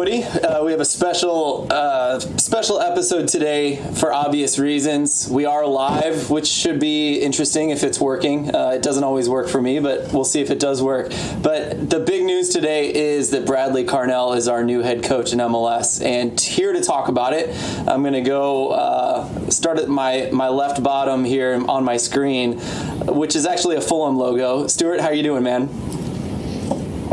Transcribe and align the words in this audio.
Footy. 0.00 0.24
Uh, 0.24 0.64
we 0.64 0.70
have 0.70 0.80
a 0.80 0.84
special 0.86 1.66
uh, 1.70 2.18
special 2.18 2.80
episode 2.80 3.28
today 3.28 3.76
for 3.96 4.14
obvious 4.14 4.58
reasons. 4.58 5.28
We 5.28 5.44
are 5.44 5.66
live, 5.66 6.30
which 6.30 6.46
should 6.46 6.80
be 6.80 7.20
interesting 7.20 7.68
if 7.68 7.84
it's 7.84 8.00
working. 8.00 8.54
Uh, 8.54 8.70
it 8.70 8.82
doesn't 8.82 9.04
always 9.04 9.28
work 9.28 9.46
for 9.46 9.60
me, 9.60 9.78
but 9.78 10.10
we'll 10.10 10.24
see 10.24 10.40
if 10.40 10.50
it 10.50 10.58
does 10.58 10.82
work. 10.82 11.12
But 11.42 11.90
the 11.90 12.00
big 12.00 12.24
news 12.24 12.48
today 12.48 12.94
is 12.94 13.28
that 13.32 13.44
Bradley 13.44 13.84
Carnell 13.84 14.34
is 14.38 14.48
our 14.48 14.64
new 14.64 14.80
head 14.80 15.04
coach 15.04 15.34
in 15.34 15.38
MLS, 15.38 16.02
and 16.02 16.40
here 16.40 16.72
to 16.72 16.80
talk 16.80 17.08
about 17.08 17.34
it, 17.34 17.54
I'm 17.86 18.00
going 18.00 18.14
to 18.14 18.22
go 18.22 18.70
uh, 18.70 19.50
start 19.50 19.78
at 19.78 19.90
my 19.90 20.30
my 20.32 20.48
left 20.48 20.82
bottom 20.82 21.26
here 21.26 21.62
on 21.68 21.84
my 21.84 21.98
screen, 21.98 22.58
which 23.04 23.36
is 23.36 23.44
actually 23.44 23.76
a 23.76 23.82
Fulham 23.82 24.16
logo. 24.16 24.66
Stuart, 24.66 25.00
how 25.02 25.08
are 25.08 25.14
you 25.14 25.22
doing, 25.22 25.42
man? 25.42 25.99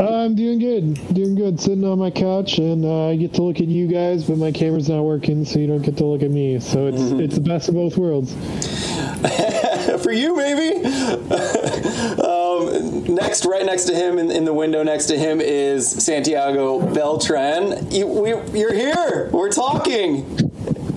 I'm 0.00 0.36
doing 0.36 0.58
good. 0.58 1.14
Doing 1.14 1.34
good. 1.34 1.60
Sitting 1.60 1.84
on 1.84 1.98
my 1.98 2.10
couch, 2.10 2.58
and 2.58 2.84
uh, 2.84 3.08
I 3.08 3.16
get 3.16 3.34
to 3.34 3.42
look 3.42 3.60
at 3.60 3.66
you 3.66 3.88
guys, 3.88 4.24
but 4.24 4.38
my 4.38 4.52
camera's 4.52 4.88
not 4.88 5.02
working, 5.02 5.44
so 5.44 5.58
you 5.58 5.66
don't 5.66 5.82
get 5.82 5.96
to 5.96 6.04
look 6.04 6.22
at 6.22 6.30
me. 6.30 6.60
So 6.60 6.86
it's 6.86 6.98
mm-hmm. 6.98 7.20
it's 7.20 7.34
the 7.34 7.40
best 7.40 7.68
of 7.68 7.74
both 7.74 7.96
worlds. 7.96 8.32
For 10.02 10.12
you, 10.12 10.36
maybe. 10.36 10.84
um, 12.22 13.14
next, 13.14 13.44
right 13.44 13.66
next 13.66 13.84
to 13.84 13.94
him, 13.94 14.18
in, 14.18 14.30
in, 14.30 14.44
the 14.44 14.52
window 14.52 14.82
next 14.84 15.06
to 15.06 15.18
him, 15.18 15.40
is 15.40 15.88
Santiago 15.88 16.94
Beltran. 16.94 17.90
You, 17.90 18.06
we, 18.06 18.30
you're 18.58 18.74
here. 18.74 19.30
We're 19.32 19.50
talking. 19.50 20.47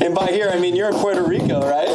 And 0.01 0.15
by 0.15 0.31
here, 0.31 0.49
I 0.49 0.57
mean 0.57 0.75
you're 0.75 0.89
in 0.89 0.95
Puerto 0.95 1.21
Rico, 1.21 1.61
right? 1.61 1.87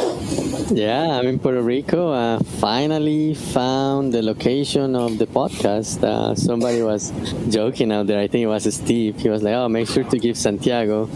Yeah, 0.71 1.19
I'm 1.19 1.27
in 1.27 1.39
Puerto 1.39 1.61
Rico. 1.61 2.13
Uh, 2.13 2.39
finally 2.39 3.33
found 3.33 4.13
the 4.13 4.21
location 4.21 4.95
of 4.95 5.17
the 5.17 5.27
podcast. 5.27 6.01
Uh, 6.03 6.33
somebody 6.33 6.81
was 6.81 7.11
joking 7.49 7.91
out 7.91 8.07
there. 8.07 8.19
I 8.19 8.27
think 8.27 8.43
it 8.43 8.47
was 8.47 8.73
Steve. 8.73 9.19
He 9.19 9.27
was 9.27 9.43
like, 9.43 9.55
"Oh, 9.55 9.67
make 9.67 9.89
sure 9.89 10.05
to 10.05 10.17
give 10.17 10.37
Santiago 10.37 11.09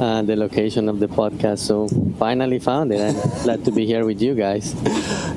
uh, 0.00 0.22
the 0.22 0.36
location 0.36 0.88
of 0.88 1.00
the 1.00 1.06
podcast." 1.06 1.58
So 1.58 1.86
finally 2.18 2.58
found 2.58 2.92
it. 2.92 3.00
I'm 3.00 3.42
glad 3.44 3.66
to 3.66 3.70
be 3.70 3.84
here 3.84 4.06
with 4.06 4.22
you 4.22 4.34
guys. 4.34 4.74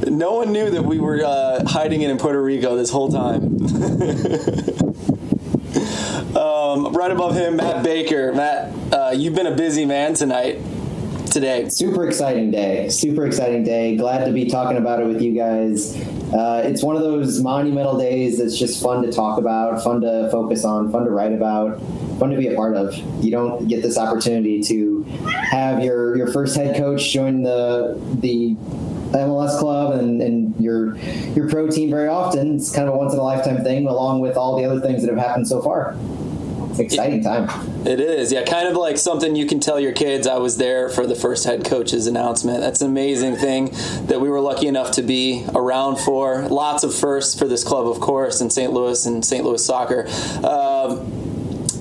No 0.08 0.36
one 0.36 0.54
knew 0.54 0.70
that 0.70 0.84
we 0.84 1.00
were 1.00 1.26
uh, 1.26 1.68
hiding 1.68 2.04
it 2.04 2.10
in 2.10 2.18
Puerto 2.18 2.42
Rico 2.42 2.78
this 2.78 2.90
whole 2.90 3.12
time. 3.12 3.44
um, 6.38 6.94
right 6.94 7.12
above 7.12 7.36
him, 7.36 7.58
Matt 7.58 7.84
Baker. 7.84 8.32
Matt, 8.34 8.74
uh, 8.94 9.12
you've 9.14 9.36
been 9.36 9.48
a 9.48 9.56
busy 9.56 9.86
man 9.86 10.14
tonight 10.14 10.62
today. 11.32 11.70
Super 11.70 12.08
exciting 12.08 12.52
day. 12.52 12.90
Super 12.90 13.26
exciting 13.26 13.64
day. 13.64 13.96
Glad 13.96 14.26
to 14.26 14.32
be 14.32 14.50
talking 14.50 14.78
about 14.78 15.02
it 15.02 15.08
with 15.08 15.22
you 15.22 15.34
guys. 15.34 15.96
Uh, 16.34 16.62
it's 16.66 16.84
one 16.84 16.96
of 16.96 17.02
those 17.02 17.42
monumental 17.42 17.98
days 17.98 18.38
that's 18.38 18.58
just 18.58 18.82
fun 18.82 19.02
to 19.04 19.12
talk 19.12 19.40
about, 19.40 19.84
fun 19.84 20.02
to 20.02 20.30
focus 20.32 20.66
on, 20.66 20.92
fun 20.92 21.06
to 21.06 21.12
write 21.12 21.34
about, 21.34 21.80
fun 22.20 22.30
to 22.30 22.38
be 22.38 22.48
a 22.48 22.56
part 22.56 22.76
of. 22.76 22.94
You 23.24 23.32
don't 23.32 23.68
get 23.68 23.82
this 23.82 23.98
opportunity 23.98 24.62
to 24.64 25.04
have 25.04 25.84
your 25.84 26.16
your 26.18 26.28
first 26.32 26.56
head 26.56 26.76
coach 26.78 27.12
join 27.12 27.44
the 27.44 28.00
the 28.20 28.56
MLS 29.12 29.60
club 29.60 30.00
and, 30.00 30.22
and 30.22 30.56
your 30.60 30.98
your 31.36 31.50
pro 31.50 31.68
team 31.68 31.90
very 31.90 32.08
often. 32.08 32.56
It's 32.56 32.74
kind 32.74 32.88
of 32.88 32.94
a 32.94 32.98
once 32.98 33.14
in 33.14 33.20
a 33.20 33.24
lifetime 33.24 33.64
thing, 33.64 33.88
along 33.88 34.20
with 34.20 34.38
all 34.38 34.58
the 34.58 34.66
other 34.66 34.80
things 34.80 35.02
that 35.04 35.10
have 35.10 35.20
happened 35.20 35.48
so 35.48 35.62
far 35.62 35.96
exciting 36.80 37.24
time. 37.24 37.50
It 37.86 38.00
is, 38.00 38.32
yeah, 38.32 38.44
kind 38.44 38.68
of 38.68 38.76
like 38.76 38.98
something 38.98 39.36
you 39.36 39.46
can 39.46 39.60
tell 39.60 39.80
your 39.80 39.92
kids. 39.92 40.28
I 40.28 40.38
was 40.38 40.58
there 40.58 40.90
for 40.90 41.06
the 41.06 41.16
first 41.16 41.46
head 41.46 41.66
coach's 41.66 42.08
announcement. 42.08 42.60
That's 42.60 42.82
an 42.82 42.90
amazing 42.90 43.36
thing 43.36 43.72
that 44.08 44.22
we 44.22 44.30
were 44.30 44.40
lucky 44.40 44.68
enough 44.68 44.92
to 44.92 45.02
be 45.02 45.46
around 45.54 45.98
for. 45.98 46.48
Lots 46.48 46.84
of 46.84 46.94
firsts 46.94 47.38
for 47.38 47.48
this 47.48 47.64
club, 47.64 47.88
of 47.88 48.00
course, 48.00 48.42
in 48.42 48.50
St. 48.50 48.72
Louis 48.72 49.06
and 49.06 49.26
St. 49.26 49.44
Louis 49.44 49.64
soccer. 49.64 50.08
Um, 50.46 51.22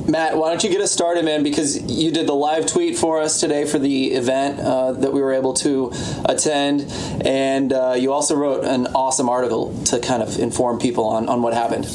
Matt, 0.09 0.37
why 0.37 0.49
don't 0.49 0.65
you 0.65 0.71
get 0.71 0.81
us 0.81 0.91
started, 0.91 1.25
man? 1.25 1.45
Because 1.45 1.81
you 1.83 2.11
did 2.11 2.27
the 2.27 2.35
live 2.35 2.67
tweet 2.67 2.99
for 2.99 3.21
us 3.21 3.39
today 3.39 3.65
for 3.65 3.79
the 3.79 4.13
event 4.13 4.59
uh, 4.59 4.93
that 4.93 5.13
we 5.13 5.21
were 5.21 5.33
able 5.33 5.55
to 5.55 5.93
attend, 6.25 6.91
and 7.25 7.73
uh, 7.73 7.95
you 7.97 8.13
also 8.13 8.35
wrote 8.35 8.65
an 8.65 8.89
awesome 8.89 9.29
article 9.29 9.73
to 9.85 10.01
kind 10.01 10.23
of 10.23 10.41
inform 10.41 10.81
people 10.81 11.05
on, 11.05 11.29
on 11.29 11.43
what 11.43 11.55
happened 11.55 11.87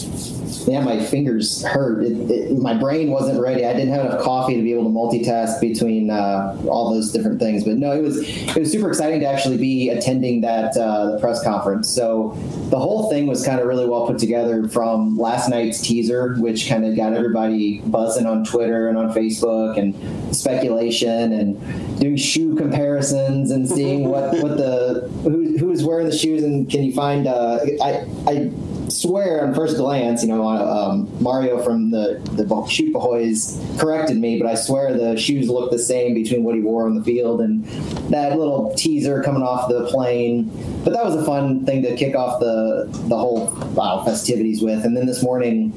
yeah, 0.67 0.81
my 0.81 1.03
fingers 1.03 1.63
hurt. 1.63 2.03
It, 2.03 2.31
it, 2.31 2.57
my 2.57 2.73
brain 2.73 3.11
wasn't 3.11 3.39
ready. 3.39 3.65
I 3.65 3.73
didn't 3.73 3.93
have 3.93 4.05
enough 4.05 4.21
coffee 4.21 4.55
to 4.55 4.61
be 4.61 4.73
able 4.73 4.85
to 4.85 4.89
multitask 4.89 5.61
between 5.61 6.09
uh, 6.09 6.57
all 6.67 6.93
those 6.93 7.11
different 7.11 7.39
things. 7.39 7.63
But 7.63 7.77
no, 7.77 7.91
it 7.91 8.01
was 8.01 8.17
it 8.17 8.55
was 8.55 8.71
super 8.71 8.89
exciting 8.89 9.19
to 9.19 9.25
actually 9.25 9.57
be 9.57 9.89
attending 9.89 10.41
that 10.41 10.75
uh, 10.75 11.19
press 11.19 11.43
conference. 11.43 11.89
So 11.89 12.35
the 12.69 12.79
whole 12.79 13.09
thing 13.09 13.27
was 13.27 13.45
kind 13.45 13.59
of 13.59 13.67
really 13.67 13.87
well 13.87 14.07
put 14.07 14.17
together 14.17 14.67
from 14.67 15.17
last 15.17 15.49
night's 15.49 15.81
teaser, 15.81 16.35
which 16.35 16.67
kind 16.67 16.85
of 16.85 16.95
got 16.95 17.13
everybody 17.13 17.81
buzzing 17.81 18.25
on 18.25 18.43
Twitter 18.43 18.87
and 18.87 18.97
on 18.97 19.13
Facebook 19.13 19.77
and 19.77 20.35
speculation 20.35 21.33
and 21.33 21.99
doing 21.99 22.17
shoe 22.17 22.55
comparisons 22.55 23.51
and 23.51 23.67
seeing 23.67 24.07
what 24.09 24.31
what 24.41 24.57
the 24.57 25.09
who 25.23 25.57
who 25.57 25.71
is 25.71 25.83
wearing 25.83 26.07
the 26.07 26.17
shoes 26.17 26.43
and 26.43 26.69
can 26.69 26.83
you 26.83 26.93
find 26.93 27.27
uh, 27.27 27.59
I 27.83 28.05
I 28.27 28.51
swear 28.89 29.45
on 29.45 29.53
first 29.53 29.77
glance, 29.77 30.23
you 30.23 30.29
know, 30.29 30.47
um, 30.47 31.09
Mario 31.21 31.61
from 31.63 31.91
the 31.91 32.21
the 32.33 32.65
Shoot 32.67 32.93
Boys 32.93 33.61
corrected 33.79 34.17
me, 34.17 34.39
but 34.39 34.47
I 34.47 34.55
swear 34.55 34.93
the 34.97 35.17
shoes 35.17 35.49
look 35.49 35.71
the 35.71 35.79
same 35.79 36.13
between 36.13 36.43
what 36.43 36.55
he 36.55 36.61
wore 36.61 36.85
on 36.87 36.95
the 36.95 37.03
field 37.03 37.41
and 37.41 37.65
that 38.11 38.37
little 38.37 38.73
teaser 38.75 39.21
coming 39.23 39.43
off 39.43 39.69
the 39.69 39.85
plane. 39.87 40.49
But 40.83 40.93
that 40.93 41.03
was 41.03 41.15
a 41.15 41.25
fun 41.25 41.65
thing 41.65 41.81
to 41.83 41.95
kick 41.95 42.15
off 42.15 42.39
the 42.39 42.87
the 43.07 43.17
whole 43.17 43.51
wow, 43.73 44.03
festivities 44.03 44.61
with. 44.61 44.85
And 44.85 44.95
then 44.95 45.05
this 45.05 45.23
morning. 45.23 45.73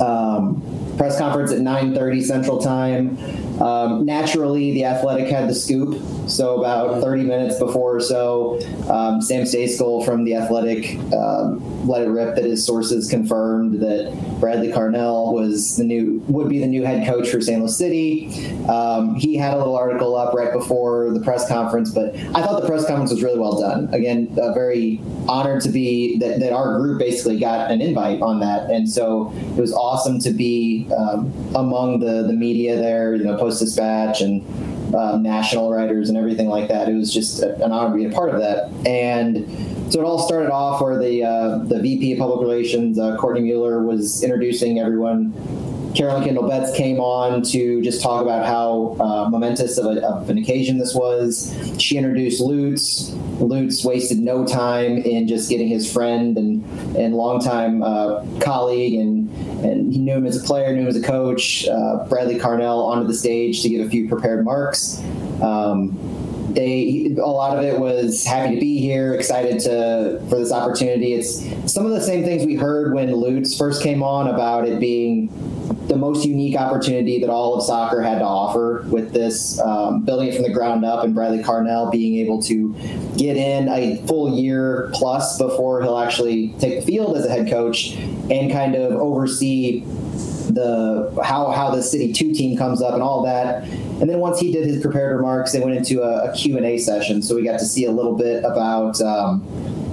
Um, 0.00 0.62
press 0.98 1.16
conference 1.16 1.52
at 1.52 1.58
9.30 1.58 2.22
central 2.24 2.58
time 2.58 3.16
um, 3.60 4.04
naturally 4.04 4.72
the 4.72 4.84
athletic 4.84 5.28
had 5.28 5.48
the 5.48 5.54
scoop 5.54 6.00
so 6.28 6.58
about 6.58 7.00
30 7.02 7.24
minutes 7.24 7.58
before 7.58 7.96
or 7.96 8.00
so 8.00 8.58
um, 8.90 9.20
sam 9.20 9.44
stejskal 9.44 10.04
from 10.04 10.24
the 10.24 10.34
athletic 10.34 10.98
um, 11.12 11.86
let 11.86 12.02
it 12.02 12.08
rip 12.08 12.34
that 12.34 12.44
his 12.44 12.64
sources 12.64 13.08
confirmed 13.08 13.80
that 13.80 14.12
bradley 14.40 14.68
carnell 14.68 15.32
was 15.32 15.76
the 15.76 15.84
new 15.84 16.22
would 16.28 16.48
be 16.48 16.58
the 16.58 16.66
new 16.66 16.84
head 16.84 17.06
coach 17.06 17.28
for 17.28 17.40
St. 17.40 17.60
louis 17.60 17.76
city. 17.76 18.46
Um, 18.66 19.14
he 19.14 19.36
had 19.36 19.54
a 19.54 19.58
little 19.58 19.76
article 19.76 20.16
up 20.16 20.34
right 20.34 20.52
before 20.52 21.10
the 21.10 21.20
press 21.20 21.48
conference 21.48 21.90
but 21.90 22.14
i 22.16 22.42
thought 22.42 22.60
the 22.60 22.66
press 22.66 22.86
conference 22.86 23.10
was 23.10 23.22
really 23.22 23.38
well 23.38 23.60
done. 23.60 23.92
Again 23.92 24.36
uh, 24.40 24.52
very 24.52 25.00
honored 25.28 25.62
to 25.62 25.68
be 25.68 26.18
that, 26.18 26.40
that 26.40 26.52
our 26.52 26.78
group 26.78 26.98
basically 26.98 27.38
got 27.38 27.70
an 27.70 27.80
invite 27.80 28.20
on 28.20 28.40
that. 28.40 28.70
And 28.70 28.88
so 28.88 29.32
it 29.34 29.60
was 29.60 29.72
awesome 29.72 30.18
to 30.20 30.30
be 30.30 30.88
um, 30.96 31.32
among 31.54 32.00
the 32.00 32.26
the 32.26 32.32
media 32.32 32.76
there, 32.76 33.14
you 33.14 33.24
know, 33.24 33.36
Post 33.48 33.60
Dispatch 33.60 34.20
and 34.20 34.94
um, 34.94 35.22
national 35.22 35.72
writers 35.72 36.10
and 36.10 36.18
everything 36.18 36.48
like 36.48 36.68
that. 36.68 36.88
It 36.88 36.94
was 36.94 37.12
just 37.12 37.40
an 37.40 37.72
honor 37.72 37.96
to 37.96 37.96
be 37.96 38.04
a 38.04 38.14
part 38.14 38.28
of 38.30 38.40
that. 38.40 38.70
And 38.86 39.92
so 39.92 40.00
it 40.00 40.04
all 40.04 40.18
started 40.18 40.50
off 40.50 40.82
where 40.82 40.98
the 40.98 41.24
uh, 41.24 41.58
the 41.64 41.80
VP 41.80 42.12
of 42.12 42.18
Public 42.18 42.40
Relations, 42.40 42.98
uh, 42.98 43.16
Courtney 43.16 43.40
Mueller, 43.40 43.82
was 43.82 44.22
introducing 44.22 44.80
everyone. 44.80 45.32
Carolyn 45.98 46.22
Kindle 46.22 46.48
Betts 46.48 46.70
came 46.76 47.00
on 47.00 47.42
to 47.42 47.82
just 47.82 48.00
talk 48.00 48.22
about 48.22 48.46
how 48.46 48.96
uh, 49.00 49.28
momentous 49.28 49.78
of, 49.78 49.96
a, 49.96 50.06
of, 50.06 50.30
an 50.30 50.38
occasion 50.38 50.78
this 50.78 50.94
was. 50.94 51.52
She 51.76 51.96
introduced 51.96 52.40
Lutz. 52.40 53.10
Lutz 53.40 53.84
wasted 53.84 54.20
no 54.20 54.46
time 54.46 54.98
in 54.98 55.26
just 55.26 55.50
getting 55.50 55.66
his 55.66 55.92
friend 55.92 56.38
and 56.38 56.64
and 56.96 57.16
longtime 57.16 57.82
uh, 57.82 58.24
colleague 58.40 58.94
and 58.94 59.28
and 59.64 59.92
he 59.92 59.98
knew 59.98 60.18
him 60.18 60.26
as 60.26 60.40
a 60.40 60.46
player, 60.46 60.72
knew 60.72 60.82
him 60.82 60.86
as 60.86 60.94
a 60.94 61.02
coach. 61.02 61.66
Uh, 61.66 62.06
Bradley 62.08 62.38
Carnell 62.38 62.86
onto 62.86 63.08
the 63.08 63.14
stage 63.14 63.62
to 63.62 63.68
give 63.68 63.84
a 63.84 63.90
few 63.90 64.08
prepared 64.08 64.44
marks. 64.44 65.02
Um, 65.42 65.98
they 66.54 67.14
a 67.18 67.26
lot 67.26 67.56
of 67.56 67.64
it 67.64 67.78
was 67.78 68.24
happy 68.24 68.54
to 68.54 68.60
be 68.60 68.80
here, 68.80 69.14
excited 69.14 69.60
to 69.60 70.20
for 70.28 70.38
this 70.38 70.52
opportunity. 70.52 71.14
It's 71.14 71.72
some 71.72 71.86
of 71.86 71.92
the 71.92 72.00
same 72.00 72.24
things 72.24 72.44
we 72.44 72.54
heard 72.54 72.94
when 72.94 73.12
Lutz 73.12 73.56
first 73.56 73.82
came 73.82 74.02
on 74.02 74.28
about 74.28 74.66
it 74.66 74.80
being 74.80 75.28
the 75.88 75.96
most 75.96 76.24
unique 76.24 76.56
opportunity 76.56 77.18
that 77.20 77.30
all 77.30 77.54
of 77.54 77.64
soccer 77.64 78.02
had 78.02 78.18
to 78.18 78.24
offer 78.24 78.84
with 78.88 79.12
this 79.12 79.58
um, 79.60 80.02
building 80.02 80.28
it 80.28 80.34
from 80.34 80.42
the 80.42 80.52
ground 80.52 80.84
up 80.84 81.02
and 81.02 81.14
Bradley 81.14 81.42
Carnell 81.42 81.90
being 81.90 82.16
able 82.16 82.42
to 82.42 82.74
get 83.16 83.36
in 83.36 83.68
a 83.68 83.96
full 84.06 84.38
year 84.38 84.90
plus 84.92 85.38
before 85.38 85.82
he'll 85.82 85.98
actually 85.98 86.48
take 86.58 86.80
the 86.80 86.86
field 86.86 87.16
as 87.16 87.24
a 87.24 87.30
head 87.30 87.48
coach 87.48 87.94
and 87.96 88.52
kind 88.52 88.74
of 88.74 88.92
oversee 88.92 89.82
the 90.54 91.22
how 91.24 91.50
how 91.50 91.70
the 91.70 91.82
city 91.82 92.12
two 92.12 92.32
team 92.32 92.56
comes 92.56 92.82
up 92.82 92.94
and 92.94 93.02
all 93.02 93.22
that 93.22 93.62
and 93.64 94.08
then 94.08 94.18
once 94.18 94.38
he 94.38 94.52
did 94.52 94.64
his 94.66 94.80
prepared 94.80 95.16
remarks 95.16 95.52
they 95.52 95.60
went 95.60 95.76
into 95.76 96.02
a, 96.02 96.30
a 96.30 96.36
q&a 96.36 96.78
session 96.78 97.22
so 97.22 97.34
we 97.34 97.42
got 97.42 97.58
to 97.58 97.66
see 97.66 97.84
a 97.84 97.90
little 97.90 98.16
bit 98.16 98.44
about 98.44 99.00
um, 99.00 99.40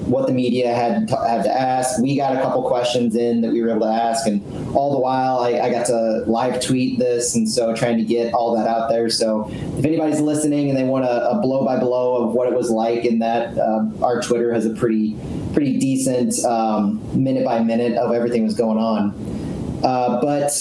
what 0.05 0.27
the 0.27 0.33
media 0.33 0.73
had 0.73 1.07
to, 1.07 1.15
had 1.27 1.43
to 1.43 1.51
ask. 1.51 1.99
We 1.99 2.15
got 2.15 2.35
a 2.35 2.41
couple 2.41 2.63
questions 2.63 3.15
in 3.15 3.41
that 3.41 3.51
we 3.51 3.61
were 3.61 3.69
able 3.69 3.81
to 3.81 3.93
ask, 3.93 4.27
and 4.27 4.41
all 4.75 4.91
the 4.91 4.99
while 4.99 5.39
I, 5.39 5.59
I 5.59 5.69
got 5.69 5.85
to 5.87 6.23
live 6.27 6.61
tweet 6.61 6.99
this, 6.99 7.35
and 7.35 7.49
so 7.49 7.75
trying 7.75 7.97
to 7.97 8.03
get 8.03 8.33
all 8.33 8.55
that 8.55 8.67
out 8.67 8.89
there. 8.89 9.09
So 9.09 9.49
if 9.49 9.85
anybody's 9.85 10.21
listening 10.21 10.69
and 10.69 10.77
they 10.77 10.83
want 10.83 11.05
a, 11.05 11.31
a 11.31 11.41
blow 11.41 11.65
by 11.65 11.79
blow 11.79 12.27
of 12.27 12.33
what 12.33 12.47
it 12.47 12.55
was 12.55 12.69
like 12.69 13.05
in 13.05 13.19
that, 13.19 13.57
uh, 13.57 13.85
our 14.03 14.21
Twitter 14.21 14.53
has 14.53 14.65
a 14.65 14.73
pretty 14.73 15.17
pretty 15.53 15.77
decent 15.79 16.43
um, 16.45 17.01
minute 17.13 17.45
by 17.45 17.59
minute 17.59 17.97
of 17.97 18.11
everything 18.11 18.45
that's 18.45 18.57
going 18.57 18.77
on. 18.77 19.34
Uh, 19.83 20.21
but 20.21 20.51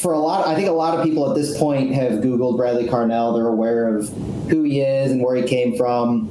for 0.00 0.12
a 0.12 0.18
lot, 0.18 0.46
I 0.46 0.54
think 0.54 0.68
a 0.68 0.72
lot 0.72 0.98
of 0.98 1.04
people 1.04 1.28
at 1.28 1.36
this 1.36 1.58
point 1.58 1.92
have 1.94 2.20
Googled 2.20 2.56
Bradley 2.56 2.86
Carnell. 2.86 3.34
They're 3.34 3.48
aware 3.48 3.96
of 3.96 4.08
who 4.48 4.62
he 4.62 4.80
is 4.80 5.12
and 5.12 5.22
where 5.22 5.36
he 5.36 5.42
came 5.42 5.76
from. 5.76 6.28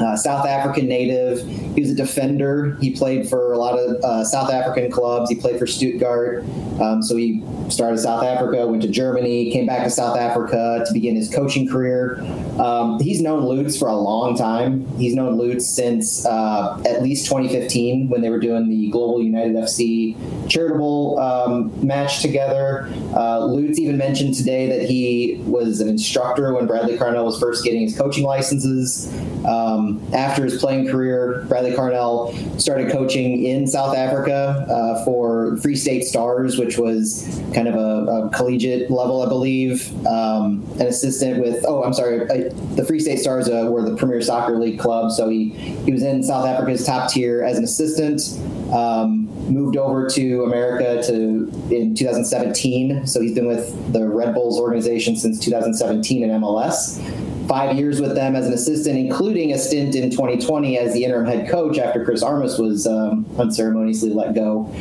Uh, 0.00 0.16
South 0.16 0.46
African 0.46 0.86
native. 0.86 1.40
He 1.78 1.82
was 1.82 1.92
a 1.92 1.94
defender. 1.94 2.76
He 2.80 2.90
played 2.90 3.28
for 3.28 3.52
a 3.52 3.56
lot 3.56 3.78
of 3.78 4.02
uh, 4.02 4.24
South 4.24 4.50
African 4.50 4.90
clubs. 4.90 5.30
He 5.30 5.36
played 5.36 5.60
for 5.60 5.66
Stuttgart. 5.68 6.42
Um, 6.80 7.04
so 7.04 7.14
he 7.14 7.40
started 7.68 7.98
South 7.98 8.24
Africa, 8.24 8.66
went 8.66 8.82
to 8.82 8.88
Germany, 8.88 9.52
came 9.52 9.66
back 9.66 9.84
to 9.84 9.90
South 9.90 10.16
Africa 10.16 10.82
to 10.84 10.92
begin 10.92 11.14
his 11.14 11.32
coaching 11.32 11.68
career. 11.68 12.18
Um, 12.58 12.98
he's 12.98 13.22
known 13.22 13.44
Lutz 13.44 13.78
for 13.78 13.86
a 13.86 13.94
long 13.94 14.36
time. 14.36 14.88
He's 14.96 15.14
known 15.14 15.38
Lutz 15.38 15.68
since 15.68 16.26
uh, 16.26 16.82
at 16.84 17.00
least 17.00 17.26
2015 17.26 18.08
when 18.08 18.22
they 18.22 18.30
were 18.30 18.40
doing 18.40 18.68
the 18.68 18.90
Global 18.90 19.22
United 19.22 19.54
FC 19.54 20.16
charitable 20.48 21.16
um, 21.20 21.86
match 21.86 22.22
together. 22.22 22.92
Uh, 23.14 23.38
Lutz 23.44 23.78
even 23.78 23.96
mentioned 23.96 24.34
today 24.34 24.68
that 24.68 24.88
he 24.88 25.40
was 25.46 25.80
an 25.80 25.88
instructor 25.88 26.52
when 26.54 26.66
Bradley 26.66 26.96
Carnell 26.96 27.24
was 27.24 27.38
first 27.38 27.62
getting 27.62 27.82
his 27.82 27.96
coaching 27.96 28.24
licenses. 28.24 29.14
Um, 29.46 30.02
after 30.12 30.42
his 30.42 30.58
playing 30.58 30.88
career, 30.88 31.44
Bradley 31.48 31.67
Carnell 31.74 32.60
started 32.60 32.90
coaching 32.90 33.44
in 33.44 33.66
South 33.66 33.96
Africa 33.96 34.66
uh, 34.68 35.04
for 35.04 35.56
Free 35.58 35.76
State 35.76 36.04
Stars, 36.04 36.58
which 36.58 36.78
was 36.78 37.40
kind 37.54 37.68
of 37.68 37.74
a, 37.74 38.26
a 38.26 38.30
collegiate 38.30 38.90
level, 38.90 39.22
I 39.22 39.28
believe. 39.28 39.90
Um, 40.06 40.66
an 40.78 40.86
assistant 40.86 41.40
with, 41.40 41.64
oh, 41.66 41.82
I'm 41.84 41.92
sorry, 41.92 42.22
I, 42.30 42.48
the 42.74 42.84
Free 42.84 43.00
State 43.00 43.18
Stars 43.18 43.48
uh, 43.48 43.68
were 43.70 43.88
the 43.88 43.96
Premier 43.96 44.20
Soccer 44.20 44.58
League 44.58 44.78
club. 44.78 45.12
So 45.12 45.28
he, 45.28 45.50
he 45.50 45.92
was 45.92 46.02
in 46.02 46.22
South 46.22 46.46
Africa's 46.46 46.84
top 46.84 47.10
tier 47.10 47.42
as 47.42 47.58
an 47.58 47.64
assistant. 47.64 48.22
Um, 48.72 49.26
moved 49.48 49.76
over 49.76 50.08
to 50.10 50.44
America 50.44 51.02
to 51.06 51.50
in 51.70 51.94
2017. 51.94 53.06
So 53.06 53.20
he's 53.20 53.34
been 53.34 53.46
with 53.46 53.92
the 53.92 54.06
Red 54.06 54.34
Bulls 54.34 54.58
organization 54.58 55.16
since 55.16 55.42
2017 55.42 56.22
in 56.22 56.30
MLS 56.30 56.98
five 57.48 57.76
years 57.76 58.00
with 58.00 58.14
them 58.14 58.36
as 58.36 58.46
an 58.46 58.52
assistant, 58.52 58.98
including 58.98 59.52
a 59.52 59.58
stint 59.58 59.94
in 59.94 60.10
2020 60.10 60.78
as 60.78 60.92
the 60.92 61.04
interim 61.04 61.26
head 61.26 61.48
coach 61.48 61.78
after 61.78 62.04
Chris 62.04 62.22
Armas 62.22 62.58
was 62.58 62.86
um, 62.86 63.26
unceremoniously 63.38 64.10
let 64.10 64.34
go. 64.34 64.72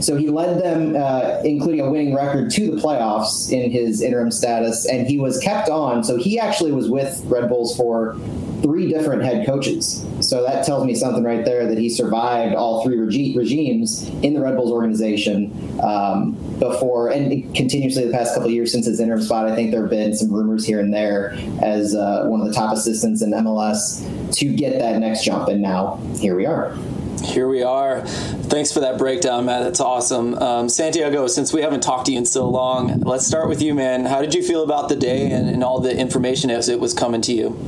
So 0.00 0.16
he 0.16 0.28
led 0.28 0.62
them, 0.62 0.94
uh, 0.96 1.40
including 1.44 1.80
a 1.80 1.90
winning 1.90 2.14
record, 2.14 2.50
to 2.52 2.70
the 2.70 2.80
playoffs 2.80 3.50
in 3.50 3.70
his 3.70 4.02
interim 4.02 4.30
status, 4.30 4.86
and 4.86 5.06
he 5.06 5.18
was 5.18 5.38
kept 5.38 5.68
on. 5.68 6.04
So 6.04 6.16
he 6.16 6.38
actually 6.38 6.72
was 6.72 6.88
with 6.88 7.22
Red 7.26 7.48
Bulls 7.48 7.76
for 7.76 8.16
three 8.62 8.88
different 8.88 9.22
head 9.22 9.46
coaches. 9.46 10.04
So 10.20 10.42
that 10.42 10.64
tells 10.64 10.84
me 10.84 10.94
something 10.94 11.22
right 11.22 11.44
there 11.44 11.66
that 11.66 11.78
he 11.78 11.88
survived 11.88 12.54
all 12.54 12.82
three 12.82 12.98
regi- 12.98 13.36
regimes 13.36 14.08
in 14.22 14.34
the 14.34 14.40
Red 14.40 14.56
Bulls 14.56 14.72
organization 14.72 15.52
um, 15.80 16.32
before, 16.58 17.10
and 17.10 17.54
continuously 17.54 18.06
the 18.06 18.12
past 18.12 18.34
couple 18.34 18.50
years 18.50 18.72
since 18.72 18.86
his 18.86 18.98
interim 18.98 19.22
spot. 19.22 19.46
I 19.46 19.54
think 19.54 19.70
there 19.70 19.82
have 19.82 19.90
been 19.90 20.14
some 20.14 20.32
rumors 20.32 20.66
here 20.66 20.80
and 20.80 20.92
there 20.92 21.36
as 21.62 21.94
uh, 21.94 22.24
one 22.26 22.40
of 22.40 22.48
the 22.48 22.54
top 22.54 22.72
assistants 22.72 23.22
in 23.22 23.30
MLS 23.30 24.34
to 24.36 24.52
get 24.52 24.78
that 24.78 24.98
next 24.98 25.24
jump, 25.24 25.48
and 25.48 25.62
now 25.62 26.00
here 26.18 26.34
we 26.34 26.46
are. 26.46 26.76
Here 27.24 27.48
we 27.48 27.62
are. 27.62 28.02
Thanks 28.06 28.72
for 28.72 28.80
that 28.80 28.98
breakdown, 28.98 29.46
Matt. 29.46 29.62
That's 29.62 29.80
awesome. 29.80 30.34
Um, 30.34 30.68
Santiago, 30.68 31.26
since 31.26 31.52
we 31.52 31.62
haven't 31.62 31.82
talked 31.82 32.06
to 32.06 32.12
you 32.12 32.18
in 32.18 32.26
so 32.26 32.48
long, 32.48 33.00
let's 33.00 33.26
start 33.26 33.48
with 33.48 33.62
you, 33.62 33.74
man. 33.74 34.04
How 34.04 34.20
did 34.20 34.34
you 34.34 34.42
feel 34.42 34.62
about 34.62 34.88
the 34.88 34.96
day 34.96 35.30
and, 35.30 35.48
and 35.48 35.64
all 35.64 35.80
the 35.80 35.96
information 35.96 36.50
as 36.50 36.68
it 36.68 36.78
was 36.78 36.94
coming 36.94 37.20
to 37.22 37.32
you? 37.32 37.58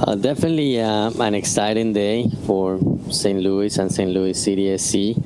Uh, 0.00 0.14
definitely 0.14 0.80
uh, 0.80 1.10
an 1.20 1.34
exciting 1.34 1.92
day 1.92 2.28
for 2.46 2.78
St. 3.10 3.40
Louis 3.40 3.76
and 3.78 3.90
St. 3.90 4.10
Louis 4.10 4.34
City 4.34 4.76
SC. 4.76 5.16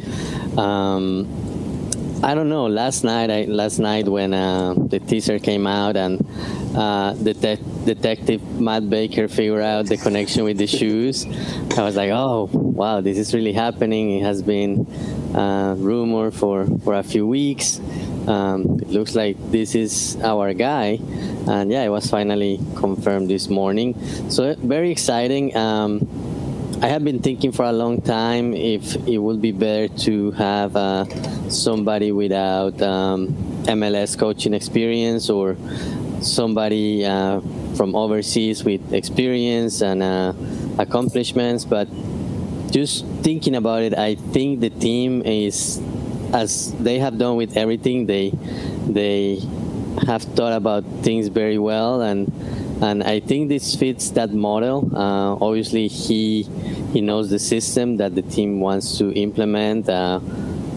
Um, 0.56 1.26
I 2.22 2.34
don't 2.34 2.48
know. 2.48 2.66
Last 2.66 3.02
night, 3.02 3.30
I, 3.30 3.44
last 3.44 3.78
night 3.78 4.06
when 4.08 4.34
uh, 4.34 4.74
the 4.74 5.00
teaser 5.00 5.38
came 5.38 5.66
out 5.66 5.96
and 5.96 6.20
uh, 6.74 7.14
detective 7.14 8.42
Matt 8.60 8.88
Baker 8.88 9.28
figure 9.28 9.60
out 9.60 9.86
the 9.86 9.96
connection 9.96 10.44
with 10.44 10.58
the 10.58 10.66
shoes, 10.66 11.26
I 11.76 11.82
was 11.82 11.96
like, 11.96 12.10
"Oh, 12.10 12.48
wow, 12.52 13.00
this 13.00 13.18
is 13.18 13.34
really 13.34 13.52
happening." 13.52 14.18
It 14.18 14.22
has 14.22 14.42
been 14.42 14.86
uh, 15.34 15.74
rumored 15.78 16.34
for 16.34 16.66
for 16.84 16.94
a 16.94 17.02
few 17.02 17.26
weeks. 17.26 17.80
Um, 18.26 18.78
it 18.80 18.88
looks 18.88 19.14
like 19.14 19.36
this 19.50 19.74
is 19.74 20.16
our 20.22 20.52
guy, 20.54 20.98
and 21.48 21.70
yeah, 21.70 21.82
it 21.82 21.88
was 21.90 22.08
finally 22.08 22.60
confirmed 22.76 23.28
this 23.28 23.48
morning. 23.48 23.94
So 24.30 24.54
very 24.54 24.90
exciting. 24.90 25.56
Um, 25.56 26.06
I 26.82 26.88
have 26.88 27.04
been 27.04 27.20
thinking 27.20 27.52
for 27.52 27.66
a 27.66 27.72
long 27.72 28.00
time 28.00 28.54
if 28.54 28.96
it 29.06 29.18
would 29.18 29.42
be 29.42 29.52
better 29.52 29.88
to 30.04 30.30
have 30.30 30.74
uh, 30.76 31.04
somebody 31.50 32.10
without 32.10 32.80
um, 32.80 33.34
MLS 33.64 34.18
coaching 34.18 34.54
experience 34.54 35.28
or 35.28 35.58
somebody 36.22 37.04
uh, 37.04 37.40
from 37.76 37.94
overseas 37.94 38.64
with 38.64 38.92
experience 38.92 39.80
and 39.80 40.02
uh, 40.02 40.32
accomplishments. 40.78 41.64
But 41.64 41.88
just 42.70 43.04
thinking 43.22 43.54
about 43.54 43.82
it, 43.82 43.96
I 43.96 44.14
think 44.14 44.60
the 44.60 44.70
team 44.70 45.22
is, 45.22 45.80
as 46.32 46.72
they 46.74 46.98
have 46.98 47.18
done 47.18 47.36
with 47.36 47.56
everything, 47.56 48.06
they 48.06 48.32
they 48.86 49.40
have 50.06 50.22
thought 50.22 50.52
about 50.52 50.84
things 51.02 51.28
very 51.28 51.58
well 51.58 52.00
and 52.00 52.32
and 52.82 53.02
I 53.02 53.20
think 53.20 53.50
this 53.50 53.74
fits 53.76 54.10
that 54.12 54.32
model. 54.32 54.90
Uh, 54.96 55.36
obviously, 55.40 55.86
he 55.88 56.44
he 56.92 57.00
knows 57.00 57.28
the 57.28 57.38
system 57.38 57.98
that 57.98 58.14
the 58.14 58.22
team 58.22 58.60
wants 58.60 58.96
to 58.98 59.12
implement. 59.12 59.88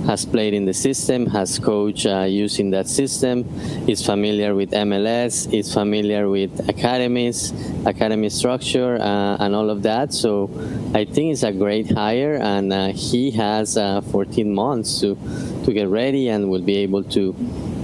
Has 0.05 0.25
played 0.25 0.53
in 0.53 0.65
the 0.65 0.73
system, 0.73 1.27
has 1.27 1.59
coached 1.59 2.05
uh, 2.05 2.23
using 2.23 2.71
that 2.71 2.87
system, 2.87 3.45
is 3.87 4.05
familiar 4.05 4.53
with 4.53 4.71
MLS, 4.71 5.51
is 5.53 5.73
familiar 5.73 6.29
with 6.29 6.67
academies, 6.67 7.53
academy 7.85 8.29
structure, 8.29 8.97
uh, 8.99 9.37
and 9.39 9.55
all 9.55 9.69
of 9.69 9.83
that. 9.83 10.13
So 10.13 10.49
I 10.93 11.05
think 11.05 11.33
it's 11.33 11.43
a 11.43 11.53
great 11.53 11.91
hire, 11.91 12.35
and 12.35 12.73
uh, 12.73 12.87
he 12.87 13.31
has 13.31 13.77
uh, 13.77 14.01
14 14.01 14.53
months 14.53 14.99
to 15.01 15.17
to 15.63 15.71
get 15.71 15.87
ready 15.87 16.29
and 16.29 16.49
will 16.49 16.61
be 16.61 16.77
able 16.77 17.03
to 17.03 17.33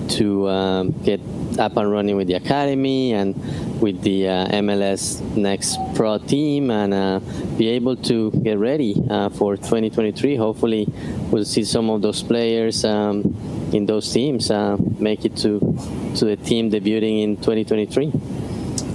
to 0.10 0.50
um, 0.50 0.92
get 1.04 1.22
up 1.60 1.78
and 1.78 1.92
running 1.92 2.16
with 2.16 2.28
the 2.28 2.36
academy 2.36 3.14
and 3.14 3.36
with 3.82 4.02
the 4.02 4.28
uh, 4.28 4.48
MLS 4.48 5.22
Next 5.36 5.78
Pro 5.96 6.18
team 6.18 6.72
and 6.72 6.94
uh, 6.94 7.20
be 7.58 7.68
able 7.70 7.96
to 7.98 8.32
get 8.32 8.58
ready 8.58 8.96
uh, 9.10 9.30
for 9.30 9.56
2023. 9.56 10.36
Hopefully, 10.36 10.88
we'll 11.30 11.46
see 11.46 11.64
some 11.64 11.90
of 11.90 12.02
those 12.02 12.24
players 12.24 12.84
um, 12.86 13.36
in 13.74 13.86
those 13.86 14.12
teams 14.12 14.50
make 15.00 15.26
it 15.26 15.36
to 15.38 15.60
to 16.16 16.26
the 16.26 16.36
team 16.38 16.72
debuting 16.72 17.24
in 17.24 17.38
2023. 17.38 18.12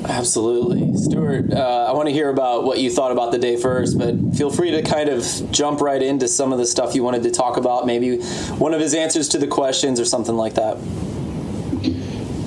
Absolutely. 0.06 0.94
Stuart, 0.96 1.52
uh, 1.52 1.86
I 1.88 1.92
want 1.92 2.08
to 2.08 2.12
hear 2.12 2.28
about 2.28 2.64
what 2.64 2.78
you 2.78 2.90
thought 2.90 3.10
about 3.10 3.32
the 3.32 3.38
day 3.38 3.56
first, 3.56 3.98
but 3.98 4.14
feel 4.36 4.50
free 4.50 4.70
to 4.72 4.82
kind 4.82 5.08
of 5.08 5.24
jump 5.50 5.80
right 5.80 6.02
into 6.02 6.28
some 6.28 6.52
of 6.52 6.58
the 6.58 6.66
stuff 6.66 6.94
you 6.94 7.02
wanted 7.02 7.22
to 7.22 7.30
talk 7.30 7.56
about, 7.56 7.86
maybe 7.86 8.18
one 8.58 8.74
of 8.74 8.80
his 8.80 8.92
answers 8.92 9.30
to 9.30 9.38
the 9.38 9.46
questions 9.46 9.98
or 9.98 10.04
something 10.04 10.36
like 10.36 10.54
that. 10.54 10.76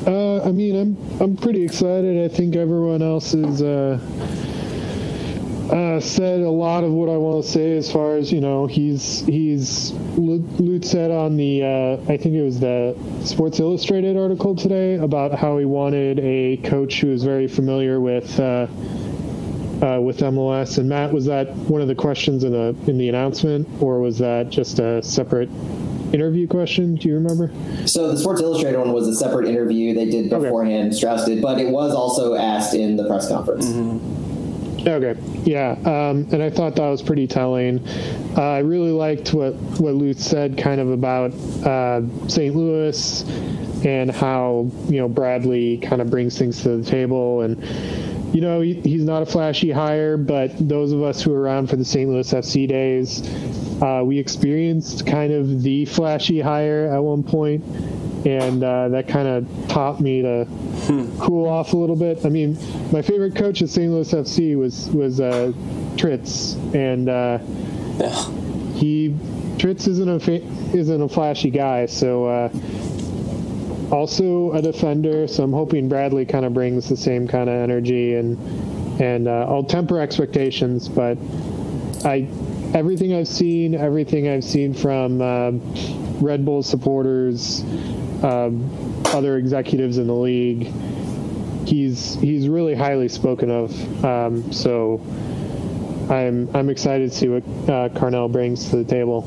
Uh, 0.07 0.41
I 0.41 0.53
mean, 0.53 0.73
I'm 0.79 1.21
I'm 1.21 1.35
pretty 1.35 1.63
excited. 1.63 2.23
I 2.23 2.33
think 2.33 2.55
everyone 2.55 3.01
else 3.01 3.33
has 3.33 3.61
uh, 3.61 3.99
uh, 5.69 5.99
said 5.99 6.39
a 6.39 6.49
lot 6.49 6.85
of 6.85 6.93
what 6.93 7.09
I 7.09 7.17
want 7.17 7.43
to 7.43 7.51
say. 7.51 7.75
As 7.75 7.91
far 7.91 8.15
as 8.15 8.31
you 8.31 8.39
know, 8.39 8.67
he's 8.67 9.25
he's 9.25 9.91
Lutz 10.17 10.89
said 10.89 11.11
on 11.11 11.35
the 11.35 11.61
uh, 11.61 12.11
I 12.13 12.15
think 12.15 12.35
it 12.35 12.41
was 12.41 12.61
the 12.61 12.95
Sports 13.25 13.59
Illustrated 13.59 14.15
article 14.15 14.55
today 14.55 14.95
about 14.95 15.37
how 15.37 15.57
he 15.57 15.65
wanted 15.65 16.19
a 16.19 16.55
coach 16.63 17.01
who 17.01 17.07
was 17.07 17.25
very 17.25 17.49
familiar 17.49 17.99
with. 17.99 18.39
Uh, 18.39 18.67
uh, 19.77 19.99
with 20.01 20.17
MLS 20.21 20.79
and 20.79 20.89
Matt, 20.89 21.13
was 21.13 21.25
that 21.25 21.53
one 21.53 21.81
of 21.81 21.87
the 21.87 21.93
questions 21.93 22.43
in 22.43 22.51
the 22.51 22.75
in 22.89 22.97
the 22.97 23.09
announcement, 23.09 23.67
or 23.79 23.99
was 23.99 24.17
that 24.17 24.49
just 24.49 24.79
a 24.79 25.03
separate 25.03 25.49
interview 26.13 26.47
question? 26.47 26.95
Do 26.95 27.07
you 27.07 27.15
remember? 27.15 27.51
So 27.85 28.11
the 28.11 28.17
Sports 28.17 28.41
Illustrated 28.41 28.77
one 28.77 28.93
was 28.93 29.07
a 29.07 29.15
separate 29.15 29.47
interview 29.47 29.93
they 29.93 30.09
did 30.09 30.29
beforehand, 30.29 30.89
okay. 30.89 30.97
Straus 30.97 31.25
did, 31.25 31.41
but 31.41 31.59
it 31.59 31.69
was 31.69 31.93
also 31.93 32.35
asked 32.35 32.73
in 32.73 32.97
the 32.97 33.07
press 33.07 33.27
conference. 33.27 33.65
Mm-hmm. 33.65 34.87
Okay, 34.87 35.19
yeah, 35.43 35.71
um, 35.83 36.27
and 36.31 36.41
I 36.41 36.49
thought 36.49 36.75
that 36.75 36.87
was 36.87 37.01
pretty 37.01 37.27
telling. 37.27 37.85
Uh, 38.37 38.41
I 38.41 38.59
really 38.59 38.91
liked 38.91 39.33
what 39.33 39.53
what 39.79 39.95
Lutz 39.95 40.23
said, 40.23 40.57
kind 40.57 40.79
of 40.79 40.91
about 40.91 41.33
uh, 41.65 42.01
St. 42.29 42.55
Louis 42.55 43.23
and 43.85 44.09
how 44.09 44.71
you 44.87 44.99
know 44.99 45.09
Bradley 45.09 45.77
kind 45.79 46.01
of 46.01 46.09
brings 46.09 46.37
things 46.37 46.61
to 46.63 46.77
the 46.77 46.89
table 46.89 47.41
and 47.41 47.61
you 48.33 48.41
know, 48.41 48.61
he, 48.61 48.75
he's 48.81 49.03
not 49.03 49.23
a 49.23 49.25
flashy 49.25 49.71
hire, 49.71 50.17
but 50.17 50.51
those 50.59 50.91
of 50.91 51.01
us 51.01 51.21
who 51.21 51.31
were 51.31 51.41
around 51.41 51.69
for 51.69 51.75
the 51.75 51.85
St. 51.85 52.09
Louis 52.09 52.31
FC 52.31 52.67
days 52.67 53.21
uh, 53.81 54.01
we 54.03 54.17
experienced 54.17 55.05
kind 55.05 55.31
of 55.31 55.61
the 55.61 55.85
flashy 55.85 56.41
hire 56.41 56.91
at 56.91 56.99
one 56.99 57.23
point, 57.23 57.63
and 58.25 58.63
uh, 58.63 58.89
that 58.89 59.07
kind 59.07 59.27
of 59.27 59.67
taught 59.67 60.01
me 60.01 60.21
to 60.23 60.45
hmm. 60.45 61.19
cool 61.19 61.47
off 61.47 61.73
a 61.73 61.77
little 61.77 61.95
bit. 61.95 62.25
I 62.25 62.29
mean, 62.29 62.57
my 62.91 63.01
favorite 63.01 63.35
coach 63.35 63.61
at 63.61 63.69
St. 63.69 63.91
Louis 63.91 64.11
FC 64.11 64.57
was 64.57 64.89
was 64.89 65.19
uh, 65.19 65.51
Tritz, 65.95 66.55
and 66.73 67.07
uh, 67.07 67.39
yeah. 67.99 68.73
he 68.73 69.09
Tritz 69.57 69.87
isn't 69.87 70.09
a 70.09 70.19
fa- 70.19 70.43
isn't 70.75 71.01
a 71.01 71.07
flashy 71.07 71.51
guy, 71.51 71.85
so 71.85 72.25
uh, 72.25 72.49
also 73.91 74.51
a 74.53 74.61
defender, 74.61 75.27
so 75.27 75.43
I'm 75.43 75.53
hoping 75.53 75.89
Bradley 75.89 76.25
kind 76.25 76.45
of 76.45 76.53
brings 76.53 76.89
the 76.89 76.97
same 76.97 77.27
kind 77.27 77.49
of 77.49 77.55
energy 77.55 78.15
and 78.15 78.37
and 79.01 79.27
uh, 79.27 79.45
I'll 79.47 79.63
temper 79.63 79.99
expectations, 79.99 80.89
but 80.89 81.17
I 82.03 82.27
everything 82.73 83.13
I've 83.13 83.27
seen, 83.27 83.75
everything 83.75 84.27
I've 84.27 84.43
seen 84.43 84.73
from 84.73 85.21
uh, 85.21 85.51
Red 86.19 86.45
Bull 86.45 86.63
supporters, 86.63 87.61
um, 88.23 89.03
other 89.07 89.37
executives 89.37 89.97
in 89.97 90.07
the 90.07 90.15
league, 90.15 90.71
he's 91.67 92.15
he's 92.15 92.49
really 92.49 92.75
highly 92.75 93.07
spoken 93.07 93.51
of. 93.51 94.05
Um, 94.05 94.51
so 94.51 95.01
I'm 96.09 96.49
I'm 96.55 96.69
excited 96.69 97.11
to 97.11 97.15
see 97.15 97.27
what 97.27 97.43
uh, 97.43 97.89
Carnell 97.89 98.31
brings 98.31 98.69
to 98.69 98.77
the 98.77 98.85
table. 98.85 99.21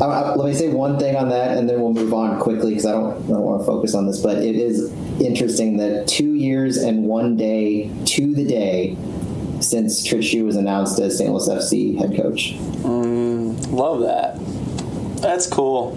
I, 0.00 0.04
I, 0.04 0.34
let 0.34 0.46
me 0.46 0.54
say 0.54 0.68
one 0.68 0.98
thing 0.98 1.16
on 1.16 1.28
that, 1.28 1.56
and 1.56 1.68
then 1.68 1.80
we'll 1.80 1.92
move 1.92 2.14
on 2.14 2.40
quickly 2.40 2.70
because 2.70 2.86
I 2.86 2.92
don't, 2.92 3.16
I 3.24 3.28
don't 3.28 3.42
want 3.42 3.60
to 3.60 3.66
focus 3.66 3.94
on 3.94 4.06
this. 4.06 4.20
But 4.20 4.38
it 4.38 4.56
is 4.56 4.92
interesting 5.20 5.76
that 5.78 6.08
two 6.08 6.34
years 6.34 6.76
and 6.76 7.04
one 7.04 7.36
day 7.36 7.90
to 8.06 8.34
the 8.34 8.44
day 8.44 8.96
since 9.60 10.06
Tritz 10.06 10.42
was 10.44 10.56
announced 10.56 10.98
as 10.98 11.18
St. 11.18 11.30
Louis 11.30 11.48
FC 11.48 11.98
head 11.98 12.16
coach. 12.16 12.54
Mm, 12.82 13.72
love 13.72 14.00
that. 14.00 14.38
That's 15.20 15.46
cool. 15.46 15.92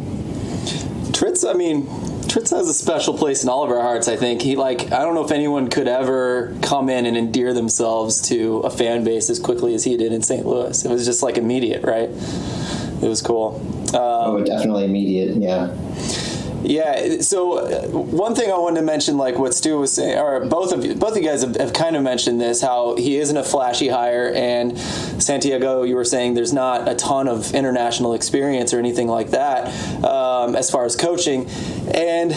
Tritz, 1.14 1.50
I 1.50 1.54
mean, 1.54 1.86
Tritz 2.24 2.50
has 2.50 2.68
a 2.68 2.74
special 2.74 3.18
place 3.18 3.44
in 3.44 3.50
all 3.50 3.64
of 3.64 3.70
our 3.70 3.82
hearts. 3.82 4.08
I 4.08 4.16
think 4.16 4.42
he 4.42 4.56
like 4.56 4.92
I 4.92 5.04
don't 5.04 5.14
know 5.14 5.24
if 5.24 5.32
anyone 5.32 5.70
could 5.70 5.88
ever 5.88 6.56
come 6.62 6.90
in 6.90 7.06
and 7.06 7.16
endear 7.16 7.54
themselves 7.54 8.22
to 8.30 8.60
a 8.60 8.70
fan 8.70 9.04
base 9.04 9.30
as 9.30 9.40
quickly 9.40 9.76
as 9.76 9.84
he 9.84 9.96
did 9.98 10.12
in 10.12 10.22
St. 10.22 10.46
Louis. 10.46 10.84
It 10.84 10.90
was 10.90 11.06
just 11.06 11.24
like 11.24 11.38
immediate, 11.38 11.84
right? 11.84 12.10
It 12.10 13.08
was 13.08 13.22
cool. 13.22 13.62
Um, 13.94 14.00
oh, 14.02 14.44
definitely 14.44 14.86
immediate. 14.86 15.36
Yeah. 15.38 15.76
Yeah. 16.64 17.20
So 17.22 17.58
uh, 17.60 17.88
one 17.90 18.36
thing 18.36 18.50
I 18.50 18.58
wanted 18.58 18.80
to 18.80 18.86
mention, 18.86 19.18
like 19.18 19.38
what 19.38 19.54
Stu 19.54 19.80
was 19.80 19.94
saying, 19.94 20.18
or 20.18 20.46
both 20.46 20.72
of 20.72 20.86
you, 20.86 20.96
both 20.96 21.12
of 21.12 21.18
you 21.18 21.24
guys 21.24 21.42
have, 21.42 21.56
have, 21.58 21.74
kind 21.74 21.96
of 21.96 22.04
mentioned 22.04 22.40
this, 22.40 22.62
how 22.62 22.96
he 22.96 23.18
isn't 23.18 23.36
a 23.36 23.44
flashy 23.44 23.90
hire, 23.90 24.32
and 24.34 24.78
Santiago, 24.80 25.84
you 25.84 25.96
were 25.96 26.06
saying 26.06 26.34
there's 26.34 26.54
not 26.54 26.88
a 26.88 26.96
ton 26.96 27.28
of 27.28 27.54
international 27.54 28.14
experience 28.14 28.74
or 28.74 28.80
anything 28.80 29.08
like 29.08 29.32
that 29.32 29.68
um, 30.04 30.56
as 30.56 30.72
far 30.72 30.86
as 30.86 30.96
coaching, 30.96 31.48
and 31.94 32.34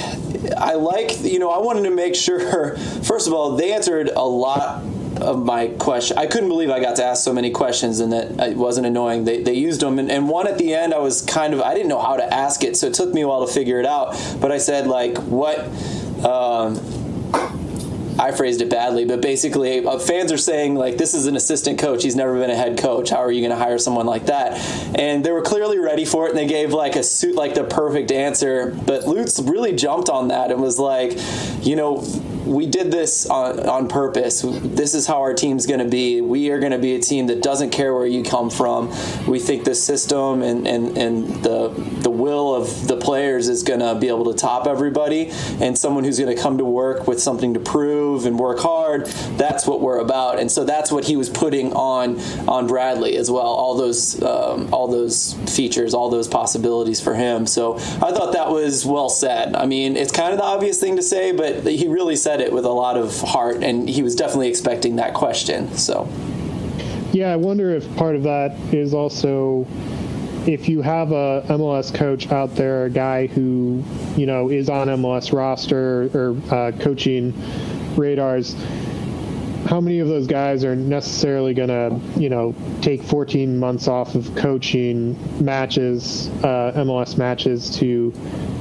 I 0.56 0.74
like, 0.74 1.22
you 1.22 1.38
know, 1.38 1.50
I 1.50 1.58
wanted 1.58 1.84
to 1.84 1.90
make 1.90 2.14
sure, 2.26 2.76
first 2.76 3.28
of 3.28 3.32
all, 3.32 3.56
they 3.56 3.72
answered 3.72 4.08
a 4.08 4.26
lot 4.26 4.82
of 5.20 5.44
my 5.44 5.68
question. 5.68 6.18
I 6.18 6.26
couldn't 6.26 6.48
believe 6.48 6.70
I 6.70 6.80
got 6.80 6.96
to 6.96 7.04
ask 7.04 7.24
so 7.24 7.32
many 7.32 7.50
questions 7.50 8.00
and 8.00 8.12
that 8.12 8.50
it 8.50 8.56
wasn't 8.56 8.86
annoying. 8.86 9.24
They, 9.24 9.42
they 9.42 9.54
used 9.54 9.80
them. 9.80 9.98
And, 9.98 10.10
and 10.10 10.28
one 10.28 10.46
at 10.46 10.58
the 10.58 10.74
end, 10.74 10.94
I 10.94 10.98
was 10.98 11.22
kind 11.22 11.54
of, 11.54 11.60
I 11.60 11.74
didn't 11.74 11.88
know 11.88 12.00
how 12.00 12.16
to 12.16 12.34
ask 12.34 12.62
it. 12.64 12.76
So 12.76 12.86
it 12.88 12.94
took 12.94 13.12
me 13.12 13.22
a 13.22 13.28
while 13.28 13.46
to 13.46 13.52
figure 13.52 13.80
it 13.80 13.86
out. 13.86 14.16
But 14.40 14.52
I 14.52 14.58
said, 14.58 14.86
like, 14.86 15.18
what. 15.18 15.58
Um, 16.24 16.80
I 18.18 18.32
phrased 18.32 18.62
it 18.62 18.70
badly, 18.70 19.04
but 19.04 19.20
basically, 19.20 19.84
uh, 19.84 19.98
fans 19.98 20.32
are 20.32 20.38
saying 20.38 20.74
like, 20.74 20.96
"This 20.96 21.12
is 21.12 21.26
an 21.26 21.36
assistant 21.36 21.78
coach. 21.78 22.02
He's 22.02 22.16
never 22.16 22.38
been 22.38 22.48
a 22.48 22.56
head 22.56 22.78
coach. 22.78 23.10
How 23.10 23.18
are 23.18 23.30
you 23.30 23.42
going 23.42 23.50
to 23.50 23.62
hire 23.62 23.78
someone 23.78 24.06
like 24.06 24.26
that?" 24.26 24.58
And 24.98 25.22
they 25.22 25.30
were 25.32 25.42
clearly 25.42 25.78
ready 25.78 26.06
for 26.06 26.26
it, 26.26 26.30
and 26.30 26.38
they 26.38 26.46
gave 26.46 26.72
like 26.72 26.96
a 26.96 27.02
suit 27.02 27.34
like 27.34 27.54
the 27.54 27.64
perfect 27.64 28.10
answer. 28.10 28.74
But 28.86 29.06
Lutz 29.06 29.38
really 29.40 29.74
jumped 29.74 30.08
on 30.08 30.28
that 30.28 30.50
and 30.50 30.62
was 30.62 30.78
like, 30.78 31.18
"You 31.60 31.76
know, 31.76 32.02
we 32.46 32.66
did 32.66 32.90
this 32.90 33.26
on, 33.26 33.68
on 33.68 33.88
purpose. 33.88 34.42
This 34.42 34.94
is 34.94 35.06
how 35.06 35.20
our 35.20 35.34
team's 35.34 35.66
going 35.66 35.80
to 35.80 35.88
be. 35.88 36.20
We 36.20 36.50
are 36.50 36.60
going 36.60 36.72
to 36.72 36.78
be 36.78 36.94
a 36.94 37.00
team 37.00 37.26
that 37.26 37.42
doesn't 37.42 37.70
care 37.70 37.92
where 37.94 38.06
you 38.06 38.22
come 38.22 38.50
from. 38.50 38.90
We 39.26 39.38
think 39.38 39.64
the 39.64 39.74
system 39.74 40.42
and, 40.42 40.66
and, 40.66 40.96
and 40.96 41.42
the 41.42 41.68
the 42.06 42.10
will 42.10 42.54
of 42.54 42.86
the 42.86 42.96
players 42.96 43.48
is 43.48 43.62
going 43.62 43.80
to 43.80 43.94
be 43.94 44.08
able 44.08 44.32
to 44.32 44.34
top 44.34 44.66
everybody. 44.66 45.30
And 45.60 45.76
someone 45.76 46.04
who's 46.04 46.18
going 46.18 46.34
to 46.34 46.40
come 46.40 46.58
to 46.58 46.64
work 46.64 47.06
with 47.06 47.20
something 47.20 47.54
to 47.54 47.60
prove 47.60 48.26
and 48.26 48.38
work 48.38 48.60
hard. 48.60 49.06
That's 49.36 49.66
what 49.66 49.80
we're 49.80 49.98
about. 49.98 50.38
And 50.38 50.50
so 50.50 50.64
that's 50.64 50.92
what 50.92 51.04
he 51.04 51.16
was 51.16 51.28
putting 51.28 51.72
on 51.72 52.20
on 52.48 52.66
Bradley 52.66 53.16
as 53.16 53.30
well. 53.30 53.42
All 53.42 53.76
those 53.76 54.22
um, 54.22 54.72
all 54.72 54.88
those 54.88 55.34
features, 55.54 55.94
all 55.94 56.10
those 56.10 56.28
possibilities 56.28 57.00
for 57.00 57.14
him. 57.14 57.46
So 57.46 57.74
I 57.76 58.12
thought 58.12 58.32
that 58.34 58.50
was 58.50 58.86
well 58.86 59.08
said. 59.08 59.56
I 59.56 59.66
mean, 59.66 59.96
it's 59.96 60.12
kind 60.12 60.32
of 60.32 60.38
the 60.38 60.44
obvious 60.44 60.80
thing 60.80 60.96
to 60.96 61.02
say, 61.02 61.32
but 61.32 61.66
he 61.66 61.88
really 61.88 62.16
said 62.16 62.35
said 62.36 62.46
it 62.46 62.52
with 62.52 62.64
a 62.64 62.70
lot 62.70 62.96
of 62.96 63.18
heart, 63.20 63.62
and 63.62 63.88
he 63.88 64.02
was 64.02 64.14
definitely 64.14 64.48
expecting 64.48 64.96
that 64.96 65.14
question. 65.14 65.72
So, 65.74 66.08
yeah, 67.12 67.32
I 67.32 67.36
wonder 67.36 67.70
if 67.70 67.96
part 67.96 68.14
of 68.14 68.24
that 68.24 68.52
is 68.74 68.92
also 68.92 69.66
if 70.46 70.68
you 70.68 70.82
have 70.82 71.12
a 71.12 71.44
MLS 71.48 71.92
coach 71.92 72.30
out 72.30 72.54
there, 72.54 72.84
a 72.84 72.90
guy 72.90 73.26
who 73.26 73.82
you 74.16 74.26
know 74.26 74.50
is 74.50 74.68
on 74.68 74.88
MLS 74.88 75.32
roster 75.32 76.10
or 76.14 76.36
uh, 76.54 76.72
coaching 76.78 77.32
radars. 77.96 78.54
How 79.66 79.80
many 79.80 79.98
of 79.98 80.06
those 80.06 80.28
guys 80.28 80.64
are 80.64 80.76
necessarily 80.76 81.52
going 81.52 81.68
to, 81.68 82.20
you 82.20 82.28
know, 82.28 82.54
take 82.82 83.02
14 83.02 83.58
months 83.58 83.88
off 83.88 84.14
of 84.14 84.32
coaching 84.36 85.18
matches, 85.44 86.28
uh, 86.44 86.72
MLS 86.76 87.18
matches, 87.18 87.76
to 87.78 88.12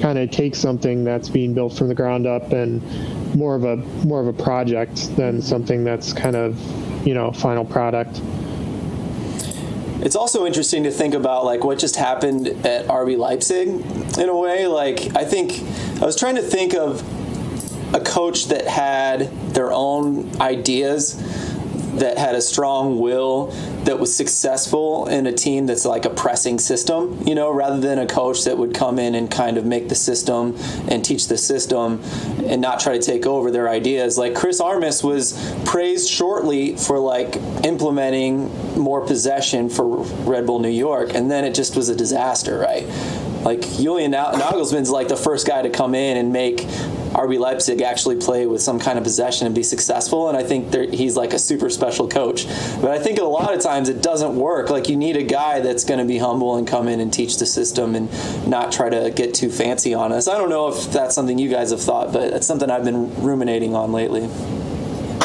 kind 0.01 0.17
of 0.17 0.31
take 0.31 0.55
something 0.55 1.03
that's 1.03 1.29
being 1.29 1.53
built 1.53 1.77
from 1.77 1.89
the 1.89 1.95
ground 1.95 2.25
up 2.25 2.51
and 2.53 2.81
more 3.35 3.55
of 3.55 3.65
a 3.65 3.75
more 4.05 4.19
of 4.19 4.27
a 4.27 4.33
project 4.33 5.15
than 5.15 5.43
something 5.43 5.83
that's 5.83 6.12
kind 6.12 6.35
of 6.35 6.59
you 7.05 7.13
know 7.13 7.31
final 7.31 7.65
product. 7.65 8.21
It's 10.01 10.15
also 10.15 10.45
interesting 10.45 10.83
to 10.83 10.91
think 10.91 11.13
about 11.13 11.45
like 11.45 11.63
what 11.63 11.77
just 11.77 11.97
happened 11.97 12.47
at 12.65 12.88
RB 12.88 13.17
Leipzig 13.17 13.67
in 14.17 14.29
a 14.29 14.35
way. 14.35 14.65
Like 14.65 15.15
I 15.15 15.24
think 15.24 15.62
I 16.01 16.05
was 16.05 16.15
trying 16.15 16.35
to 16.35 16.41
think 16.41 16.74
of 16.74 17.03
a 17.96 18.00
coach 18.02 18.48
that 18.48 18.68
had 18.68 19.32
their 19.54 19.72
own 19.72 20.30
ideas 20.42 21.16
that 21.96 22.18
had 22.18 22.36
a 22.36 22.42
strong 22.42 23.00
will 23.00 23.48
that 23.86 23.98
was 23.98 24.14
successful 24.14 25.08
in 25.08 25.28
a 25.28 25.32
team 25.32 25.66
that's 25.66 25.86
like 25.86 26.04
a 26.04 26.10
pressing 26.10 26.60
system, 26.60 27.18
you 27.25 27.34
know, 27.34 27.50
rather 27.50 27.80
than 27.80 28.00
a 28.00 28.06
coach 28.06 28.44
that 28.44 28.58
would 28.58 28.74
come 28.74 29.00
in 29.00 29.16
and 29.16 29.32
kind 29.32 29.58
of 29.58 29.66
make 29.66 29.88
the 29.88 29.96
system 29.96 30.58
and 30.90 31.06
teach 31.06 31.30
the 31.30 31.38
system 31.38 32.02
and 32.46 32.62
not 32.62 32.82
try 32.82 32.98
to 32.98 33.02
take 33.02 33.25
over 33.25 33.50
their 33.50 33.70
ideas. 33.70 34.18
Like 34.18 34.36
Chris 34.36 34.60
Armas 34.60 35.06
was 35.06 35.34
praised 35.64 36.10
shortly 36.10 36.75
for 36.75 37.00
like 37.00 37.38
implementing 37.64 38.50
more 38.78 39.06
possession 39.06 39.70
for 39.70 40.00
Red 40.25 40.46
Bull 40.46 40.60
New 40.60 40.68
York, 40.68 41.14
and 41.14 41.32
then 41.32 41.46
it 41.46 41.56
just 41.56 41.78
was 41.78 41.88
a 41.88 41.96
disaster, 41.96 42.60
right? 42.60 42.86
Like 43.46 43.62
Julian 43.62 44.12
Nagelsmann's 44.12 44.90
like 44.90 45.08
the 45.08 45.16
first 45.16 45.46
guy 45.46 45.62
to 45.62 45.70
come 45.70 45.94
in 45.94 46.18
and 46.18 46.34
make 46.34 46.58
RB 47.16 47.40
Leipzig 47.40 47.82
actually 47.82 48.18
play 48.18 48.46
with 48.48 48.62
some 48.62 48.80
kind 48.80 48.98
of 48.98 49.04
possession 49.04 49.46
and 49.46 49.56
be 49.56 49.64
successful. 49.64 50.28
And 50.28 50.38
I 50.38 50.44
think 50.44 50.74
he's 50.92 51.16
like 51.16 51.32
a 51.34 51.40
super 51.40 51.70
special 51.70 52.08
coach. 52.10 52.48
But 52.82 52.92
I 52.92 53.00
think 53.00 53.20
a 53.20 53.24
lot 53.24 53.54
of 53.54 53.62
times 53.62 53.88
it 53.88 54.02
doesn't 54.02 54.36
work. 54.36 54.70
Like 54.70 54.90
you 54.90 54.98
need 54.98 55.16
a 55.16 55.24
guy 55.24 55.62
that's 55.62 55.86
going 55.86 56.00
to 56.00 56.06
be 56.06 56.18
humble 56.18 56.58
and 56.58 56.68
come 56.68 56.88
in 56.88 57.00
and 57.00 57.14
teach 57.14 57.38
the 57.38 57.46
system 57.46 57.96
and 57.96 58.10
not 58.48 58.72
try 58.72 58.90
to 58.90 59.12
get 59.12 59.34
too 59.34 59.50
fancy 59.50 59.94
on 59.94 60.12
us. 60.12 60.28
I 60.28 60.38
don't 60.38 60.50
know 60.50 60.68
if 60.70 60.92
that's 60.92 61.16
something 61.16 61.38
you 61.38 61.50
guys 61.50 61.72
have 61.72 61.82
thought, 61.82 62.12
but 62.12 62.34
it's 62.34 62.48
something 62.48 62.70
I've 62.70 62.84
been 62.84 63.14
ruminating 63.24 63.75
on 63.75 63.92
lately. 63.92 64.28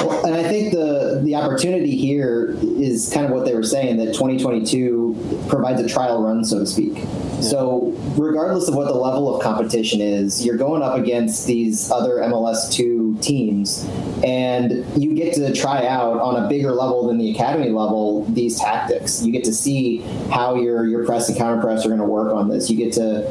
Well, 0.02 0.24
and 0.24 0.34
I 0.34 0.42
think 0.42 0.72
the 0.72 1.20
the 1.22 1.34
opportunity 1.34 1.94
here 1.96 2.56
is 2.62 3.10
kind 3.12 3.26
of 3.26 3.32
what 3.32 3.44
they 3.44 3.54
were 3.54 3.62
saying 3.62 3.98
that 3.98 4.14
2022 4.14 4.99
provides 5.48 5.80
a 5.80 5.88
trial 5.88 6.22
run, 6.22 6.44
so 6.44 6.58
to 6.58 6.66
speak. 6.66 6.94
Yeah. 6.96 7.40
So, 7.40 7.94
regardless 8.16 8.68
of 8.68 8.74
what 8.74 8.86
the 8.86 8.94
level 8.94 9.34
of 9.34 9.42
competition 9.42 10.00
is, 10.00 10.44
you're 10.44 10.56
going 10.56 10.82
up 10.82 10.96
against 10.96 11.46
these 11.46 11.90
other 11.90 12.16
MLS 12.16 12.70
two 12.70 13.16
teams, 13.20 13.84
and 14.24 14.84
you 15.00 15.14
get 15.14 15.34
to 15.34 15.52
try 15.54 15.86
out 15.86 16.20
on 16.20 16.44
a 16.44 16.48
bigger 16.48 16.72
level 16.72 17.08
than 17.08 17.18
the 17.18 17.30
academy 17.30 17.70
level 17.70 18.24
these 18.26 18.58
tactics. 18.58 19.22
You 19.22 19.32
get 19.32 19.44
to 19.44 19.54
see 19.54 19.98
how 20.30 20.54
your 20.56 20.86
your 20.86 21.04
press 21.04 21.28
and 21.28 21.38
counter 21.38 21.60
press 21.60 21.84
are 21.84 21.88
going 21.88 22.00
to 22.00 22.06
work 22.06 22.32
on 22.32 22.48
this. 22.48 22.68
You 22.68 22.76
get 22.76 22.92
to, 22.94 23.28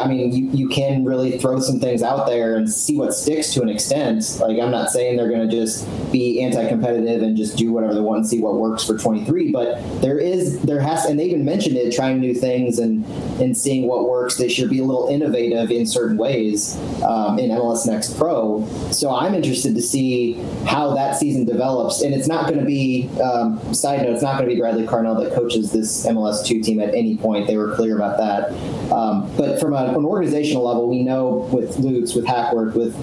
I 0.00 0.06
mean, 0.06 0.32
you, 0.32 0.50
you 0.50 0.68
can 0.68 1.04
really 1.04 1.38
throw 1.38 1.60
some 1.60 1.80
things 1.80 2.02
out 2.02 2.26
there 2.26 2.56
and 2.56 2.70
see 2.70 2.96
what 2.96 3.14
sticks 3.14 3.52
to 3.54 3.62
an 3.62 3.68
extent. 3.68 4.38
Like 4.40 4.58
I'm 4.58 4.70
not 4.70 4.90
saying 4.90 5.16
they're 5.16 5.30
going 5.30 5.48
to 5.48 5.54
just 5.54 5.86
be 6.12 6.42
anti-competitive 6.42 7.22
and 7.22 7.36
just 7.36 7.56
do 7.56 7.72
whatever 7.72 7.94
they 7.94 8.00
want 8.00 8.18
and 8.18 8.26
see 8.26 8.40
what 8.40 8.54
works 8.54 8.84
for 8.84 8.98
23. 8.98 9.52
But 9.52 10.00
there 10.00 10.18
is, 10.18 10.60
there 10.62 10.80
has, 10.80 11.04
and 11.06 11.15
they 11.18 11.24
even 11.24 11.44
mentioned 11.44 11.76
it, 11.76 11.94
trying 11.94 12.20
new 12.20 12.34
things 12.34 12.78
and 12.78 13.04
and 13.40 13.56
seeing 13.56 13.86
what 13.86 14.08
works. 14.08 14.36
They 14.36 14.48
should 14.48 14.70
be 14.70 14.80
a 14.80 14.84
little 14.84 15.08
innovative 15.08 15.70
in 15.70 15.86
certain 15.86 16.16
ways 16.16 16.76
um, 17.02 17.38
in 17.38 17.50
MLS 17.50 17.86
Next 17.86 18.16
Pro. 18.16 18.66
So 18.90 19.14
I'm 19.14 19.34
interested 19.34 19.74
to 19.74 19.82
see 19.82 20.34
how 20.66 20.94
that 20.94 21.16
season 21.16 21.44
develops. 21.44 22.02
And 22.02 22.14
it's 22.14 22.28
not 22.28 22.46
going 22.46 22.58
to 22.60 22.64
be, 22.64 23.08
um, 23.20 23.74
side 23.74 24.02
note, 24.02 24.12
it's 24.12 24.22
not 24.22 24.38
going 24.38 24.48
to 24.48 24.54
be 24.54 24.60
Bradley 24.60 24.86
Carnell 24.86 25.22
that 25.22 25.34
coaches 25.34 25.72
this 25.72 26.06
MLS 26.06 26.44
two 26.44 26.62
team 26.62 26.80
at 26.80 26.94
any 26.94 27.16
point. 27.16 27.46
They 27.46 27.56
were 27.56 27.74
clear 27.74 27.96
about 27.96 28.18
that. 28.18 28.50
Um, 28.92 29.30
but 29.36 29.60
from 29.60 29.74
a, 29.74 29.84
an 29.96 30.04
organizational 30.04 30.64
level, 30.64 30.88
we 30.88 31.02
know 31.02 31.48
with 31.52 31.78
Lutz, 31.78 32.14
with 32.14 32.26
Hackworth, 32.26 32.74
with 32.74 32.94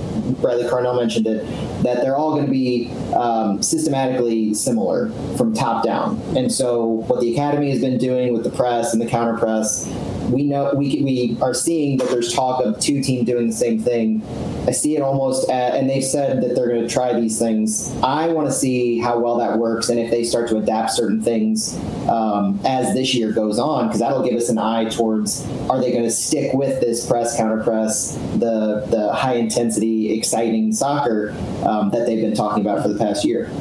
Bradley 0.42 0.66
Carnell 0.66 0.98
mentioned 1.00 1.28
it, 1.28 1.46
that 1.84 2.02
they're 2.02 2.16
all 2.16 2.32
going 2.32 2.46
to 2.46 2.52
be 2.52 2.92
um, 3.14 3.62
systematically 3.62 4.54
similar 4.54 5.10
from 5.38 5.54
top 5.54 5.84
down. 5.84 6.20
And 6.36 6.52
so, 6.52 6.86
what 6.86 7.22
the 7.22 7.34
academy 7.34 7.70
has 7.72 7.82
been 7.82 7.98
doing 7.98 8.34
with 8.34 8.44
the 8.44 8.50
press 8.50 8.94
and 8.94 9.02
the 9.02 9.08
counter 9.08 9.38
press 9.38 9.88
we 10.30 10.44
know 10.44 10.74
we 10.76 11.02
we 11.04 11.38
are 11.42 11.54
seeing 11.54 11.98
that 11.98 12.10
there's 12.10 12.34
talk 12.34 12.64
of 12.64 12.80
two 12.80 13.02
teams 13.02 13.26
doing 13.26 13.48
the 13.48 13.54
same 13.54 13.80
thing. 13.80 14.22
I 14.68 14.72
see 14.72 14.96
it 14.96 15.02
almost, 15.02 15.50
at, 15.50 15.76
and 15.76 15.90
they've 15.90 16.04
said 16.04 16.42
that 16.42 16.56
they're 16.56 16.70
going 16.70 16.82
to 16.82 16.90
try 16.90 17.20
these 17.20 17.38
things. 17.38 17.94
I 18.02 18.28
want 18.30 18.48
to 18.48 18.54
see 18.54 19.00
how 19.00 19.20
well 19.20 19.38
that 19.38 19.58
works, 19.58 19.90
and 19.90 20.00
if 20.00 20.10
they 20.10 20.24
start 20.24 20.50
to 20.50 20.58
adapt 20.58 20.92
certain 20.92 21.22
things 21.22 21.78
um, 22.08 22.60
as 22.66 22.94
this 22.94 23.14
year 23.14 23.32
goes 23.32 23.60
on, 23.60 23.88
because 23.88 24.00
that'll 24.00 24.24
give 24.24 24.36
us 24.36 24.50
an 24.50 24.58
eye 24.58 24.86
towards 24.86 25.46
are 25.70 25.80
they 25.80 25.92
going 25.92 26.04
to 26.04 26.12
stick 26.12 26.54
with 26.54 26.80
this 26.80 27.06
press 27.06 27.36
counter 27.38 27.64
press, 27.64 28.16
the 28.38 28.86
the 28.90 29.12
high 29.14 29.36
intensity, 29.36 30.18
exciting 30.18 30.72
soccer 30.72 31.32
um, 31.66 31.92
that 31.92 32.06
they've 32.06 32.22
been 32.22 32.36
talking 32.36 32.66
about 32.66 32.82
for 32.82 32.88
the 32.88 32.98
past 32.98 33.26
year 33.26 33.52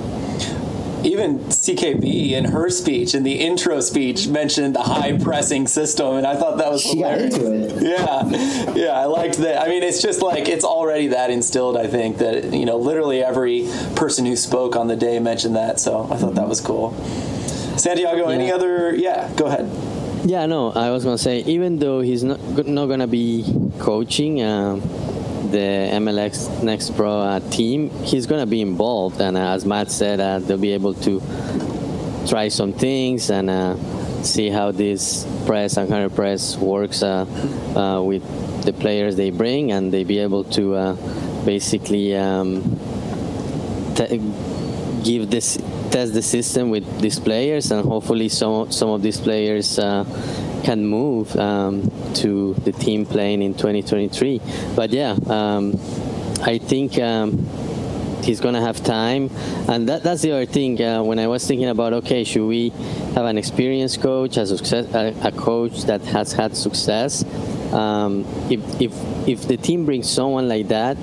even 1.04 1.38
CKB 1.40 2.32
in 2.32 2.44
her 2.46 2.70
speech, 2.70 3.14
in 3.14 3.22
the 3.22 3.34
intro 3.34 3.80
speech, 3.80 4.28
mentioned 4.28 4.74
the 4.74 4.82
high 4.82 5.18
pressing 5.18 5.66
system, 5.66 6.16
and 6.16 6.26
I 6.26 6.36
thought 6.36 6.58
that 6.58 6.70
was 6.70 6.82
she 6.82 6.96
hilarious. 6.98 7.36
got 7.36 7.52
into 7.52 7.76
it. 7.76 7.82
Yeah, 7.82 8.74
yeah, 8.74 8.90
I 8.92 9.04
liked 9.06 9.38
that. 9.38 9.62
I 9.62 9.68
mean, 9.68 9.82
it's 9.82 10.02
just 10.02 10.22
like 10.22 10.48
it's 10.48 10.64
already 10.64 11.08
that 11.08 11.30
instilled. 11.30 11.76
I 11.76 11.86
think 11.86 12.18
that 12.18 12.52
you 12.52 12.66
know, 12.66 12.76
literally 12.76 13.22
every 13.22 13.68
person 13.96 14.26
who 14.26 14.36
spoke 14.36 14.76
on 14.76 14.88
the 14.88 14.96
day 14.96 15.18
mentioned 15.18 15.56
that, 15.56 15.80
so 15.80 16.08
I 16.10 16.16
thought 16.16 16.34
that 16.34 16.48
was 16.48 16.60
cool. 16.60 16.92
Santiago, 17.76 18.28
yeah. 18.28 18.34
any 18.34 18.52
other? 18.52 18.94
Yeah, 18.94 19.32
go 19.36 19.46
ahead. 19.46 19.70
Yeah, 20.24 20.46
no, 20.46 20.70
I 20.70 20.90
was 20.90 21.04
gonna 21.04 21.18
say 21.18 21.40
even 21.40 21.78
though 21.78 22.00
he's 22.00 22.22
not 22.22 22.40
not 22.66 22.86
gonna 22.86 23.06
be 23.06 23.44
coaching. 23.78 24.42
Um, 24.42 24.80
the 25.50 25.90
MLS 25.94 26.62
Next 26.62 26.94
Pro 26.96 27.20
uh, 27.20 27.40
team, 27.50 27.90
he's 28.04 28.26
going 28.26 28.40
to 28.40 28.46
be 28.46 28.60
involved. 28.60 29.20
And 29.20 29.36
uh, 29.36 29.52
as 29.52 29.64
Matt 29.64 29.90
said, 29.90 30.20
uh, 30.20 30.38
they'll 30.38 30.58
be 30.58 30.72
able 30.72 30.94
to 30.94 31.20
try 32.28 32.48
some 32.48 32.72
things 32.72 33.30
and 33.30 33.50
uh, 33.50 33.76
see 34.22 34.48
how 34.48 34.70
this 34.70 35.26
press 35.46 35.76
and 35.76 35.88
counter 35.88 36.08
press 36.08 36.56
works 36.56 37.02
uh, 37.02 37.26
uh, 37.76 38.02
with 38.02 38.22
the 38.64 38.72
players 38.72 39.16
they 39.16 39.30
bring, 39.30 39.72
and 39.72 39.92
they'll 39.92 40.06
be 40.06 40.20
able 40.20 40.44
to 40.44 40.96
basically 41.44 42.14
um, 42.14 42.62
give 45.02 45.30
this 45.30 45.56
test 45.90 46.14
the 46.14 46.22
system 46.22 46.70
with 46.70 47.00
these 47.00 47.18
players, 47.18 47.72
and 47.72 47.84
hopefully 47.84 48.28
some 48.28 48.70
some 48.70 48.90
of 48.90 49.02
these 49.02 49.20
players 49.20 49.78
can 50.62 50.86
move 50.86 51.34
um, 51.36 51.90
to 52.14 52.54
the 52.54 52.72
team 52.72 53.06
playing 53.06 53.42
in 53.42 53.54
2023. 53.54 54.40
But 54.74 54.90
yeah, 54.90 55.16
um, 55.26 55.72
I 56.42 56.58
think 56.58 56.98
um, 56.98 57.46
he's 58.22 58.40
to 58.54 58.60
have 58.60 58.82
time. 58.82 59.30
And 59.68 59.88
that, 59.88 60.02
that's 60.02 60.22
the 60.22 60.32
other 60.32 60.46
thing. 60.46 60.80
Uh, 60.82 61.02
when 61.02 61.18
I 61.18 61.26
was 61.26 61.46
thinking 61.46 61.68
about, 61.68 61.92
okay, 61.92 62.24
should 62.24 62.46
we 62.46 62.70
have 63.14 63.24
an 63.24 63.38
experienced 63.38 64.00
coach, 64.00 64.36
a, 64.36 64.46
success, 64.46 64.92
a, 64.94 65.14
a 65.28 65.32
coach 65.32 65.82
that 65.82 66.02
has 66.02 66.32
had 66.32 66.56
success? 66.56 67.24
Um, 67.72 68.24
if, 68.50 68.80
if, 68.80 68.92
if 69.28 69.48
the 69.48 69.56
team 69.56 69.84
brings 69.86 70.08
someone 70.08 70.48
like 70.48 70.68
that, 70.68 70.96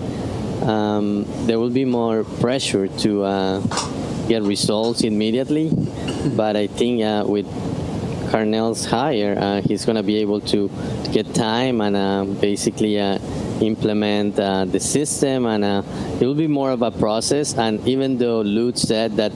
um, 0.64 1.26
there 1.46 1.58
will 1.60 1.70
be 1.70 1.86
more 1.86 2.24
pressure 2.24 2.88
to 2.88 3.24
uh, 3.24 3.60
get 4.28 4.44
results 4.44 5.02
immediately. 5.02 5.72
But 6.36 6.56
I 6.56 6.68
think 6.68 7.02
uh, 7.02 7.24
with 7.26 7.48
Carnell's 8.30 8.86
hire, 8.86 9.36
uh, 9.38 9.62
he's 9.62 9.86
going 9.86 9.96
to 9.96 10.04
be 10.04 10.18
able 10.18 10.40
to 10.42 10.70
get 11.12 11.34
time 11.34 11.82
and 11.82 11.96
uh, 11.96 12.24
basically 12.40 13.00
uh, 13.00 13.18
implement 13.62 14.36
the 14.36 14.80
system, 14.80 15.46
and 15.46 15.64
it 16.22 16.26
will 16.26 16.36
be 16.36 16.48
more 16.48 16.72
of 16.72 16.82
a 16.82 16.92
process. 16.92 17.56
And 17.56 17.86
even 17.88 18.18
though 18.18 18.42
Lutz 18.42 18.84
said 18.84 19.18
that 19.18 19.34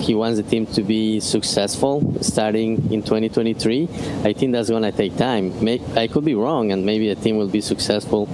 he 0.00 0.14
wants 0.14 0.36
the 0.36 0.42
team 0.42 0.66
to 0.66 0.82
be 0.82 1.20
successful 1.20 2.22
starting 2.22 2.92
in 2.92 3.02
2023, 3.02 3.88
I 4.24 4.32
think 4.32 4.52
that's 4.52 4.68
going 4.68 4.82
to 4.82 4.92
take 4.92 5.16
time. 5.16 5.52
I 5.96 6.08
could 6.08 6.24
be 6.24 6.34
wrong, 6.34 6.72
and 6.72 6.84
maybe 6.84 7.12
the 7.12 7.20
team 7.20 7.36
will 7.36 7.48
be 7.48 7.60
successful. 7.60 8.28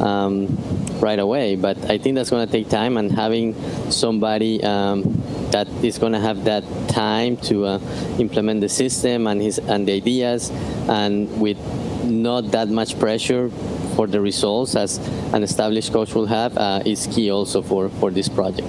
Um, 0.00 0.58
right 1.00 1.18
away, 1.18 1.56
but 1.56 1.76
I 1.90 1.98
think 1.98 2.14
that's 2.16 2.30
going 2.30 2.46
to 2.46 2.50
take 2.50 2.68
time, 2.68 2.96
and 2.96 3.12
having 3.12 3.54
somebody 3.90 4.62
um, 4.64 5.02
that 5.50 5.68
is 5.84 5.98
going 5.98 6.12
to 6.12 6.20
have 6.20 6.44
that 6.44 6.64
time 6.88 7.36
to 7.48 7.66
uh, 7.66 7.78
implement 8.18 8.60
the 8.60 8.68
system 8.68 9.26
and 9.26 9.40
his 9.40 9.58
and 9.58 9.86
the 9.86 9.92
ideas, 9.92 10.50
and 10.88 11.40
with 11.40 11.58
not 12.04 12.50
that 12.52 12.68
much 12.68 12.98
pressure 12.98 13.50
for 13.96 14.06
the 14.06 14.20
results 14.20 14.76
as 14.76 14.98
an 15.32 15.42
established 15.42 15.92
coach 15.92 16.14
will 16.14 16.26
have 16.26 16.56
uh, 16.56 16.82
is 16.84 17.06
key 17.06 17.30
also 17.30 17.62
for 17.62 17.88
for 17.88 18.10
this 18.10 18.28
project 18.28 18.68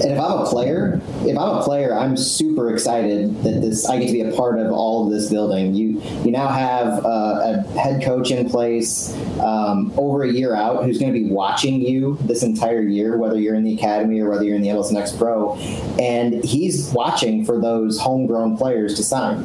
and 0.00 0.12
if 0.12 0.20
I'm 0.20 0.38
a 0.38 0.46
player, 0.46 1.00
if 1.22 1.36
I'm 1.36 1.56
a 1.56 1.62
player, 1.62 1.94
I'm 1.94 2.16
super 2.16 2.72
excited 2.72 3.42
that 3.42 3.60
this 3.60 3.86
I 3.86 3.98
get 3.98 4.06
to 4.06 4.12
be 4.12 4.20
a 4.22 4.36
part 4.36 4.58
of 4.58 4.70
all 4.70 5.06
of 5.06 5.12
this 5.12 5.30
building. 5.30 5.74
You 5.74 6.00
you 6.24 6.30
now 6.30 6.48
have 6.48 7.04
uh, 7.04 7.64
a 7.64 7.78
head 7.78 8.02
coach 8.02 8.30
in 8.30 8.48
place 8.48 9.14
um, 9.40 9.92
over 9.96 10.22
a 10.22 10.32
year 10.32 10.54
out 10.54 10.84
who's 10.84 10.98
going 10.98 11.12
to 11.12 11.18
be 11.18 11.30
watching 11.30 11.80
you 11.80 12.16
this 12.22 12.42
entire 12.42 12.82
year, 12.82 13.16
whether 13.16 13.38
you're 13.38 13.54
in 13.54 13.64
the 13.64 13.74
academy 13.74 14.20
or 14.20 14.30
whether 14.30 14.44
you're 14.44 14.56
in 14.56 14.62
the 14.62 14.68
MLS 14.68 14.92
Next 14.92 15.18
Pro, 15.18 15.56
and 15.98 16.44
he's 16.44 16.90
watching 16.92 17.44
for 17.44 17.60
those 17.60 17.98
homegrown 17.98 18.56
players 18.56 18.94
to 18.94 19.04
sign 19.04 19.44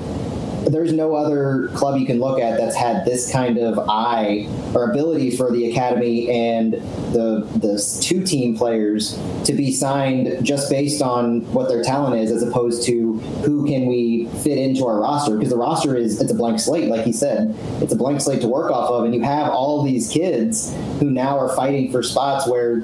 there's 0.71 0.93
no 0.93 1.15
other 1.15 1.69
club 1.73 1.99
you 1.99 2.05
can 2.05 2.19
look 2.19 2.39
at 2.39 2.57
that's 2.57 2.75
had 2.75 3.05
this 3.05 3.31
kind 3.31 3.57
of 3.57 3.79
eye 3.89 4.47
or 4.73 4.89
ability 4.91 5.35
for 5.35 5.51
the 5.51 5.69
academy 5.69 6.29
and 6.29 6.73
the 7.13 7.47
the 7.55 7.99
two 8.01 8.23
team 8.23 8.57
players 8.57 9.19
to 9.43 9.53
be 9.53 9.71
signed 9.71 10.43
just 10.45 10.69
based 10.69 11.01
on 11.01 11.41
what 11.53 11.69
their 11.69 11.83
talent 11.83 12.15
is, 12.15 12.31
as 12.31 12.43
opposed 12.43 12.85
to 12.85 13.19
who 13.43 13.67
can 13.67 13.85
we 13.85 14.27
fit 14.43 14.57
into 14.57 14.85
our 14.85 14.99
roster 14.99 15.35
because 15.35 15.49
the 15.49 15.57
roster 15.57 15.95
is 15.95 16.21
it's 16.21 16.31
a 16.31 16.35
blank 16.35 16.59
slate, 16.59 16.89
like 16.89 17.05
he 17.05 17.13
said, 17.13 17.55
it's 17.81 17.93
a 17.93 17.97
blank 17.97 18.21
slate 18.21 18.41
to 18.41 18.47
work 18.47 18.71
off 18.71 18.89
of, 18.89 19.05
and 19.05 19.13
you 19.13 19.21
have 19.21 19.49
all 19.49 19.83
these 19.83 20.09
kids 20.09 20.73
who 20.99 21.09
now 21.09 21.37
are 21.37 21.53
fighting 21.55 21.91
for 21.91 22.01
spots 22.01 22.47
where 22.47 22.83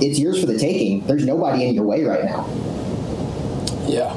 it's 0.00 0.18
yours 0.18 0.40
for 0.40 0.46
the 0.46 0.58
taking. 0.58 1.06
There's 1.06 1.24
nobody 1.24 1.66
in 1.66 1.74
your 1.74 1.84
way 1.84 2.04
right 2.04 2.24
now. 2.24 2.46
Yeah. 3.86 4.14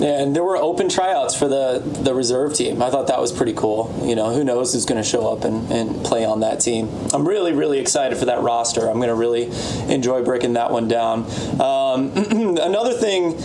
And 0.00 0.34
there 0.34 0.44
were 0.44 0.56
open 0.56 0.88
tryouts 0.88 1.34
for 1.34 1.48
the 1.48 1.82
the 2.02 2.14
reserve 2.14 2.54
team. 2.54 2.82
I 2.82 2.90
thought 2.90 3.08
that 3.08 3.20
was 3.20 3.32
pretty 3.32 3.52
cool. 3.52 3.94
You 4.04 4.14
know, 4.14 4.32
who 4.32 4.44
knows 4.44 4.72
who's 4.72 4.84
going 4.84 5.02
to 5.02 5.08
show 5.08 5.32
up 5.32 5.44
and, 5.44 5.70
and 5.70 6.04
play 6.04 6.24
on 6.24 6.40
that 6.40 6.60
team. 6.60 6.88
I'm 7.12 7.26
really, 7.26 7.52
really 7.52 7.78
excited 7.78 8.16
for 8.18 8.26
that 8.26 8.40
roster. 8.42 8.88
I'm 8.88 8.96
going 8.96 9.08
to 9.08 9.14
really 9.14 9.50
enjoy 9.92 10.22
breaking 10.22 10.52
that 10.54 10.70
one 10.70 10.88
down. 10.88 11.24
Um, 11.60 12.12
another 12.58 12.92
thing 12.92 13.36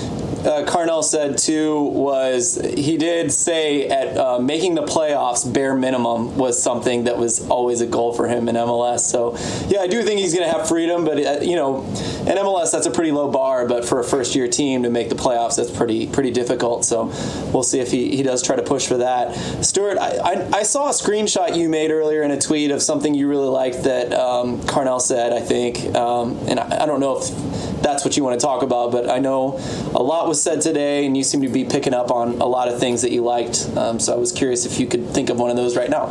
uh, 0.45 0.65
Carnell 0.65 1.03
said 1.03 1.37
too 1.37 1.79
was 1.81 2.59
he 2.75 2.97
did 2.97 3.31
say 3.31 3.87
at 3.87 4.17
uh, 4.17 4.39
making 4.39 4.75
the 4.75 4.83
playoffs 4.83 5.51
bare 5.51 5.75
minimum 5.75 6.37
was 6.37 6.61
something 6.61 7.05
that 7.05 7.17
was 7.17 7.47
always 7.47 7.81
a 7.81 7.85
goal 7.85 8.13
for 8.13 8.27
him 8.27 8.49
in 8.49 8.55
MLS. 8.55 8.99
So 8.99 9.37
yeah, 9.69 9.79
I 9.79 9.87
do 9.87 10.03
think 10.03 10.19
he's 10.19 10.33
going 10.33 10.49
to 10.49 10.57
have 10.57 10.67
freedom, 10.67 11.05
but 11.05 11.17
uh, 11.17 11.39
you 11.41 11.55
know, 11.55 11.83
in 11.83 12.37
MLS 12.37 12.71
that's 12.71 12.85
a 12.85 12.91
pretty 12.91 13.11
low 13.11 13.31
bar. 13.31 13.67
But 13.67 13.85
for 13.85 13.99
a 13.99 14.03
first 14.03 14.35
year 14.35 14.47
team 14.47 14.83
to 14.83 14.89
make 14.89 15.09
the 15.09 15.15
playoffs, 15.15 15.55
that's 15.55 15.71
pretty 15.71 16.07
pretty 16.07 16.31
difficult. 16.31 16.85
So 16.85 17.05
we'll 17.53 17.63
see 17.63 17.79
if 17.79 17.91
he, 17.91 18.15
he 18.15 18.23
does 18.23 18.43
try 18.43 18.55
to 18.55 18.63
push 18.63 18.87
for 18.87 18.97
that. 18.97 19.33
Stuart, 19.63 19.97
I, 19.97 20.17
I, 20.17 20.49
I 20.59 20.63
saw 20.63 20.89
a 20.89 20.93
screenshot 20.93 21.55
you 21.55 21.69
made 21.69 21.91
earlier 21.91 22.21
in 22.21 22.31
a 22.31 22.39
tweet 22.39 22.71
of 22.71 22.81
something 22.81 23.13
you 23.13 23.27
really 23.29 23.47
liked 23.47 23.83
that 23.83 24.13
um, 24.13 24.59
Carnell 24.61 25.01
said. 25.01 25.31
I 25.31 25.39
think, 25.39 25.95
um, 25.95 26.37
and 26.47 26.59
I, 26.59 26.83
I 26.83 26.85
don't 26.85 26.99
know 26.99 27.19
if 27.19 27.72
that's 27.83 28.03
what 28.05 28.17
you 28.17 28.23
want 28.23 28.39
to 28.39 28.43
talk 28.43 28.63
about, 28.63 28.91
but 28.91 29.09
I 29.09 29.19
know 29.19 29.59
a 29.93 30.01
lot 30.01 30.27
was 30.27 30.41
said 30.41 30.61
today, 30.61 31.05
and 31.05 31.15
you 31.15 31.23
seem 31.23 31.41
to 31.41 31.49
be 31.49 31.65
picking 31.65 31.93
up 31.93 32.09
on 32.09 32.41
a 32.41 32.45
lot 32.45 32.69
of 32.69 32.79
things 32.79 33.01
that 33.01 33.11
you 33.11 33.23
liked. 33.23 33.69
Um, 33.75 33.99
so 33.99 34.13
I 34.13 34.17
was 34.17 34.31
curious 34.31 34.65
if 34.65 34.79
you 34.79 34.87
could 34.87 35.09
think 35.09 35.29
of 35.29 35.37
one 35.37 35.51
of 35.51 35.57
those 35.57 35.75
right 35.75 35.89
now. 35.89 36.05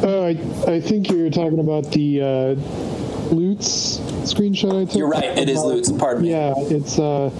Uh, 0.00 0.22
I, 0.22 0.72
I 0.72 0.80
think 0.80 1.10
you're 1.10 1.28
talking 1.28 1.58
about 1.58 1.90
the 1.90 2.22
uh, 2.22 3.34
Lutz 3.34 3.98
screenshot 4.32 4.82
I 4.82 4.84
took. 4.84 4.96
You're 4.96 5.08
right. 5.08 5.36
It 5.36 5.48
is 5.48 5.58
Lutz. 5.58 5.90
Pardon 5.90 6.22
me. 6.22 6.30
Yeah, 6.30 6.54
it's. 6.56 6.98
Uh, 6.98 7.30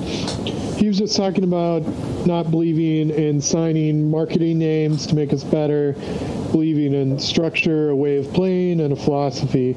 he 0.77 0.87
was 0.87 0.99
just 0.99 1.17
talking 1.17 1.45
about 1.45 1.81
not 2.27 2.51
believing 2.51 3.11
in 3.11 3.41
signing 3.41 4.11
marketing 4.11 4.59
names 4.59 5.07
to 5.07 5.15
make 5.15 5.33
us 5.33 5.43
better, 5.43 5.93
believing 6.53 6.95
in 6.95 7.19
structure, 7.19 7.91
a 7.91 7.97
way 7.97 8.19
of 8.19 8.33
playing, 8.33 8.81
and 8.81 8.93
a 8.93 8.97
philosophy 8.97 9.77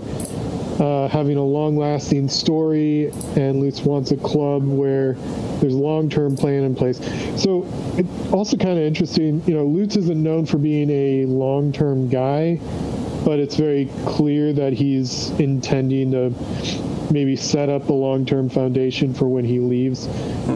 uh, 0.79 1.07
having 1.07 1.37
a 1.37 1.43
long 1.43 1.77
lasting 1.77 2.29
story, 2.29 3.11
and 3.35 3.59
Lutz 3.61 3.81
wants 3.81 4.11
a 4.11 4.17
club 4.17 4.63
where 4.63 5.13
there's 5.59 5.73
long 5.73 6.09
term 6.09 6.35
plan 6.35 6.63
in 6.63 6.75
place. 6.75 6.97
So, 7.41 7.65
it's 7.97 8.31
also 8.31 8.57
kind 8.57 8.77
of 8.77 8.85
interesting, 8.85 9.43
you 9.45 9.53
know, 9.53 9.65
Lutz 9.65 9.95
isn't 9.97 10.21
known 10.21 10.45
for 10.45 10.57
being 10.57 10.89
a 10.89 11.25
long 11.25 11.71
term 11.71 12.09
guy, 12.09 12.59
but 13.25 13.39
it's 13.39 13.55
very 13.55 13.89
clear 14.05 14.53
that 14.53 14.73
he's 14.73 15.29
intending 15.31 16.11
to 16.11 16.33
maybe 17.11 17.35
set 17.35 17.69
up 17.69 17.89
a 17.89 17.93
long 17.93 18.25
term 18.25 18.49
foundation 18.49 19.13
for 19.13 19.27
when 19.27 19.45
he 19.45 19.59
leaves. 19.59 20.07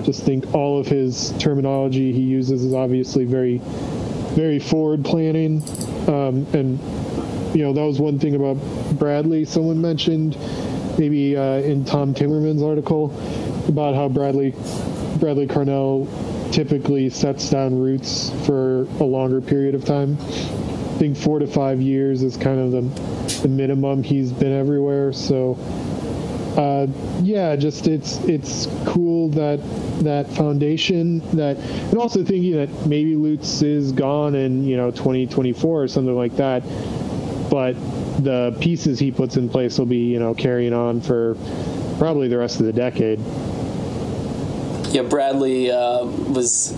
Just 0.04 0.24
think 0.24 0.54
all 0.54 0.80
of 0.80 0.88
his 0.88 1.34
terminology 1.40 2.12
he 2.12 2.22
uses 2.22 2.64
is 2.64 2.74
obviously 2.74 3.26
very, 3.26 3.60
very 4.34 4.60
forward 4.60 5.04
planning. 5.04 5.62
Um, 6.08 6.48
and 6.54 6.80
you 7.56 7.64
know, 7.64 7.72
that 7.72 7.86
was 7.86 8.00
one 8.00 8.20
thing 8.20 8.36
about 8.36 8.56
Bradley. 9.00 9.46
Someone 9.46 9.80
mentioned 9.80 10.38
maybe 11.00 11.38
uh, 11.38 11.60
in 11.60 11.86
Tom 11.86 12.14
Timmerman's 12.14 12.62
article 12.62 13.16
about 13.70 13.96
how 13.96 14.10
Bradley 14.10 14.54
Bradley 15.20 15.48
Carnell 15.48 16.06
typically 16.52 17.10
sets 17.10 17.50
down 17.50 17.80
roots 17.80 18.30
for 18.46 18.84
a 19.00 19.04
longer 19.04 19.40
period 19.40 19.74
of 19.74 19.86
time. 19.86 20.18
I 20.20 20.98
think 20.98 21.18
four 21.18 21.40
to 21.40 21.48
five 21.48 21.82
years 21.82 22.22
is 22.22 22.36
kind 22.36 22.60
of 22.60 22.72
the, 22.72 22.82
the 23.42 23.48
minimum 23.48 24.04
he's 24.04 24.32
been 24.32 24.52
everywhere. 24.52 25.14
So, 25.14 25.58
uh, 26.58 26.88
yeah, 27.22 27.56
just 27.56 27.88
it's 27.88 28.18
it's 28.26 28.68
cool 28.86 29.30
that 29.30 29.60
that 30.04 30.30
foundation 30.32 31.20
that, 31.38 31.58
and 31.58 31.98
also 31.98 32.24
thinking 32.24 32.54
that 32.54 32.86
maybe 32.86 33.16
Lutz 33.16 33.62
is 33.62 33.94
gone 33.94 34.36
in 34.36 34.66
you 34.66 34.76
know 34.76 34.92
2024 34.92 35.84
or 35.84 35.88
something 35.88 36.16
like 36.16 36.36
that, 36.36 36.64
but 37.50 37.74
the 38.24 38.56
pieces 38.60 39.00
he 39.00 39.12
puts 39.12 39.38
in 39.38 39.50
place 39.50 39.78
will 39.78 39.86
be 39.86 39.98
you 39.98 40.20
know 40.20 40.34
carrying 40.34 40.74
on 40.74 41.02
for 41.02 41.36
probably 41.98 42.28
the 42.28 42.38
rest 42.38 42.60
of 42.60 42.66
the 42.66 42.74
decade. 42.74 43.20
Yeah, 44.94 45.04
Bradley 45.04 45.72
uh, 45.72 46.06
was 46.06 46.72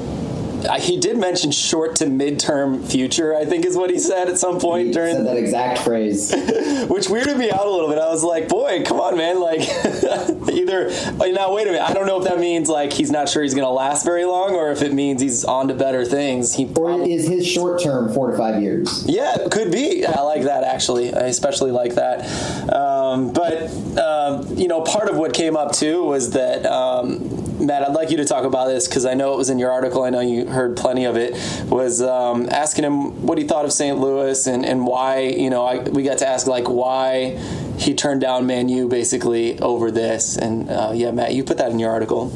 he 0.80 1.00
did 1.00 1.18
mention 1.18 1.52
short 1.52 1.96
to 1.98 2.06
midterm 2.06 2.90
future. 2.90 3.36
I 3.36 3.46
think 3.46 3.66
is 3.66 3.78
what 3.78 3.90
he 3.90 4.00
said 4.00 4.28
at 4.28 4.38
some 4.38 4.60
point 4.60 4.88
he 4.88 4.94
during 4.94 5.16
said 5.16 5.26
that 5.26 5.38
exact 5.38 5.80
phrase, 5.80 6.32
which 6.88 7.08
weirded 7.08 7.38
me 7.38 7.52
out 7.52 7.66
a 7.66 7.70
little 7.70 7.90
bit. 7.90 8.00
I 8.00 8.10
was 8.10 8.24
like, 8.24 8.50
"Boy, 8.50 8.84
come 8.84 9.00
on, 9.00 9.18
man!" 9.18 9.40
Like, 9.40 9.62
either 10.52 10.90
now 11.38 11.54
wait 11.54 11.68
a 11.68 11.72
minute. 11.72 11.88
I 11.88 11.94
don't 11.94 12.08
know 12.08 12.20
if 12.20 12.28
that 12.28 12.40
means 12.40 12.70
like 12.70 12.94
he's 12.94 13.12
not 13.12 13.30
sure 13.30 13.44
he's 13.44 13.54
going 13.54 13.66
to 13.66 13.72
last 13.72 14.04
very 14.04 14.26
long, 14.26 14.56
or 14.56 14.72
if 14.72 14.82
it 14.82 14.94
means 14.94 15.22
he's 15.22 15.46
on 15.46 15.68
to 15.68 15.74
better 15.74 16.04
things. 16.04 16.56
He 16.56 16.66
or 16.76 17.02
is 17.02 17.28
his 17.28 17.48
short 17.48 17.82
term 17.82 18.12
four 18.14 18.32
to 18.32 18.38
five 18.38 18.62
years? 18.62 19.06
Yeah, 19.08 19.38
could 19.52 19.72
be. 19.72 20.06
I 20.06 20.22
like 20.22 20.44
that 20.44 20.64
actually. 20.64 21.14
I 21.14 21.28
especially 21.28 21.72
like 21.72 21.96
that. 21.96 22.74
Um, 22.74 23.34
but 23.34 23.70
um, 23.98 24.58
you 24.58 24.68
know, 24.68 24.82
part 24.82 25.10
of 25.10 25.18
what 25.18 25.34
came 25.34 25.56
up 25.56 25.74
too 25.74 26.04
was 26.04 26.32
that. 26.32 26.66
Um, 26.66 27.37
Matt, 27.60 27.82
I'd 27.82 27.94
like 27.94 28.12
you 28.12 28.18
to 28.18 28.26
talk 28.26 28.44
about 28.44 28.68
this 28.68 28.88
because 28.88 29.06
I 29.06 29.16
know 29.16 29.34
it 29.34 29.38
was 29.38 29.50
in 29.50 29.58
your 29.58 29.72
article. 29.72 30.04
I 30.04 30.12
know 30.12 30.20
you 30.20 30.46
heard 30.46 30.78
plenty 30.78 31.06
of 31.06 31.18
it. 31.18 31.34
Was 31.70 32.04
um, 32.04 32.48
asking 32.52 32.86
him 32.86 33.26
what 33.26 33.40
he 33.40 33.46
thought 33.46 33.66
of 33.66 33.74
St. 33.74 33.98
Louis 33.98 34.46
and, 34.46 34.64
and 34.64 34.86
why. 34.86 35.22
You 35.22 35.50
know, 35.50 35.66
I, 35.66 35.80
we 35.80 36.04
got 36.04 36.20
to 36.20 36.28
ask 36.28 36.46
like 36.46 36.70
why 36.70 37.32
he 37.78 37.96
turned 37.96 38.22
down 38.22 38.46
Man 38.46 38.70
U 38.70 38.88
basically 38.88 39.60
over 39.60 39.90
this. 39.90 40.38
And 40.38 40.70
uh, 40.70 40.92
yeah, 40.94 41.10
Matt, 41.10 41.34
you 41.34 41.44
put 41.44 41.58
that 41.58 41.72
in 41.72 41.80
your 41.80 41.90
article. 41.90 42.32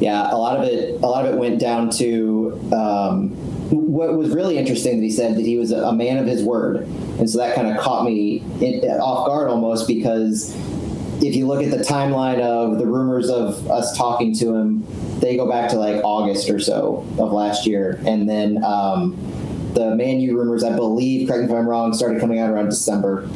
Yeah, 0.00 0.32
a 0.32 0.36
lot 0.36 0.56
of 0.56 0.64
it. 0.64 1.02
A 1.02 1.06
lot 1.06 1.26
of 1.26 1.34
it 1.34 1.38
went 1.38 1.58
down 1.58 1.90
to. 1.90 2.60
Um, 2.72 3.30
what 3.72 4.14
was 4.16 4.30
really 4.30 4.58
interesting 4.58 4.98
that 4.98 5.02
he 5.02 5.10
said 5.10 5.36
that 5.36 5.44
he 5.46 5.56
was 5.56 5.72
a 5.72 5.92
man 5.92 6.18
of 6.18 6.26
his 6.26 6.42
word, 6.42 6.82
and 7.18 7.28
so 7.28 7.38
that 7.38 7.54
kind 7.54 7.68
of 7.68 7.78
caught 7.78 8.04
me 8.04 8.38
in, 8.60 8.84
off 9.00 9.26
guard 9.26 9.48
almost 9.48 9.88
because 9.88 10.54
if 11.22 11.36
you 11.36 11.46
look 11.46 11.62
at 11.62 11.70
the 11.70 11.84
timeline 11.84 12.40
of 12.40 12.78
the 12.78 12.86
rumors 12.86 13.30
of 13.30 13.70
us 13.70 13.96
talking 13.96 14.34
to 14.34 14.54
him, 14.54 14.84
they 15.20 15.36
go 15.36 15.48
back 15.48 15.70
to 15.70 15.76
like 15.76 16.02
August 16.04 16.50
or 16.50 16.58
so 16.58 17.06
of 17.18 17.32
last 17.32 17.64
year, 17.64 18.00
and 18.06 18.28
then 18.28 18.62
um, 18.64 19.16
the 19.74 19.94
Man 19.94 20.20
U 20.20 20.36
rumors, 20.36 20.64
I 20.64 20.74
believe, 20.74 21.28
correct 21.28 21.44
me 21.44 21.52
if 21.52 21.58
I'm 21.58 21.68
wrong, 21.68 21.94
started 21.94 22.20
coming 22.20 22.40
out 22.40 22.50
around 22.50 22.70
December, 22.70 23.28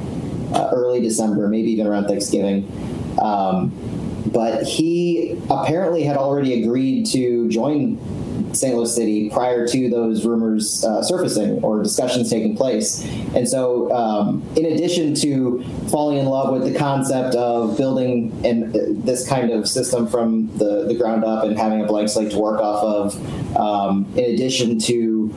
uh, 0.52 0.70
early 0.72 1.00
December, 1.00 1.48
maybe 1.48 1.70
even 1.70 1.86
around 1.86 2.06
Thanksgiving. 2.06 2.70
Um, 3.22 3.72
but 4.32 4.64
he 4.64 5.40
apparently 5.48 6.02
had 6.02 6.16
already 6.16 6.62
agreed 6.62 7.06
to 7.06 7.48
join 7.48 7.98
St. 8.52 8.74
Louis 8.74 8.94
City 8.94 9.30
prior 9.30 9.66
to 9.68 9.90
those 9.90 10.24
rumors 10.24 10.84
uh, 10.84 11.02
surfacing 11.02 11.62
or 11.62 11.82
discussions 11.82 12.30
taking 12.30 12.56
place. 12.56 13.04
And 13.34 13.48
so, 13.48 13.92
um, 13.92 14.42
in 14.56 14.66
addition 14.66 15.14
to 15.16 15.64
falling 15.90 16.18
in 16.18 16.26
love 16.26 16.52
with 16.52 16.70
the 16.70 16.78
concept 16.78 17.34
of 17.34 17.76
building 17.76 18.32
and 18.44 18.74
uh, 18.74 18.80
this 19.04 19.28
kind 19.28 19.50
of 19.50 19.68
system 19.68 20.06
from 20.06 20.56
the, 20.58 20.86
the 20.86 20.94
ground 20.94 21.24
up 21.24 21.44
and 21.44 21.56
having 21.56 21.80
a 21.80 21.86
blank 21.86 22.08
slate 22.08 22.30
to 22.32 22.38
work 22.38 22.60
off 22.60 22.82
of, 22.82 23.56
um, 23.56 24.06
in 24.16 24.34
addition 24.34 24.78
to 24.78 25.32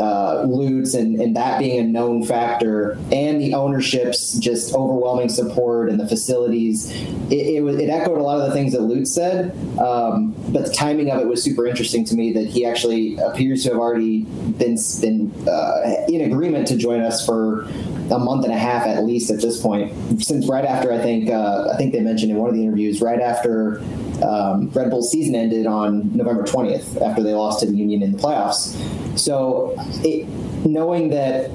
uh, 0.00 0.42
Lutz 0.46 0.94
and, 0.94 1.20
and 1.20 1.36
that 1.36 1.58
being 1.58 1.78
a 1.78 1.82
known 1.82 2.24
factor, 2.24 2.92
and 3.12 3.40
the 3.40 3.54
ownership's 3.54 4.38
just 4.38 4.74
overwhelming 4.74 5.28
support 5.28 5.90
and 5.90 6.00
the 6.00 6.08
facilities, 6.08 6.90
it, 7.30 7.34
it, 7.34 7.80
it 7.80 7.90
echoed 7.90 8.18
a 8.18 8.22
lot 8.22 8.40
of 8.40 8.48
the 8.48 8.52
things 8.52 8.72
that 8.72 8.80
Lutz 8.80 9.12
said. 9.12 9.50
Um, 9.78 10.34
but 10.48 10.64
the 10.64 10.72
timing 10.72 11.10
of 11.10 11.20
it 11.20 11.26
was 11.26 11.42
super 11.42 11.66
interesting 11.66 12.04
to 12.06 12.14
me 12.14 12.32
that 12.32 12.46
he 12.46 12.64
actually 12.64 13.16
appears 13.18 13.64
to 13.64 13.70
have 13.70 13.78
already 13.78 14.22
been 14.22 14.76
been 15.00 15.48
uh, 15.48 16.04
in 16.08 16.22
agreement 16.22 16.66
to 16.68 16.76
join 16.76 17.00
us 17.00 17.24
for 17.24 17.62
a 18.10 18.18
month 18.18 18.44
and 18.44 18.52
a 18.52 18.58
half 18.58 18.86
at 18.86 19.04
least 19.04 19.30
at 19.30 19.40
this 19.40 19.60
point. 19.60 19.92
Since 20.22 20.48
right 20.48 20.64
after 20.64 20.92
I 20.92 20.98
think 20.98 21.30
uh, 21.30 21.68
I 21.72 21.76
think 21.76 21.92
they 21.92 22.00
mentioned 22.00 22.32
in 22.32 22.38
one 22.38 22.48
of 22.48 22.56
the 22.56 22.62
interviews, 22.62 23.00
right 23.00 23.20
after 23.20 23.80
um, 24.22 24.70
Red 24.70 24.90
Bull's 24.90 25.10
season 25.10 25.34
ended 25.34 25.66
on 25.66 26.16
November 26.16 26.42
20th 26.44 27.00
after 27.00 27.22
they 27.22 27.34
lost 27.34 27.60
to 27.60 27.66
the 27.66 27.76
Union 27.76 28.02
in 28.02 28.12
the 28.12 28.18
playoffs. 28.18 28.76
So, 29.16 29.74
it, 30.04 30.28
knowing 30.66 31.10
that 31.10 31.50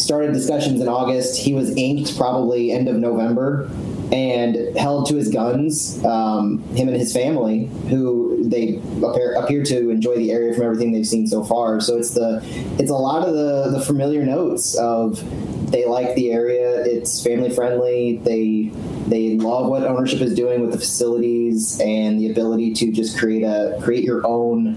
started 0.00 0.32
discussions 0.32 0.80
in 0.80 0.88
August, 0.88 1.38
he 1.38 1.52
was 1.52 1.74
inked 1.76 2.16
probably 2.16 2.72
end 2.72 2.88
of 2.88 2.96
November 2.96 3.70
and 4.12 4.76
held 4.76 5.06
to 5.08 5.16
his 5.16 5.28
guns. 5.28 6.02
Um, 6.04 6.62
him 6.74 6.88
and 6.88 6.96
his 6.96 7.12
family, 7.12 7.66
who 7.88 8.48
they 8.48 8.80
appear, 9.04 9.34
appear 9.34 9.64
to 9.64 9.90
enjoy 9.90 10.16
the 10.16 10.30
area 10.32 10.54
from 10.54 10.64
everything 10.64 10.92
they've 10.92 11.06
seen 11.06 11.26
so 11.26 11.44
far. 11.44 11.80
So 11.80 11.96
it's 11.98 12.14
the 12.14 12.40
it's 12.78 12.90
a 12.90 12.94
lot 12.94 13.26
of 13.26 13.34
the 13.34 13.70
the 13.70 13.84
familiar 13.84 14.24
notes 14.24 14.74
of 14.76 15.22
they 15.70 15.86
like 15.86 16.14
the 16.14 16.32
area. 16.32 16.82
It's 16.84 17.22
family 17.22 17.50
friendly. 17.50 18.18
They 18.18 18.70
they 19.08 19.36
love 19.36 19.68
what 19.68 19.84
ownership 19.84 20.20
is 20.20 20.34
doing 20.34 20.62
with 20.62 20.72
the 20.72 20.78
facilities 20.78 21.80
and 21.80 22.18
the 22.18 22.30
ability 22.30 22.74
to 22.74 22.92
just 22.92 23.18
create 23.18 23.42
a 23.42 23.78
create 23.82 24.04
your 24.04 24.26
own 24.26 24.76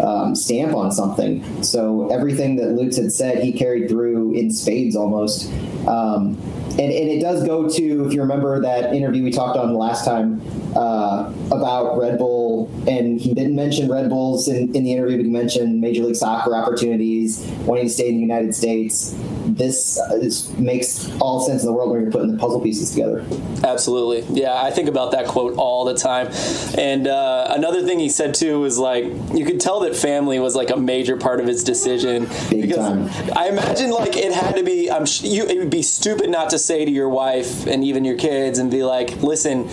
um, 0.00 0.34
stamp 0.34 0.74
on 0.74 0.92
something. 0.92 1.62
So 1.62 2.08
everything 2.08 2.56
that 2.56 2.72
Lutz 2.72 2.96
had 2.96 3.12
said, 3.12 3.42
he 3.42 3.52
carried 3.52 3.88
through 3.88 4.34
in 4.34 4.50
spades 4.50 4.96
almost. 4.96 5.50
Um, 5.86 6.36
and, 6.78 6.92
and 6.92 7.10
it 7.10 7.20
does 7.20 7.44
go 7.44 7.68
to, 7.68 8.06
if 8.06 8.12
you 8.12 8.20
remember 8.20 8.60
that 8.60 8.94
interview 8.94 9.22
we 9.22 9.30
talked 9.30 9.56
on 9.58 9.74
last 9.74 10.04
time 10.04 10.40
uh, 10.76 11.32
about 11.50 11.98
Red 11.98 12.18
Bull, 12.18 12.70
and 12.86 13.20
he 13.20 13.34
didn't 13.34 13.56
mention 13.56 13.90
Red 13.90 14.08
Bulls 14.08 14.48
in, 14.48 14.74
in 14.74 14.84
the 14.84 14.92
interview, 14.92 15.16
but 15.16 15.24
he 15.24 15.30
mentioned 15.30 15.80
Major 15.80 16.04
League 16.04 16.16
Soccer 16.16 16.54
opportunities, 16.54 17.44
wanting 17.64 17.86
to 17.86 17.90
stay 17.90 18.08
in 18.08 18.16
the 18.16 18.20
United 18.20 18.54
States. 18.54 19.16
This, 19.46 19.98
uh, 19.98 20.18
this 20.18 20.50
makes 20.58 21.10
all 21.18 21.40
sense 21.40 21.62
in 21.62 21.66
the 21.66 21.72
world 21.72 21.90
when 21.90 22.02
you're 22.02 22.10
putting 22.10 22.32
the 22.32 22.38
puzzle 22.38 22.60
pieces 22.60 22.90
together. 22.90 23.24
Absolutely. 23.64 24.22
Yeah, 24.38 24.60
I 24.60 24.70
think 24.70 24.88
about 24.88 25.12
that 25.12 25.26
quote 25.26 25.56
all 25.56 25.84
the 25.84 25.94
time. 25.94 26.28
And 26.76 27.06
uh, 27.06 27.52
another 27.56 27.82
thing 27.82 27.98
he 27.98 28.10
said 28.10 28.34
too 28.34 28.60
was 28.60 28.78
like, 28.78 29.04
you 29.34 29.46
could 29.46 29.60
tell 29.60 29.80
that 29.80 29.96
family 29.96 30.38
was 30.38 30.54
like 30.54 30.70
a 30.70 30.76
major 30.76 31.16
part 31.16 31.40
of 31.40 31.46
his 31.46 31.64
decision. 31.64 32.26
Big 32.50 32.62
because 32.62 32.76
time. 32.76 33.32
I 33.34 33.48
imagine 33.48 33.90
like 33.90 34.16
it 34.16 34.32
had 34.32 34.56
to 34.56 34.62
be, 34.62 34.90
I'm, 34.90 35.06
you, 35.20 35.46
it 35.46 35.58
would 35.58 35.70
be 35.70 35.82
stupid 35.82 36.28
not 36.28 36.50
to 36.50 36.58
say 36.66 36.84
to 36.84 36.90
your 36.90 37.08
wife 37.08 37.66
and 37.66 37.84
even 37.84 38.04
your 38.04 38.16
kids 38.16 38.58
and 38.58 38.70
be 38.70 38.82
like, 38.82 39.22
listen, 39.22 39.68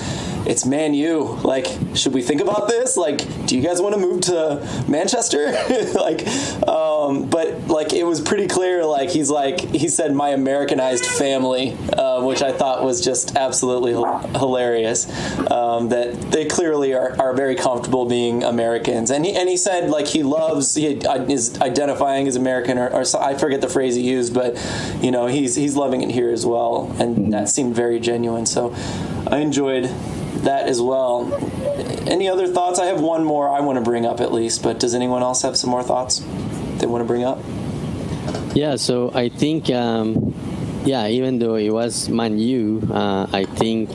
it's 0.46 0.66
Man 0.66 0.94
U. 0.94 1.40
Like, 1.44 1.68
should 1.96 2.14
we 2.14 2.22
think 2.22 2.42
about 2.42 2.68
this? 2.68 2.98
Like, 2.98 3.20
do 3.48 3.56
you 3.56 3.64
guys 3.64 3.82
want 3.82 3.96
to 3.96 4.02
move 4.02 4.22
to 4.22 4.86
Manchester? 4.88 5.52
like, 5.96 6.28
um, 6.68 7.30
but 7.30 7.68
like 7.68 7.94
it 7.94 8.04
was 8.04 8.22
pretty 8.22 8.48
clear. 8.48 8.86
Like 8.86 9.10
he's 9.10 9.30
like 9.30 9.62
he 9.62 9.88
said, 9.88 10.14
my 10.14 10.30
Americanized 10.30 11.06
family, 11.06 11.78
uh, 11.94 12.24
which 12.24 12.42
I 12.42 12.52
thought 12.52 12.84
was 12.84 13.04
just 13.04 13.36
absolutely 13.36 13.94
hilarious. 13.94 15.10
Um, 15.50 15.90
that 15.90 16.32
they 16.32 16.46
clearly 16.46 16.94
are, 16.94 17.20
are 17.22 17.34
very 17.34 17.56
comfortable 17.56 18.06
being 18.06 18.44
Americans, 18.44 19.12
and 19.12 19.26
he 19.26 19.34
and 19.34 19.48
he 19.50 19.58
said 19.58 19.90
like 19.90 20.08
he 20.08 20.24
loves 20.24 20.76
he 20.76 20.88
is 20.88 21.60
identifying 21.62 22.28
as 22.28 22.36
American, 22.36 22.78
or, 22.78 22.90
or 22.90 23.04
I 23.20 23.36
forget 23.36 23.62
the 23.62 23.70
phrase 23.70 23.96
he 23.96 24.02
used, 24.02 24.34
but 24.34 24.56
you 25.02 25.12
know 25.12 25.28
he's 25.28 25.56
he's 25.56 25.76
loving 25.76 26.02
it 26.02 26.12
here 26.12 26.32
as 26.32 26.46
well, 26.46 26.83
and 27.00 27.34
that 27.34 27.50
seemed 27.50 27.76
very 27.76 28.00
genuine. 28.00 28.46
So 28.46 28.74
I 29.28 29.38
enjoyed 29.40 29.86
that 30.44 30.68
as 30.68 30.82
well. 30.82 31.32
Any 32.08 32.28
other 32.28 32.48
thoughts? 32.48 32.80
I 32.80 32.86
have 32.86 33.02
one 33.02 33.24
more 33.24 33.50
I 33.50 33.62
want 33.62 33.78
to 33.78 33.84
bring 33.84 34.06
up 34.06 34.20
at 34.20 34.34
least, 34.34 34.64
but 34.64 34.80
does 34.80 34.94
anyone 34.94 35.22
else 35.22 35.42
have 35.42 35.56
some 35.58 35.70
more 35.70 35.84
thoughts 35.84 36.22
they 36.80 36.88
want 36.88 37.02
to 37.02 37.08
bring 37.08 37.24
up? 37.24 37.40
Yeah, 38.56 38.76
so 38.76 39.12
I 39.14 39.30
think, 39.30 39.70
um, 39.70 40.34
yeah, 40.86 41.08
even 41.08 41.40
though 41.40 41.56
it 41.56 41.72
was 41.72 42.10
Man 42.10 42.38
U, 42.38 42.88
uh, 42.92 43.28
I 43.32 43.46
think 43.46 43.90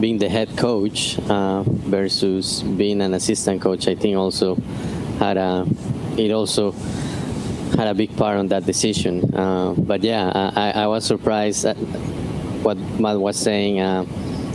being 0.00 0.18
the 0.18 0.28
head 0.28 0.56
coach 0.56 1.18
uh, 1.28 1.62
versus 1.62 2.62
being 2.62 3.00
an 3.00 3.14
assistant 3.14 3.62
coach, 3.62 3.88
I 3.88 3.94
think 3.94 4.16
also 4.16 4.56
had 5.18 5.36
a, 5.36 5.66
it 6.16 6.32
also 6.32 6.72
had 7.76 7.88
a 7.88 7.94
big 7.94 8.14
part 8.16 8.36
on 8.36 8.48
that 8.48 8.66
decision. 8.66 9.34
Uh, 9.34 9.74
but 9.76 10.02
yeah, 10.02 10.30
I, 10.54 10.82
I 10.82 10.86
was 10.88 11.04
surprised 11.04 11.64
at 11.64 11.76
what 12.62 12.76
Matt 13.00 13.18
was 13.20 13.36
saying. 13.36 13.80
Uh, 13.80 14.04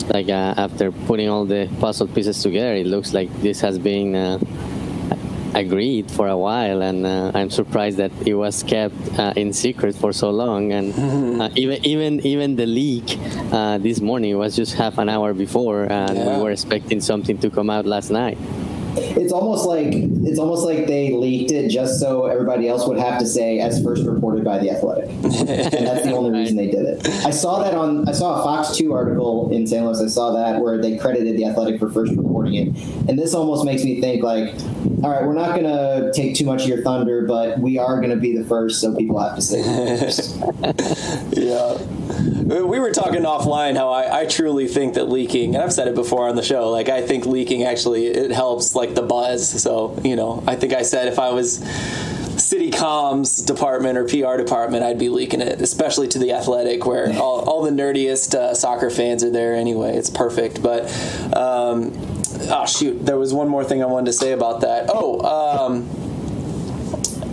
like 0.10 0.30
uh, 0.30 0.54
after 0.58 0.92
putting 0.92 1.28
all 1.28 1.46
the 1.46 1.68
puzzle 1.80 2.08
pieces 2.08 2.42
together, 2.42 2.74
it 2.76 2.88
looks 2.88 3.14
like 3.14 3.30
this 3.42 3.60
has 3.62 3.78
been 3.78 4.16
uh, 4.16 4.40
agreed 5.54 6.10
for 6.12 6.28
a 6.28 6.38
while, 6.38 6.82
and 6.82 7.06
uh, 7.06 7.32
I'm 7.34 7.50
surprised 7.50 7.98
that 7.98 8.12
it 8.26 8.36
was 8.36 8.64
kept 8.64 8.96
uh, 9.20 9.34
in 9.36 9.52
secret 9.54 9.96
for 9.96 10.14
so 10.14 10.30
long. 10.30 10.72
And 10.72 10.94
uh, 11.42 11.50
even 11.56 11.84
even 11.86 12.26
even 12.26 12.56
the 12.56 12.66
leak 12.66 13.18
uh, 13.52 13.78
this 13.80 14.00
morning 14.00 14.38
was 14.38 14.56
just 14.56 14.76
half 14.76 14.98
an 14.98 15.10
hour 15.10 15.34
before, 15.34 15.92
and 15.92 16.16
Yeah. 16.18 16.38
we 16.38 16.44
were 16.44 16.52
expecting 16.52 17.02
something 17.02 17.38
to 17.40 17.50
come 17.50 17.70
out 17.70 17.86
last 17.86 18.10
night. 18.12 18.38
It's 18.98 19.32
almost 19.32 19.66
like 19.66 19.88
it's 19.92 20.40
almost 20.40 20.66
like 20.66 20.88
they 20.88 21.14
leaked 21.14 21.52
it 21.52 21.70
just 21.70 22.00
so 22.00 22.26
everybody 22.26 22.68
else 22.68 22.88
would 22.88 23.00
have 23.00 23.20
to 23.20 23.26
say 23.26 23.60
as 23.60 23.82
first 23.84 24.06
reported 24.06 24.44
by 24.44 24.60
the 24.60 24.72
Athletic, 24.72 25.10
and 25.12 25.24
that's 25.88 26.04
the 26.04 26.14
only 26.14 26.38
reason 26.38 26.58
they 26.58 26.70
did 26.70 26.86
it. 26.86 27.08
I 27.26 27.32
saw 27.32 27.64
that 27.64 27.74
on 27.74 28.08
I 28.08 28.12
saw 28.12 28.40
a 28.40 28.44
Fox 28.44 28.76
Two 28.76 28.94
article 28.94 29.52
in 29.52 29.68
St. 29.68 29.86
Louis. 29.86 30.02
I 30.02 30.08
saw 30.08 30.32
that 30.32 30.62
where 30.62 30.82
they 30.82 30.98
credited 30.98 31.38
the 31.38 31.46
Athletic 31.46 31.80
for 31.80 31.90
first 31.90 32.14
reporting 32.16 32.56
it, 32.56 32.68
and 33.08 33.18
this 33.18 33.34
almost 33.34 33.66
makes 33.66 33.84
me 33.84 34.02
think 34.02 34.24
like, 34.24 34.54
all 35.04 35.12
right, 35.12 35.24
we're 35.24 35.34
not 35.34 35.60
going 35.60 35.64
to 35.64 36.12
take 36.14 36.36
too 36.36 36.46
much 36.46 36.64
of 36.64 36.68
your 36.68 36.82
thunder, 36.82 37.26
but 37.26 37.60
we 37.60 37.78
are 37.78 37.98
going 37.98 38.10
to 38.10 38.18
be 38.18 38.38
the 38.38 38.44
first, 38.46 38.82
so 38.82 38.96
people 38.96 39.20
have 39.20 39.36
to 39.36 39.42
say 39.42 39.64
first. 39.64 40.38
yeah. 41.38 41.78
We 42.48 42.80
were 42.80 42.92
talking 42.92 43.24
offline 43.24 43.76
how 43.76 43.90
I, 43.90 44.22
I 44.22 44.26
truly 44.26 44.68
think 44.68 44.94
that 44.94 45.10
leaking, 45.10 45.56
and 45.56 45.64
I've 45.64 45.74
said 45.74 45.88
it 45.88 45.96
before 45.96 46.30
on 46.30 46.36
the 46.36 46.44
show, 46.44 46.70
like 46.70 46.88
I 46.88 47.02
think 47.02 47.26
leaking 47.26 47.64
actually 47.64 48.08
it 48.08 48.32
helps 48.32 48.76
like 48.76 48.96
the 48.96 49.02
buzz. 49.02 49.62
So 49.62 50.00
you 50.04 50.16
know, 50.16 50.44
I 50.48 50.56
think 50.56 50.74
I 50.74 50.84
said 50.84 51.08
if 51.08 51.20
I 51.20 51.32
was 51.32 51.62
city 52.40 52.72
comms 52.72 53.46
department 53.46 53.98
or 53.98 54.06
PR 54.06 54.38
department, 54.38 54.84
I'd 54.84 55.00
be 55.00 55.10
leaking 55.10 55.42
it, 55.42 55.62
especially 55.62 56.08
to 56.10 56.20
the 56.20 56.34
athletic 56.34 56.86
where 56.86 57.12
all, 57.14 57.42
all 57.42 57.62
the 57.64 57.72
nerdiest 57.72 58.36
uh, 58.36 58.54
soccer 58.54 58.90
fans 58.90 59.24
are 59.24 59.30
there 59.30 59.54
anyway. 59.56 59.96
It's 59.96 60.10
perfect. 60.10 60.62
But, 60.62 60.86
um, 61.36 61.92
oh, 62.50 62.66
shoot, 62.68 63.06
there 63.06 63.18
was 63.18 63.34
one 63.34 63.50
more 63.50 63.64
thing 63.64 63.84
I 63.84 63.88
wanted 63.88 64.08
to 64.08 64.14
say 64.14 64.32
about 64.32 64.62
that. 64.62 64.90
Oh, 64.90 65.22
um, 65.22 65.90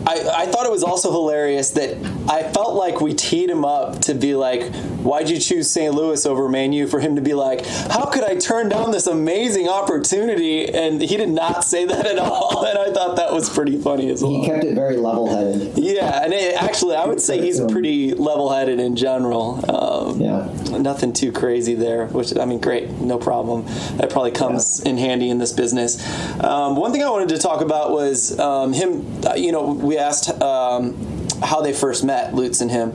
I, 0.07 0.43
I 0.43 0.47
thought 0.47 0.67
it 0.67 0.73
was 0.73 0.83
also 0.83 1.11
hilarious 1.11 1.71
that 1.73 1.97
I 2.29 2.43
felt 2.53 2.75
like 2.75 3.01
we 3.01 3.15
teed 3.15 3.49
him 3.49 3.65
up 3.65 4.01
to 4.03 4.15
be 4.15 4.35
like, 4.35 4.73
why'd 5.03 5.31
you 5.31 5.39
choose 5.39 5.71
St. 5.71 5.95
Louis 5.95 6.25
over 6.27 6.49
Man 6.49 6.73
U? 6.73 6.87
For 6.87 7.01
him 7.01 7.17
to 7.17 7.23
be 7.23 7.35
like, 7.35 7.65
how 7.67 8.07
could 8.07 8.25
I 8.25 8.37
turn 8.37 8.69
down 8.69 8.91
this 8.91 9.07
amazing 9.07 9.69
opportunity? 9.69 10.69
And 10.69 11.01
he 11.01 11.17
did 11.17 11.31
not 11.31 11.65
say 11.65 11.85
that 11.87 12.07
at 12.07 12.19
all. 12.19 12.65
And 12.75 12.79
I 12.79 12.93
thought 12.93 13.17
that 13.17 13.33
was 13.33 13.51
pretty 13.51 13.79
funny 13.79 14.11
as 14.11 14.23
well. 14.23 14.33
He 14.33 14.47
kept 14.47 14.65
it 14.65 14.75
very 14.75 14.97
level 14.97 15.29
headed. 15.29 15.77
Yeah, 15.77 16.25
and 16.25 16.33
it, 16.33 16.61
actually, 16.61 16.97
I 16.97 17.05
would 17.05 17.21
say 17.21 17.41
he's 17.41 17.61
pretty 17.61 18.15
level 18.15 18.51
headed 18.51 18.81
in 18.81 18.97
general. 18.97 19.61
Um, 19.71 20.21
yeah. 20.21 20.79
Nothing 20.79 21.13
too 21.13 21.31
crazy 21.31 21.75
there, 21.75 22.07
which, 22.07 22.37
I 22.37 22.47
mean, 22.47 22.59
great, 22.59 22.91
no 22.91 23.19
problem. 23.19 23.67
That 23.99 24.11
probably 24.11 24.31
comes 24.31 24.83
yeah. 24.83 24.93
in 24.93 24.99
handy 24.99 25.29
in 25.29 25.39
this 25.39 25.53
business. 25.53 26.03
Um, 26.43 26.75
one 26.77 26.91
thing 26.91 27.03
I 27.03 27.11
wanted 27.11 27.29
to 27.31 27.39
talk 27.39 27.61
about 27.61 27.91
was 27.91 28.39
um, 28.41 28.73
him, 28.73 29.05
uh, 29.27 29.35
you 29.35 29.53
know, 29.53 29.73
we 29.73 29.94
we 29.95 30.01
asked 30.01 30.29
um, 30.43 31.29
how 31.41 31.61
they 31.61 31.73
first 31.73 32.03
met, 32.03 32.35
Lutz 32.35 32.61
and 32.61 32.71
him, 32.71 32.93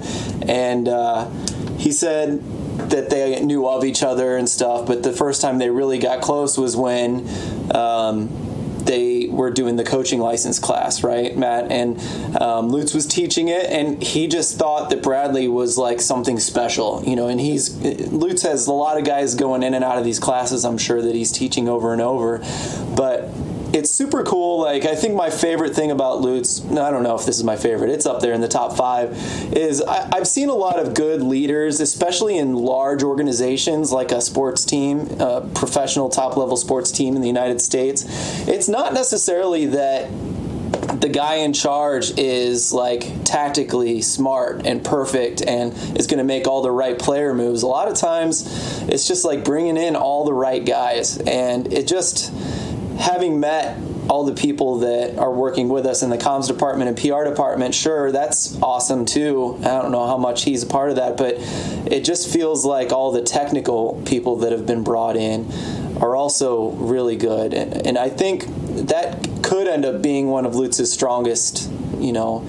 and 0.47 0.87
uh, 0.89 1.29
he 1.77 1.93
said 1.93 2.43
that 2.89 3.09
they 3.09 3.39
knew 3.41 3.67
of 3.67 3.85
each 3.85 4.03
other 4.03 4.35
and 4.35 4.49
stuff. 4.49 4.85
But 4.85 5.03
the 5.03 5.13
first 5.13 5.41
time 5.41 5.59
they 5.59 5.69
really 5.69 5.99
got 5.99 6.21
close 6.21 6.57
was 6.57 6.75
when. 6.75 7.27
Um, 7.73 8.45
they 8.79 9.27
were 9.27 9.51
doing 9.51 9.75
the 9.75 9.83
coaching 9.83 10.19
license 10.19 10.57
class, 10.57 11.03
right, 11.03 11.37
Matt? 11.37 11.71
And 11.71 11.99
um, 12.41 12.69
Lutz 12.69 12.95
was 12.95 13.05
teaching 13.05 13.49
it, 13.49 13.69
and 13.69 14.01
he 14.01 14.25
just 14.25 14.57
thought 14.57 14.89
that 14.89 15.03
Bradley 15.03 15.47
was 15.47 15.77
like 15.77 16.01
something 16.01 16.39
special, 16.39 17.03
you 17.05 17.15
know. 17.15 17.27
And 17.27 17.39
he's 17.39 17.75
Lutz 18.11 18.41
has 18.41 18.65
a 18.65 18.73
lot 18.73 18.97
of 18.97 19.03
guys 19.03 19.35
going 19.35 19.61
in 19.61 19.75
and 19.75 19.83
out 19.83 19.99
of 19.99 20.05
these 20.05 20.17
classes. 20.17 20.65
I'm 20.65 20.79
sure 20.79 21.03
that 21.03 21.13
he's 21.13 21.31
teaching 21.31 21.69
over 21.69 21.93
and 21.93 22.01
over, 22.01 22.39
but 22.95 23.29
it's 23.73 23.91
super 23.91 24.23
cool. 24.23 24.61
Like 24.61 24.85
I 24.85 24.95
think 24.95 25.15
my 25.15 25.29
favorite 25.29 25.75
thing 25.75 25.91
about 25.91 26.21
Lutz, 26.21 26.63
I 26.65 26.91
don't 26.91 27.03
know 27.03 27.15
if 27.15 27.25
this 27.25 27.37
is 27.37 27.43
my 27.43 27.55
favorite. 27.55 27.89
It's 27.89 28.05
up 28.05 28.21
there 28.21 28.33
in 28.33 28.41
the 28.41 28.47
top 28.47 28.75
five. 28.75 29.11
Is 29.53 29.81
I, 29.81 30.09
have 30.15 30.27
seen 30.27 30.49
a 30.49 30.53
lot 30.53 30.79
of 30.79 30.93
good 30.93 31.21
leaders, 31.21 31.79
especially 31.79 32.37
in 32.37 32.55
large 32.55 33.03
organizations 33.03 33.91
like 33.91 34.11
a 34.11 34.21
sports 34.21 34.65
team, 34.65 35.07
a 35.19 35.47
professional 35.53 36.09
top 36.09 36.37
level 36.37 36.57
sports 36.57 36.91
team 36.91 37.15
in 37.15 37.21
the 37.21 37.27
United 37.27 37.61
States. 37.61 38.05
It's 38.47 38.67
not 38.67 38.93
necessarily 38.93 39.67
that 39.67 40.09
the 41.01 41.09
guy 41.09 41.35
in 41.35 41.53
charge 41.53 42.17
is 42.17 42.73
like 42.73 43.23
tactically 43.23 44.01
smart 44.01 44.65
and 44.65 44.83
perfect 44.83 45.41
and 45.41 45.73
is 45.97 46.07
going 46.07 46.17
to 46.17 46.23
make 46.23 46.47
all 46.47 46.61
the 46.61 46.71
right 46.71 46.97
player 46.97 47.33
moves. 47.33 47.63
A 47.63 47.67
lot 47.67 47.87
of 47.87 47.95
times 47.95 48.43
it's 48.89 49.07
just 49.07 49.23
like 49.23 49.43
bringing 49.43 49.77
in 49.77 49.95
all 49.95 50.25
the 50.25 50.33
right 50.33 50.65
guys 50.65 51.17
and 51.19 51.71
it 51.71 51.87
just 51.87 52.33
having 52.99 53.39
met 53.39 53.77
all 54.09 54.25
the 54.25 54.33
people 54.33 54.79
that 54.79 55.17
are 55.17 55.31
working 55.31 55.69
with 55.69 55.85
us 55.85 56.03
in 56.03 56.09
the 56.09 56.17
comms 56.17 56.47
department 56.47 56.89
and 56.89 56.97
PR 56.97 57.23
department, 57.23 57.73
sure, 57.73 58.11
that's 58.11 58.59
awesome 58.61 59.05
too. 59.05 59.57
I 59.59 59.81
don't 59.81 59.91
know 59.91 60.05
how 60.05 60.17
much 60.17 60.43
he's 60.43 60.63
a 60.63 60.67
part 60.67 60.89
of 60.89 60.97
that, 60.97 61.15
but 61.15 61.35
it 61.91 62.03
just 62.03 62.31
feels 62.31 62.65
like 62.65 62.91
all 62.91 63.11
the 63.11 63.21
technical 63.21 64.01
people 64.05 64.37
that 64.37 64.51
have 64.51 64.65
been 64.65 64.83
brought 64.83 65.15
in 65.15 65.49
are 66.01 66.15
also 66.15 66.71
really 66.71 67.15
good. 67.15 67.53
And, 67.53 67.97
I 67.97 68.09
think 68.09 68.45
that 68.87 69.27
could 69.43 69.67
end 69.67 69.83
up 69.85 70.01
being 70.01 70.27
one 70.27 70.45
of 70.45 70.55
Lutz's 70.55 70.91
strongest, 70.91 71.69
you 71.99 72.13
know, 72.13 72.45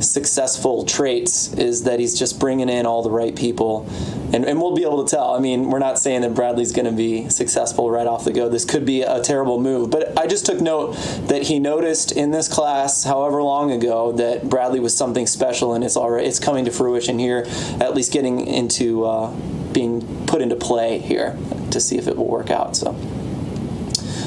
successful 0.00 0.84
traits 0.84 1.52
is 1.54 1.84
that 1.84 2.00
he's 2.00 2.18
just 2.18 2.38
bringing 2.38 2.68
in 2.68 2.86
all 2.86 3.02
the 3.02 3.10
right 3.10 3.34
people. 3.34 3.86
And, 4.32 4.44
and 4.44 4.60
we'll 4.60 4.74
be 4.74 4.82
able 4.82 5.04
to 5.04 5.10
tell. 5.10 5.34
I 5.34 5.40
mean, 5.40 5.70
we're 5.70 5.78
not 5.78 5.98
saying 5.98 6.22
that 6.22 6.34
Bradley's 6.34 6.72
going 6.72 6.86
to 6.86 6.92
be 6.92 7.28
successful 7.28 7.90
right 7.90 8.06
off 8.06 8.24
the 8.24 8.32
go. 8.32 8.48
This 8.48 8.64
could 8.64 8.86
be 8.86 9.02
a 9.02 9.20
terrible 9.20 9.60
move. 9.60 9.90
But 9.90 10.18
I 10.18 10.26
just 10.26 10.46
took 10.46 10.60
note 10.60 10.92
that 11.28 11.42
he 11.44 11.58
noticed 11.58 12.12
in 12.12 12.30
this 12.30 12.48
class, 12.48 13.04
however 13.04 13.42
long 13.42 13.70
ago, 13.70 14.12
that 14.12 14.48
Bradley 14.48 14.80
was 14.80 14.96
something 14.96 15.26
special, 15.26 15.74
and 15.74 15.84
it's 15.84 15.96
already 15.96 16.28
it's 16.28 16.38
coming 16.38 16.64
to 16.64 16.70
fruition 16.70 17.18
here, 17.18 17.44
at 17.80 17.94
least 17.94 18.12
getting 18.12 18.46
into 18.46 19.04
uh, 19.04 19.32
being 19.72 20.26
put 20.26 20.42
into 20.42 20.56
play 20.56 20.98
here 20.98 21.36
to 21.70 21.80
see 21.80 21.98
if 21.98 22.06
it 22.08 22.16
will 22.16 22.28
work 22.28 22.50
out. 22.50 22.76
So. 22.76 22.92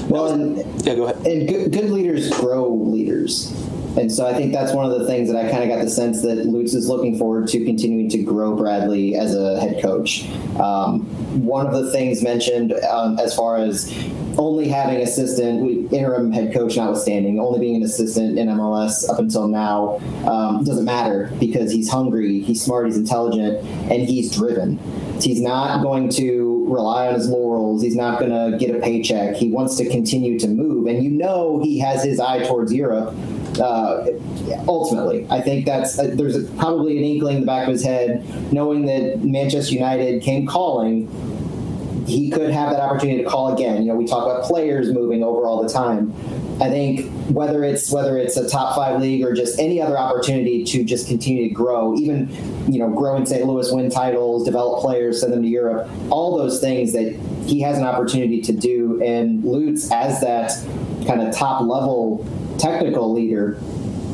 Well, 0.09 0.33
and, 0.33 0.57
yeah, 0.85 0.95
go 0.95 1.05
ahead. 1.05 1.25
And 1.25 1.47
good, 1.47 1.71
good 1.71 1.89
leaders 1.89 2.29
grow 2.29 2.69
leaders. 2.69 3.51
And 3.97 4.11
so 4.11 4.25
I 4.25 4.33
think 4.33 4.53
that's 4.53 4.73
one 4.73 4.89
of 4.89 4.99
the 4.99 5.05
things 5.05 5.31
that 5.31 5.37
I 5.37 5.49
kind 5.51 5.63
of 5.63 5.69
got 5.69 5.83
the 5.83 5.89
sense 5.89 6.21
that 6.23 6.45
Lutz 6.45 6.73
is 6.73 6.89
looking 6.89 7.17
forward 7.17 7.47
to 7.49 7.63
continuing 7.63 8.09
to 8.09 8.23
grow 8.23 8.55
Bradley 8.55 9.15
as 9.15 9.35
a 9.35 9.59
head 9.59 9.81
coach. 9.81 10.27
Um, 10.59 11.01
one 11.45 11.67
of 11.67 11.73
the 11.73 11.91
things 11.91 12.23
mentioned 12.23 12.73
um, 12.89 13.19
as 13.19 13.35
far 13.35 13.57
as 13.57 13.91
only 14.37 14.67
having 14.67 14.99
assistant, 15.01 15.93
interim 15.93 16.31
head 16.31 16.53
coach 16.53 16.75
notwithstanding, 16.75 17.39
only 17.39 17.59
being 17.59 17.75
an 17.75 17.83
assistant 17.83 18.39
in 18.39 18.47
MLS 18.47 19.07
up 19.09 19.19
until 19.19 19.47
now 19.47 19.99
um, 20.25 20.63
doesn't 20.63 20.85
matter 20.85 21.31
because 21.39 21.71
he's 21.71 21.89
hungry, 21.89 22.41
he's 22.41 22.63
smart, 22.63 22.87
he's 22.87 22.97
intelligent, 22.97 23.63
and 23.91 24.07
he's 24.07 24.35
driven. 24.35 24.79
He's 25.21 25.39
not 25.39 25.83
going 25.83 26.09
to 26.11 26.65
rely 26.67 27.07
on 27.07 27.13
his 27.13 27.29
laurels. 27.29 27.81
He's 27.81 27.95
not 27.95 28.19
going 28.19 28.31
to 28.31 28.57
get 28.57 28.75
a 28.75 28.79
paycheck. 28.79 29.35
He 29.35 29.51
wants 29.51 29.77
to 29.77 29.89
continue 29.89 30.39
to 30.39 30.47
move. 30.47 30.87
And 30.87 31.03
you 31.03 31.11
know 31.11 31.61
he 31.63 31.79
has 31.79 32.03
his 32.03 32.19
eye 32.19 32.45
towards 32.45 32.73
Europe 32.73 33.15
uh, 33.59 34.07
ultimately. 34.67 35.27
I 35.29 35.41
think 35.41 35.65
that's 35.65 35.97
uh, 35.97 36.11
there's 36.13 36.35
a, 36.35 36.43
probably 36.53 36.97
an 36.97 37.03
inkling 37.03 37.35
in 37.35 37.41
the 37.41 37.47
back 37.47 37.67
of 37.67 37.73
his 37.73 37.83
head, 37.83 38.25
knowing 38.53 38.85
that 38.85 39.23
Manchester 39.23 39.73
United 39.73 40.21
came 40.21 40.47
calling. 40.47 41.09
He 42.07 42.29
could 42.29 42.49
have 42.49 42.71
that 42.71 42.81
opportunity 42.81 43.23
to 43.23 43.29
call 43.29 43.53
again. 43.53 43.83
You 43.83 43.89
know, 43.89 43.95
we 43.95 44.05
talk 44.05 44.25
about 44.25 44.43
players 44.43 44.91
moving 44.91 45.23
over 45.23 45.45
all 45.45 45.63
the 45.63 45.69
time. 45.69 46.13
I 46.61 46.69
think 46.69 47.11
whether 47.29 47.63
it's 47.63 47.91
whether 47.91 48.17
it's 48.17 48.37
a 48.37 48.47
top 48.47 48.75
five 48.75 49.01
league 49.01 49.23
or 49.23 49.33
just 49.33 49.59
any 49.59 49.81
other 49.81 49.97
opportunity 49.97 50.63
to 50.65 50.83
just 50.83 51.07
continue 51.07 51.47
to 51.49 51.53
grow, 51.53 51.95
even 51.95 52.29
you 52.71 52.79
know, 52.79 52.89
grow 52.89 53.15
in 53.15 53.25
St. 53.25 53.45
Louis, 53.45 53.71
win 53.71 53.89
titles, 53.89 54.45
develop 54.45 54.81
players, 54.81 55.19
send 55.21 55.33
them 55.33 55.41
to 55.41 55.47
Europe, 55.47 55.89
all 56.09 56.37
those 56.37 56.61
things 56.61 56.93
that 56.93 57.13
he 57.45 57.61
has 57.61 57.77
an 57.77 57.83
opportunity 57.83 58.41
to 58.41 58.53
do. 58.53 59.01
And 59.03 59.43
Lutz, 59.43 59.91
as 59.91 60.21
that 60.21 60.51
kind 61.07 61.21
of 61.21 61.35
top 61.35 61.61
level 61.61 62.25
technical 62.59 63.11
leader 63.11 63.59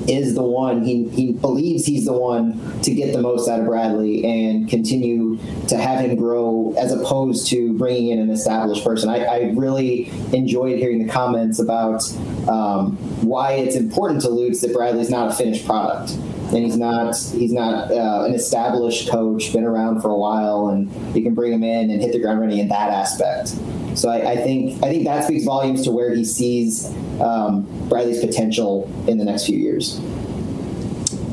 is 0.10 0.34
the 0.34 0.44
one 0.44 0.84
he, 0.84 1.08
he 1.10 1.34
believes 1.34 1.86
he's 1.86 2.06
the 2.06 2.14
one 2.14 2.82
to 2.82 2.94
get 2.94 3.14
the 3.14 3.22
most 3.22 3.48
out 3.48 3.60
of 3.60 3.66
Bradley 3.66 4.26
and 4.26 4.68
continue 4.68 5.38
to 5.68 5.78
have 5.78 6.00
him 6.00 6.16
grow 6.16 6.74
as 6.78 6.92
opposed 6.92 7.48
to 7.50 7.78
bringing 7.78 8.10
in 8.10 8.20
an 8.20 8.30
established 8.30 8.84
person. 8.84 9.10
I, 9.10 9.24
I 9.24 9.54
really 9.56 10.10
enjoyed 10.34 10.78
hearing 10.80 11.06
the 11.06 11.12
comments 11.12 11.60
about 11.60 12.04
um, 12.48 12.98
why 13.22 13.54
it's 13.54 13.76
important 13.76 14.22
to 14.24 14.30
Lutz 14.30 14.62
that 14.62 14.74
Bradley's 14.74 15.10
not 15.10 15.32
a 15.32 15.36
finished 15.36 15.66
product 15.66 16.12
and 16.54 16.66
he's 16.66 16.78
not 16.78 17.16
he's 17.16 17.54
not 17.54 17.92
uh, 17.92 18.24
an 18.26 18.34
established 18.34 19.10
coach, 19.10 19.54
been 19.54 19.66
around 19.66 20.02
for 20.02 20.10
a 20.10 20.18
while, 20.18 20.70
and 20.70 20.90
you 21.16 21.22
can 21.22 21.36
bring 21.36 21.54
him 21.54 21.64
in 21.64 21.92
and 21.92 22.02
hit 22.02 22.12
the 22.12 22.20
ground 22.20 22.40
running 22.40 22.58
in 22.58 22.70
that 22.70 22.90
aspect. 22.90 23.56
So 23.96 24.10
I, 24.10 24.32
I 24.32 24.36
think 24.38 24.84
I 24.84 24.90
think 24.90 25.06
that 25.06 25.26
speaks 25.26 25.46
volumes 25.46 25.84
to 25.84 25.92
where 25.92 26.14
he 26.14 26.24
sees 26.24 26.88
um, 27.20 27.68
Bradley's 27.90 28.24
potential 28.24 28.90
in 29.08 29.18
the 29.18 29.26
next 29.26 29.46
few 29.46 29.58
years. 29.58 30.00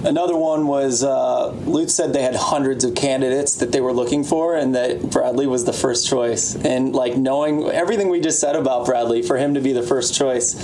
Another 0.04 0.36
one 0.36 0.68
was 0.68 1.02
uh, 1.02 1.48
Lutz 1.66 1.92
said 1.92 2.12
they 2.12 2.22
had 2.22 2.36
hundreds 2.36 2.84
of 2.84 2.94
candidates 2.94 3.56
that 3.56 3.72
they 3.72 3.80
were 3.80 3.92
looking 3.92 4.22
for, 4.22 4.54
and 4.54 4.72
that 4.76 5.10
Bradley 5.10 5.48
was 5.48 5.64
the 5.64 5.72
first 5.72 6.08
choice. 6.08 6.54
And 6.54 6.94
like 6.94 7.16
knowing 7.16 7.68
everything 7.70 8.08
we 8.08 8.20
just 8.20 8.38
said 8.38 8.54
about 8.54 8.86
Bradley, 8.86 9.22
for 9.22 9.36
him 9.36 9.54
to 9.54 9.60
be 9.60 9.72
the 9.72 9.82
first 9.82 10.14
choice 10.14 10.54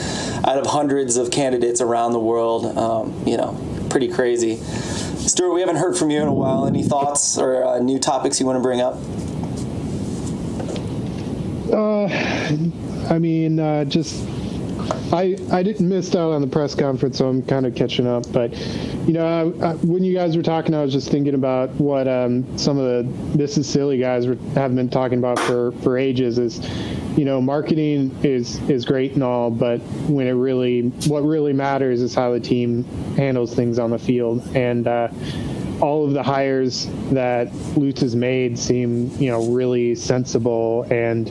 out 0.44 0.58
of 0.58 0.66
hundreds 0.66 1.16
of 1.16 1.32
candidates 1.32 1.80
around 1.80 2.12
the 2.12 2.20
world, 2.20 2.66
um, 2.78 3.26
you 3.26 3.36
know, 3.36 3.58
pretty 3.90 4.08
crazy. 4.08 4.58
Stuart, 4.58 5.54
we 5.54 5.60
haven't 5.60 5.76
heard 5.76 5.96
from 5.96 6.10
you 6.10 6.20
in 6.20 6.28
a 6.28 6.34
while. 6.34 6.66
Any 6.66 6.84
thoughts 6.84 7.36
or 7.36 7.64
uh, 7.64 7.78
new 7.80 7.98
topics 7.98 8.38
you 8.38 8.46
want 8.46 8.56
to 8.58 8.62
bring 8.62 8.80
up? 8.80 8.96
Uh, 11.72 12.04
I 13.08 13.18
mean, 13.18 13.58
uh, 13.58 13.84
just 13.84 14.28
I 15.12 15.36
I 15.50 15.62
didn't 15.62 15.88
miss 15.88 16.14
out 16.14 16.32
on 16.32 16.40
the 16.40 16.46
press 16.46 16.74
conference, 16.74 17.18
so 17.18 17.28
I'm 17.28 17.42
kind 17.42 17.66
of 17.66 17.74
catching 17.74 18.06
up. 18.06 18.30
But 18.32 18.56
you 19.06 19.12
know, 19.12 19.26
I, 19.60 19.70
I, 19.70 19.74
when 19.76 20.04
you 20.04 20.14
guys 20.14 20.36
were 20.36 20.42
talking, 20.42 20.74
I 20.74 20.82
was 20.82 20.92
just 20.92 21.10
thinking 21.10 21.34
about 21.34 21.70
what 21.72 22.08
um, 22.08 22.58
some 22.58 22.78
of 22.78 22.84
the 22.84 23.36
this 23.36 23.58
is 23.58 23.68
silly 23.68 23.98
guys 23.98 24.26
were, 24.26 24.36
have 24.54 24.74
been 24.74 24.88
talking 24.88 25.18
about 25.18 25.38
for 25.40 25.72
for 25.82 25.98
ages. 25.98 26.38
Is 26.38 26.60
you 27.16 27.24
know, 27.24 27.40
marketing 27.40 28.16
is 28.22 28.58
is 28.68 28.84
great 28.84 29.12
and 29.12 29.22
all, 29.22 29.50
but 29.50 29.78
when 30.08 30.26
it 30.26 30.32
really 30.32 30.88
what 31.08 31.20
really 31.20 31.52
matters 31.52 32.00
is 32.00 32.14
how 32.14 32.32
the 32.32 32.40
team 32.40 32.84
handles 33.16 33.54
things 33.54 33.78
on 33.78 33.90
the 33.90 33.98
field 33.98 34.46
and. 34.54 34.86
Uh, 34.86 35.08
all 35.82 36.04
of 36.04 36.12
the 36.12 36.22
hires 36.22 36.86
that 37.10 37.52
Lutz 37.76 38.00
has 38.02 38.14
made 38.14 38.56
seem, 38.56 39.10
you 39.18 39.30
know, 39.30 39.46
really 39.48 39.96
sensible 39.96 40.86
and 40.90 41.30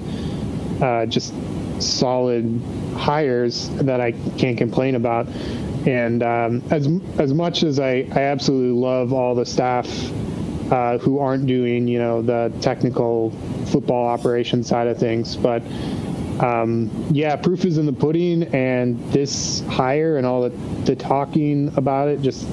uh, 0.83 1.05
just 1.05 1.33
solid 1.81 2.61
hires 2.95 3.69
that 3.69 4.01
I 4.01 4.11
can't 4.37 4.57
complain 4.57 4.95
about. 4.95 5.27
And 5.87 6.21
um, 6.21 6.61
as 6.69 6.87
as 7.17 7.33
much 7.33 7.63
as 7.63 7.79
I, 7.79 8.05
I 8.13 8.23
absolutely 8.23 8.77
love 8.77 9.13
all 9.13 9.33
the 9.35 9.45
staff 9.45 9.87
uh, 10.69 10.97
who 10.97 11.19
aren't 11.19 11.47
doing, 11.47 11.87
you 11.87 11.99
know, 11.99 12.21
the 12.21 12.51
technical 12.59 13.31
football 13.71 14.05
operation 14.07 14.63
side 14.63 14.87
of 14.87 14.97
things, 14.97 15.37
but 15.37 15.63
um, 16.41 16.89
yeah, 17.11 17.35
proof 17.35 17.65
is 17.65 17.77
in 17.77 17.85
the 17.85 17.93
pudding, 17.93 18.43
and 18.53 18.99
this 19.11 19.61
hire 19.61 20.17
and 20.17 20.25
all 20.25 20.41
the, 20.41 20.49
the 20.85 20.95
talking 20.95 21.71
about 21.77 22.07
it 22.07 22.21
just 22.21 22.47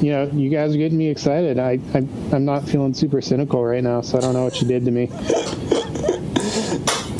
you 0.00 0.12
know, 0.12 0.24
you 0.32 0.48
guys 0.50 0.74
are 0.74 0.78
getting 0.78 0.98
me 0.98 1.08
excited. 1.08 1.58
I, 1.58 1.78
I 1.94 1.98
I'm 2.32 2.44
not 2.44 2.68
feeling 2.68 2.94
super 2.94 3.20
cynical 3.20 3.64
right 3.64 3.82
now, 3.82 4.00
so 4.00 4.18
I 4.18 4.20
don't 4.20 4.32
know 4.34 4.44
what 4.44 4.60
you 4.60 4.68
did 4.68 4.84
to 4.84 4.90
me. 4.90 5.06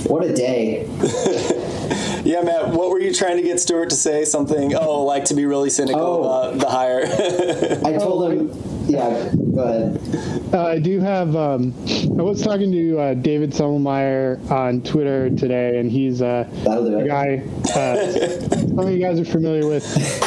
What 0.06 0.24
a 0.24 0.32
day. 0.34 0.86
yeah, 2.24 2.40
Matt, 2.42 2.68
what 2.70 2.90
were 2.90 3.00
you 3.00 3.12
trying 3.12 3.36
to 3.36 3.42
get 3.42 3.60
Stuart 3.60 3.90
to 3.90 3.96
say? 3.96 4.24
Something, 4.24 4.74
oh, 4.74 5.02
like 5.04 5.24
to 5.26 5.34
be 5.34 5.44
really 5.44 5.70
cynical 5.70 6.00
Oh. 6.00 6.22
about 6.50 6.58
the 6.60 6.68
hire. 6.68 7.02
I 7.84 7.98
told 7.98 8.32
him, 8.32 8.50
oh, 8.52 8.77
yeah, 8.88 9.32
go 9.54 9.60
ahead. 9.60 10.54
Uh, 10.54 10.64
I 10.64 10.78
do 10.78 11.00
have. 11.00 11.36
Um, 11.36 11.74
I 12.18 12.22
was 12.22 12.42
talking 12.42 12.72
to 12.72 12.98
uh, 12.98 13.14
David 13.14 13.50
Semmelmeyer 13.50 14.50
on 14.50 14.82
Twitter 14.82 15.28
today, 15.30 15.78
and 15.78 15.90
he's 15.90 16.22
uh, 16.22 16.48
a 16.66 17.06
guy 17.06 17.42
uh, 17.74 18.12
some 18.78 18.78
of 18.78 18.90
you 18.90 18.98
guys 18.98 19.20
are 19.20 19.24
familiar 19.24 19.66
with. 19.66 19.84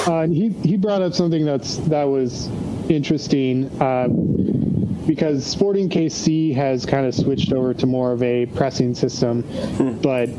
Uh, 0.08 0.19
and 0.19 0.34
he 0.34 0.50
he 0.50 0.78
brought 0.78 1.02
up 1.02 1.13
something 1.13 1.45
that's 1.45 1.78
that 1.78 2.04
was 2.04 2.47
interesting 2.89 3.65
uh, 3.82 4.08
because 5.08 5.45
Sporting 5.45 5.89
KC 5.89 6.54
has 6.56 6.86
kind 6.86 7.06
of 7.06 7.15
switched 7.15 7.52
over 7.54 7.74
to 7.74 7.88
more 7.88 8.12
of 8.12 8.21
a 8.21 8.45
pressing 8.47 8.93
system, 8.93 9.41
but 10.02 10.30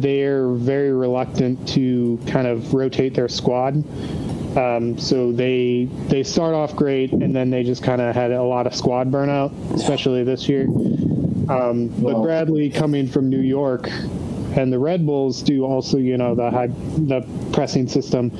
they're 0.00 0.48
very 0.48 0.92
reluctant 0.92 1.68
to 1.70 2.20
kind 2.26 2.46
of 2.46 2.74
rotate 2.74 3.14
their 3.14 3.28
squad. 3.28 3.82
Um, 4.56 4.98
so 4.98 5.30
they 5.32 5.88
they 6.08 6.22
start 6.22 6.54
off 6.54 6.74
great, 6.74 7.12
and 7.12 7.34
then 7.34 7.50
they 7.50 7.62
just 7.62 7.82
kind 7.82 8.00
of 8.00 8.14
had 8.14 8.32
a 8.32 8.42
lot 8.42 8.66
of 8.66 8.74
squad 8.74 9.10
burnout, 9.10 9.52
especially 9.74 10.24
this 10.24 10.48
year. 10.48 10.66
Um, 11.48 11.88
but 11.88 12.22
Bradley 12.22 12.70
coming 12.70 13.06
from 13.06 13.28
New 13.28 13.40
York, 13.40 13.88
and 14.56 14.72
the 14.72 14.78
Red 14.78 15.06
Bulls 15.06 15.42
do 15.42 15.64
also, 15.64 15.98
you 15.98 16.16
know, 16.16 16.34
the 16.34 16.50
high 16.50 16.66
the 16.66 17.26
pressing 17.52 17.88
system, 17.88 18.30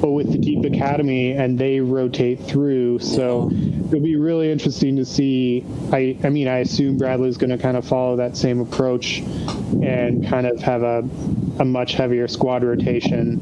but 0.00 0.10
with 0.10 0.32
the 0.32 0.38
deep 0.38 0.64
academy, 0.64 1.32
and 1.32 1.58
they 1.58 1.80
rotate 1.80 2.40
through. 2.40 2.98
So 2.98 3.50
it'll 3.86 4.00
be 4.00 4.16
really 4.16 4.50
interesting 4.50 4.96
to 4.96 5.04
see. 5.04 5.64
I 5.92 6.16
I 6.24 6.30
mean, 6.30 6.48
I 6.48 6.58
assume 6.58 6.96
Bradley's 6.98 7.36
going 7.36 7.50
to 7.50 7.58
kind 7.58 7.76
of 7.76 7.86
follow 7.86 8.16
that 8.16 8.36
same 8.36 8.60
approach, 8.60 9.20
and 9.82 10.26
kind 10.26 10.46
of 10.46 10.60
have 10.60 10.82
a 10.82 11.08
a 11.58 11.64
much 11.64 11.94
heavier 11.94 12.28
squad 12.28 12.64
rotation. 12.64 13.40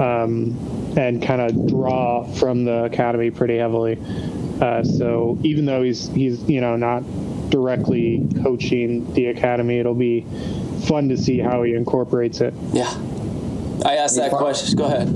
Um, 0.00 0.81
and 0.96 1.22
kind 1.22 1.40
of 1.40 1.68
draw 1.68 2.24
from 2.24 2.64
the 2.64 2.84
academy 2.84 3.30
pretty 3.30 3.56
heavily. 3.58 3.98
Uh, 4.60 4.84
so 4.84 5.38
even 5.42 5.64
though 5.64 5.82
he's 5.82 6.08
he's 6.08 6.42
you 6.48 6.60
know 6.60 6.76
not 6.76 7.02
directly 7.50 8.26
coaching 8.42 9.12
the 9.14 9.26
academy, 9.26 9.78
it'll 9.78 9.94
be 9.94 10.26
fun 10.86 11.08
to 11.08 11.16
see 11.16 11.38
how 11.38 11.62
he 11.62 11.74
incorporates 11.74 12.40
it. 12.40 12.54
yeah. 12.72 12.92
I 13.84 13.96
asked 13.96 14.16
that 14.16 14.30
Far- 14.30 14.40
question. 14.40 14.76
Go 14.78 14.84
ahead. 14.84 15.08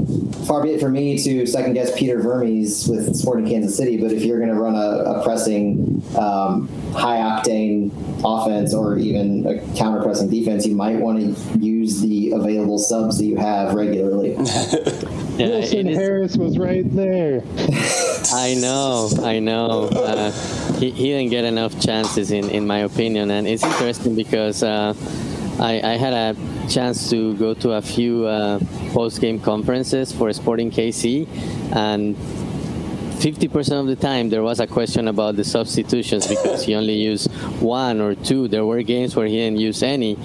Far 0.46 0.62
be 0.62 0.70
it 0.70 0.80
for 0.80 0.88
me 0.88 1.18
to 1.24 1.44
second 1.46 1.72
guess 1.74 1.96
Peter 1.98 2.20
Vermes 2.20 2.86
with 2.88 3.16
Sporting 3.16 3.46
Kansas 3.48 3.76
City, 3.76 3.96
but 3.96 4.12
if 4.12 4.22
you're 4.22 4.38
going 4.38 4.50
to 4.50 4.54
run 4.60 4.74
a, 4.76 4.78
a 5.18 5.22
pressing, 5.24 6.02
um, 6.16 6.68
high 6.92 7.18
octane 7.18 7.90
offense 8.24 8.72
or 8.72 8.96
even 8.96 9.44
a 9.46 9.58
counter 9.76 10.02
pressing 10.02 10.30
defense, 10.30 10.64
you 10.64 10.74
might 10.76 10.96
want 10.98 11.18
to 11.18 11.58
use 11.58 12.00
the 12.00 12.30
available 12.30 12.78
subs 12.78 13.18
that 13.18 13.24
you 13.24 13.36
have 13.36 13.74
regularly. 13.74 14.36
Yeah, 15.36 15.48
Wilson 15.48 15.80
it 15.80 15.90
is- 15.90 15.98
Harris 15.98 16.36
was 16.38 16.56
right 16.56 16.84
there. 16.96 17.42
I 18.32 18.54
know, 18.58 19.10
I 19.22 19.38
know. 19.38 19.82
Uh, 19.82 20.30
he, 20.78 20.90
he 20.90 21.08
didn't 21.08 21.28
get 21.28 21.44
enough 21.44 21.78
chances, 21.78 22.30
in, 22.30 22.48
in 22.48 22.66
my 22.66 22.78
opinion. 22.78 23.30
And 23.30 23.46
it's 23.46 23.62
interesting 23.62 24.14
because 24.14 24.62
uh, 24.62 24.94
I, 25.58 25.80
I 25.82 25.96
had 25.96 26.12
a 26.12 26.36
chance 26.68 27.08
to 27.10 27.34
go 27.36 27.54
to 27.54 27.72
a 27.72 27.82
few 27.82 28.26
uh, 28.26 28.58
post 28.92 29.20
game 29.20 29.40
conferences 29.40 30.12
for 30.12 30.32
Sporting 30.32 30.70
KC, 30.70 31.26
and 31.74 32.16
50% 33.16 33.80
of 33.80 33.86
the 33.86 33.96
time 33.96 34.28
there 34.28 34.42
was 34.42 34.60
a 34.60 34.66
question 34.66 35.08
about 35.08 35.36
the 35.36 35.44
substitutions 35.44 36.26
because 36.26 36.64
he 36.64 36.74
only 36.74 36.94
used 36.94 37.30
one 37.60 38.00
or 38.00 38.14
two. 38.14 38.48
There 38.48 38.64
were 38.64 38.82
games 38.82 39.16
where 39.16 39.26
he 39.26 39.36
didn't 39.36 39.58
use 39.58 39.82
any. 39.82 40.18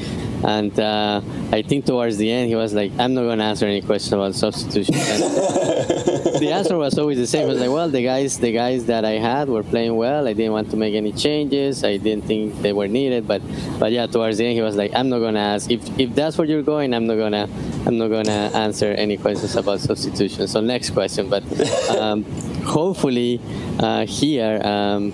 And 0.44 0.78
uh, 0.80 1.22
I 1.52 1.62
think 1.62 1.86
towards 1.86 2.18
the 2.18 2.30
end 2.32 2.50
he 2.50 2.56
was 2.56 2.74
like, 2.74 2.92
I'm 3.00 3.14
not 3.14 3.24
going 3.24 3.40
to 3.40 3.46
answer 3.46 3.66
any 3.66 3.82
questions 3.82 4.14
about 4.14 4.36
substitutions. 4.36 4.98
The 6.42 6.52
answer 6.52 6.76
was 6.76 6.98
always 6.98 7.20
the 7.20 7.28
same. 7.28 7.44
It 7.44 7.52
was 7.52 7.60
like, 7.60 7.70
well, 7.70 7.88
the 7.88 8.04
guys, 8.04 8.40
the 8.40 8.52
guys 8.52 8.86
that 8.86 9.06
I 9.06 9.12
had 9.12 9.48
were 9.48 9.62
playing 9.62 9.96
well. 9.96 10.28
I 10.28 10.34
didn't 10.34 10.54
want 10.54 10.72
to 10.72 10.76
make 10.76 10.96
any 10.96 11.12
changes. 11.12 11.84
I 11.84 11.98
didn't 11.98 12.26
think 12.26 12.64
they 12.64 12.74
were 12.74 12.88
needed. 12.88 13.28
But, 13.28 13.44
but 13.78 13.92
yeah, 13.92 14.08
towards 14.08 14.40
the 14.40 14.48
end, 14.48 14.56
he 14.56 14.62
was 14.62 14.76
like, 14.76 14.92
I'm 14.96 15.08
not 15.10 15.20
gonna 15.20 15.40
ask. 15.40 15.70
If 15.70 16.00
if 16.00 16.16
that's 16.16 16.40
where 16.40 16.48
you're 16.48 16.64
going, 16.64 16.96
I'm 16.96 17.06
not 17.06 17.18
gonna, 17.18 17.48
I'm 17.86 18.00
not 18.00 18.08
gonna 18.08 18.50
answer 18.56 18.88
any 18.88 19.18
questions 19.18 19.56
about 19.56 19.82
substitution. 19.82 20.48
So 20.48 20.62
next 20.62 20.90
question. 20.92 21.30
But 21.30 21.44
um, 21.92 22.26
hopefully 22.72 23.40
uh, 23.80 24.06
here. 24.06 24.62
Um, 24.64 25.12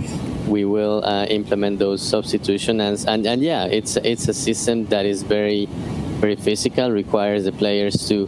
we 0.47 0.63
will 0.63 1.03
uh, 1.03 1.25
implement 1.25 1.77
those 1.77 2.01
substitutions 2.01 2.79
and, 2.81 3.09
and 3.09 3.27
and 3.27 3.41
yeah 3.41 3.65
it's 3.65 3.97
it's 3.97 4.29
a 4.29 4.33
system 4.33 4.85
that 4.85 5.05
is 5.05 5.21
very 5.23 5.67
very 6.21 6.37
physical 6.37 6.89
requires 6.89 7.43
the 7.43 7.51
players 7.51 8.07
to 8.07 8.27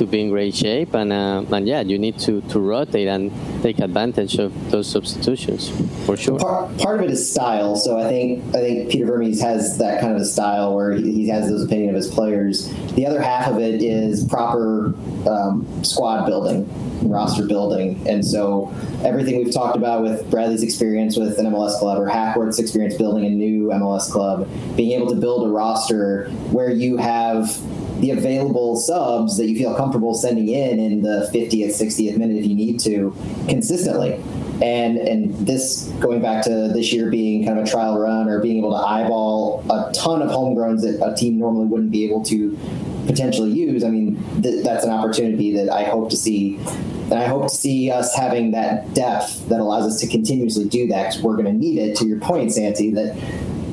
to 0.00 0.06
be 0.06 0.20
in 0.22 0.30
great 0.30 0.54
shape 0.54 0.94
and 0.94 1.12
uh, 1.12 1.44
and 1.52 1.68
yeah 1.68 1.82
you 1.82 1.98
need 1.98 2.18
to 2.18 2.40
to 2.52 2.58
rotate 2.58 3.06
and 3.06 3.30
take 3.62 3.78
advantage 3.78 4.34
of 4.38 4.50
those 4.70 4.88
substitutions 4.96 5.70
for 6.06 6.16
sure 6.16 6.38
part, 6.38 6.78
part 6.78 6.98
of 6.98 7.04
it 7.04 7.10
is 7.10 7.30
style. 7.30 7.76
So 7.76 7.98
I 7.98 8.08
think 8.08 8.44
I 8.54 8.60
think 8.60 8.90
Peter 8.90 9.06
Vermes 9.06 9.40
has 9.40 9.78
that 9.78 10.00
kind 10.00 10.14
of 10.14 10.20
a 10.20 10.24
style 10.24 10.74
where 10.74 10.92
he, 10.92 11.12
he 11.12 11.28
has 11.28 11.48
those 11.48 11.64
opinion 11.64 11.90
of 11.90 11.96
his 11.96 12.08
players. 12.08 12.68
The 12.94 13.06
other 13.06 13.20
half 13.20 13.48
of 13.48 13.58
it 13.58 13.82
is 13.82 14.24
proper 14.24 14.94
um, 15.28 15.66
squad 15.84 16.26
building, 16.26 16.68
roster 17.08 17.46
building, 17.46 18.06
and 18.08 18.26
so 18.26 18.74
everything 19.04 19.38
we've 19.38 19.54
talked 19.54 19.76
about 19.76 20.02
with 20.02 20.28
Bradley's 20.30 20.62
experience 20.62 21.16
with 21.16 21.38
an 21.38 21.46
MLS 21.46 21.78
club 21.78 21.98
or 21.98 22.08
Hackworth's 22.08 22.58
experience 22.58 22.96
building 22.96 23.24
a 23.26 23.30
new 23.30 23.68
MLS 23.68 24.10
club, 24.10 24.48
being 24.76 24.92
able 24.92 25.08
to 25.10 25.20
build 25.20 25.46
a 25.46 25.50
roster 25.50 26.28
where 26.50 26.70
you 26.70 26.96
have 26.96 27.60
the 28.00 28.10
available 28.10 28.76
subs 28.76 29.36
that 29.36 29.46
you 29.46 29.56
feel 29.56 29.74
comfortable 29.74 30.14
sending 30.14 30.48
in 30.48 30.78
in 30.80 31.02
the 31.02 31.30
50th, 31.32 31.80
60th 31.80 32.16
minute 32.16 32.36
if 32.36 32.46
you 32.46 32.54
need 32.54 32.80
to 32.80 33.14
consistently. 33.48 34.14
And 34.62 34.98
and 34.98 35.34
this 35.46 35.90
going 36.00 36.20
back 36.20 36.44
to 36.44 36.70
this 36.74 36.92
year 36.92 37.10
being 37.10 37.46
kind 37.46 37.58
of 37.58 37.64
a 37.64 37.70
trial 37.70 37.98
run 37.98 38.28
or 38.28 38.40
being 38.40 38.58
able 38.58 38.72
to 38.72 38.76
eyeball 38.76 39.64
a 39.70 39.90
ton 39.92 40.20
of 40.20 40.28
homegrowns 40.28 40.82
that 40.82 41.02
a 41.02 41.14
team 41.14 41.38
normally 41.38 41.66
wouldn't 41.66 41.90
be 41.90 42.04
able 42.04 42.22
to 42.24 42.58
potentially 43.06 43.50
use. 43.50 43.82
I 43.82 43.88
mean, 43.88 44.22
th- 44.42 44.62
that's 44.64 44.84
an 44.84 44.90
opportunity 44.90 45.54
that 45.56 45.70
I 45.70 45.84
hope 45.84 46.10
to 46.10 46.16
see. 46.16 46.56
And 46.56 47.14
I 47.14 47.26
hope 47.26 47.48
to 47.48 47.54
see 47.54 47.90
us 47.90 48.14
having 48.14 48.52
that 48.52 48.94
depth 48.94 49.48
that 49.48 49.60
allows 49.60 49.86
us 49.86 50.00
to 50.00 50.06
continuously 50.06 50.68
do 50.68 50.86
that 50.88 51.08
because 51.08 51.22
we're 51.22 51.36
going 51.36 51.46
to 51.46 51.52
need 51.52 51.78
it. 51.78 51.96
To 51.96 52.06
your 52.06 52.20
point, 52.20 52.52
Santi, 52.52 52.90
that 52.92 53.16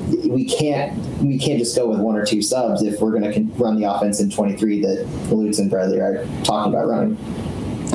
we 0.08 0.46
can't 0.46 0.98
we 1.22 1.38
can't 1.38 1.60
just 1.60 1.76
go 1.76 1.90
with 1.90 2.00
one 2.00 2.16
or 2.16 2.26
two 2.26 2.42
subs 2.42 2.84
if 2.84 3.00
we're 3.02 3.12
going 3.12 3.32
to 3.32 3.42
run 3.62 3.80
the 3.80 3.84
offense 3.84 4.20
in 4.20 4.30
23 4.30 4.82
that 4.82 5.06
Lutz 5.30 5.60
and 5.60 5.70
Bradley 5.70 6.00
are 6.00 6.26
talking 6.44 6.74
about 6.74 6.88
running. 6.88 7.18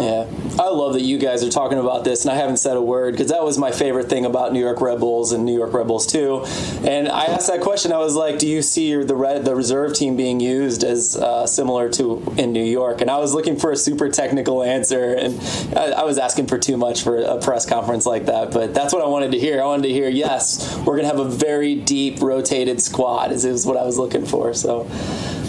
Yeah. 0.03 0.27
I 0.59 0.69
love 0.69 0.95
that 0.95 1.03
you 1.03 1.17
guys 1.17 1.45
are 1.45 1.51
talking 1.51 1.79
about 1.79 2.03
this, 2.03 2.25
and 2.25 2.33
I 2.33 2.35
haven't 2.35 2.57
said 2.57 2.77
a 2.77 2.83
word 2.83 3.13
because 3.13 3.29
that 3.29 3.45
was 3.45 3.57
my 3.57 3.71
favorite 3.71 4.09
thing 4.09 4.27
about 4.27 4.53
New 4.53 4.59
York 4.59 4.81
Red 4.81 4.99
Bulls 4.99 5.31
and 5.31 5.45
New 5.45 5.57
York 5.57 5.73
Red 5.73 5.87
Bulls 5.87 6.07
too. 6.07 6.45
And 6.85 7.09
I 7.09 7.27
asked 7.27 7.47
that 7.47 7.61
question. 7.61 7.93
I 7.93 7.99
was 7.99 8.17
like, 8.17 8.39
"Do 8.39 8.49
you 8.49 8.63
see 8.63 8.97
the 8.97 9.15
red, 9.15 9.45
the 9.45 9.55
reserve 9.55 9.95
team 9.95 10.17
being 10.17 10.41
used 10.41 10.83
as 10.83 11.17
uh, 11.17 11.47
similar 11.47 11.89
to 11.91 12.35
in 12.37 12.53
New 12.53 12.65
York?" 12.65 13.01
And 13.01 13.11
I 13.11 13.19
was 13.19 13.33
looking 13.33 13.57
for 13.57 13.71
a 13.71 13.77
super 13.77 14.09
technical 14.09 14.65
answer, 14.65 15.15
and 15.15 15.41
I, 15.77 15.93
I 15.93 16.05
was 16.05 16.19
asking 16.19 16.49
for 16.49 16.59
too 16.59 16.77
much 16.77 17.03
for 17.03 17.19
a 17.19 17.41
press 17.41 17.65
conference 17.65 18.05
like 18.05 18.27
that. 18.27 18.51
But 18.51 18.75
that's 18.75 18.93
what 18.93 19.03
I 19.03 19.07
wanted 19.07 19.31
to 19.33 19.39
hear. 19.39 19.63
I 19.63 19.67
wanted 19.67 19.85
to 19.85 19.93
hear, 19.93 20.09
"Yes, 20.09 20.77
we're 20.85 20.97
gonna 20.97 21.09
have 21.09 21.21
a 21.21 21.29
very 21.29 21.77
deep 21.77 22.21
rotated 22.21 22.83
squad." 22.83 23.31
Is, 23.31 23.45
is 23.45 23.65
what 23.65 23.77
I 23.77 23.85
was 23.85 23.99
looking 23.99 24.27
for. 24.27 24.53
So. 24.53 24.89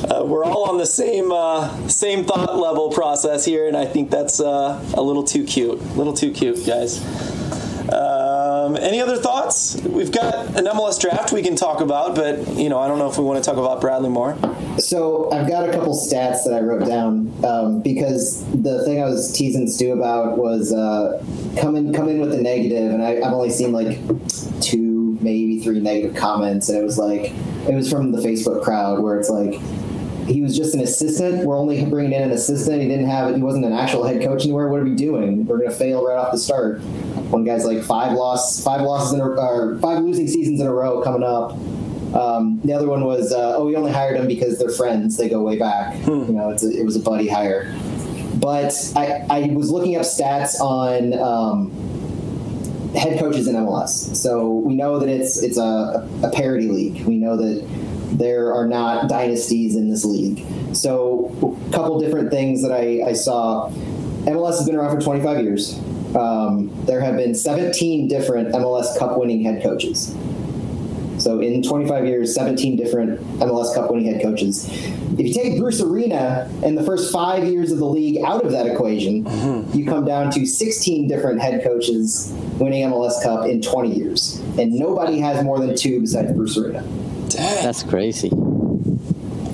Uh, 0.04 0.24
we're 0.26 0.44
all 0.44 0.70
on 0.70 0.78
the 0.78 0.86
same 0.86 1.32
uh, 1.32 1.88
same 1.88 2.26
thought 2.26 2.58
level 2.58 2.90
process 2.92 3.46
here, 3.46 3.68
and 3.68 3.78
I 3.78 3.86
think 3.86 4.10
that's 4.10 4.40
uh, 4.40 4.84
a 4.94 5.02
little 5.02 5.24
too 5.24 5.46
cute. 5.46 5.80
A 5.80 5.94
little 5.94 6.14
too 6.14 6.32
cute, 6.32 6.66
guys. 6.66 7.02
Um, 7.92 8.78
any 8.78 9.02
other 9.02 9.18
thoughts? 9.18 9.82
We've 9.82 10.12
got 10.12 10.58
an 10.58 10.66
MLS 10.66 11.00
draft 11.00 11.32
we 11.32 11.42
can 11.42 11.56
talk 11.56 11.82
about, 11.82 12.16
but 12.16 12.48
you 12.56 12.70
know, 12.70 12.80
I 12.80 12.88
don't 12.88 12.98
know 12.98 13.10
if 13.10 13.18
we 13.18 13.24
want 13.24 13.44
to 13.44 13.50
talk 13.50 13.58
about 13.58 13.82
Bradley 13.82 14.10
more. 14.10 14.38
So 14.78 15.32
I've 15.32 15.48
got 15.48 15.68
a 15.68 15.72
couple 15.72 15.94
stats 15.94 16.46
that 16.46 16.54
I 16.54 16.62
wrote 16.62 16.88
down 16.88 17.32
um, 17.46 17.82
because 17.82 18.44
the 18.52 18.84
thing 18.86 19.02
I 19.02 19.06
was 19.06 19.32
teasing 19.32 19.68
Stu 19.68 19.94
about 19.94 20.38
was 20.38 20.74
uh, 20.74 21.24
coming 21.60 21.94
coming 21.94 22.20
with 22.20 22.32
the 22.32 22.42
negative, 22.42 22.92
and 22.92 23.04
I, 23.04 23.18
I've 23.18 23.34
only 23.34 23.52
seen 23.52 23.72
like 23.72 24.00
two, 24.62 25.18
maybe 25.22 25.60
three 25.60 25.80
negative 25.80 26.16
comments, 26.16 26.70
and 26.70 26.78
it 26.78 26.84
was 26.84 26.98
like 26.98 27.32
it 27.68 27.76
was 27.76 27.90
from 27.90 28.12
the 28.12 28.22
Facebook 28.22 28.64
crowd 28.64 29.02
where 29.02 29.20
it's 29.20 29.30
like 29.30 29.60
he 30.28 30.42
was 30.42 30.56
just 30.56 30.74
an 30.74 30.82
assistant. 30.82 31.46
We're 31.46 31.58
only 31.58 31.86
bringing 31.86 32.14
in 32.14 32.24
an 32.24 32.32
assistant. 32.32 32.82
He 32.82 32.88
didn't 32.88 33.08
have. 33.08 33.36
He 33.36 33.42
wasn't 33.42 33.66
an 33.66 33.74
actual 33.74 34.04
head 34.04 34.22
coach 34.22 34.44
anywhere. 34.44 34.70
What 34.70 34.80
are 34.80 34.86
we 34.86 34.96
doing? 34.96 35.46
We're 35.46 35.58
going 35.58 35.70
to 35.70 35.76
fail 35.76 36.06
right 36.06 36.18
off 36.18 36.32
the 36.32 36.38
start. 36.38 36.82
One 37.32 37.44
guy's 37.44 37.66
like 37.66 37.84
five 37.84 38.14
loss, 38.14 38.64
five 38.64 38.82
losses 38.82 39.14
in 39.14 39.22
a, 39.22 39.28
or 39.28 39.78
five 39.80 40.02
losing 40.04 40.28
seasons 40.28 40.62
in 40.62 40.68
a 40.68 40.74
row 40.74 41.02
coming 41.02 41.24
up. 41.24 41.52
Um, 42.16 42.62
the 42.64 42.74
other 42.74 42.88
one 42.88 43.04
was, 43.06 43.34
uh, 43.34 43.56
oh, 43.58 43.66
we 43.66 43.76
only 43.76 43.92
hired 43.92 44.18
him 44.18 44.28
because 44.28 44.60
they're 44.60 44.70
friends. 44.70 45.18
They 45.18 45.30
go 45.30 45.42
way 45.42 45.58
back. 45.58 45.96
Hmm. 46.04 46.26
You 46.26 46.34
know, 46.34 46.50
a, 46.52 46.54
it 46.54 46.86
was 46.86 46.96
a 46.96 47.00
buddy 47.00 47.28
hire. 47.28 47.76
But 48.36 48.74
I, 48.96 49.26
I 49.30 49.48
was 49.54 49.72
looking 49.72 49.96
up 49.96 50.04
stats 50.04 50.60
on 50.60 51.14
um, 51.20 51.72
head 52.96 53.20
coaches 53.20 53.48
in 53.48 53.56
MLS. 53.56 54.16
So 54.16 54.48
we 54.50 54.76
know 54.76 55.00
that 55.00 55.10
it's 55.10 55.42
it's 55.42 55.58
a, 55.58 56.08
a 56.24 56.30
parity 56.32 56.68
league. 56.68 57.06
We 57.06 57.18
know 57.18 57.38
that 57.38 57.68
there 58.18 58.54
are 58.54 58.68
not 58.68 59.10
dynasties 59.10 59.76
in 59.76 59.90
this 59.90 60.06
league. 60.06 60.46
So, 60.76 61.58
a 61.68 61.72
couple 61.72 62.00
different 62.00 62.32
things 62.32 62.62
that 62.62 62.72
I, 62.72 63.10
I 63.10 63.14
saw. 63.14 63.70
MLS 64.24 64.58
has 64.58 64.66
been 64.66 64.76
around 64.76 64.96
for 64.96 65.02
25 65.02 65.44
years. 65.44 65.78
Um, 66.16 66.72
there 66.86 67.02
have 67.02 67.18
been 67.18 67.36
17 67.36 68.08
different 68.08 68.54
MLS 68.54 68.98
Cup 68.98 69.18
winning 69.18 69.44
head 69.44 69.62
coaches. 69.62 70.16
So, 71.18 71.40
in 71.40 71.64
25 71.64 72.06
years, 72.06 72.34
17 72.36 72.76
different 72.76 73.20
MLS 73.40 73.74
Cup 73.74 73.92
winning 73.92 74.14
head 74.14 74.22
coaches. 74.22 74.70
If 75.14 75.28
you 75.28 75.34
take 75.34 75.60
Bruce 75.60 75.82
Arena 75.82 76.50
and 76.64 76.78
the 76.78 76.84
first 76.84 77.12
five 77.12 77.46
years 77.46 77.72
of 77.72 77.78
the 77.78 77.86
league 77.86 78.24
out 78.24 78.44
of 78.44 78.52
that 78.52 78.66
equation, 78.66 79.24
mm-hmm. 79.24 79.78
you 79.78 79.86
come 79.86 80.06
down 80.06 80.32
to 80.32 80.46
16 80.46 81.08
different 81.08 81.40
head 81.40 81.64
coaches 81.64 82.34
winning 82.60 82.84
MLS 82.90 83.22
Cup 83.22 83.46
in 83.46 83.62
20 83.62 83.96
years. 83.96 84.40
And 84.58 84.74
nobody 84.74 85.20
has 85.20 85.44
more 85.44 85.60
than 85.60 85.76
two 85.76 86.02
besides 86.02 86.32
Bruce 86.34 86.58
Arena. 86.58 86.84
Dang. 87.34 87.64
That's 87.64 87.84
crazy. 87.84 88.30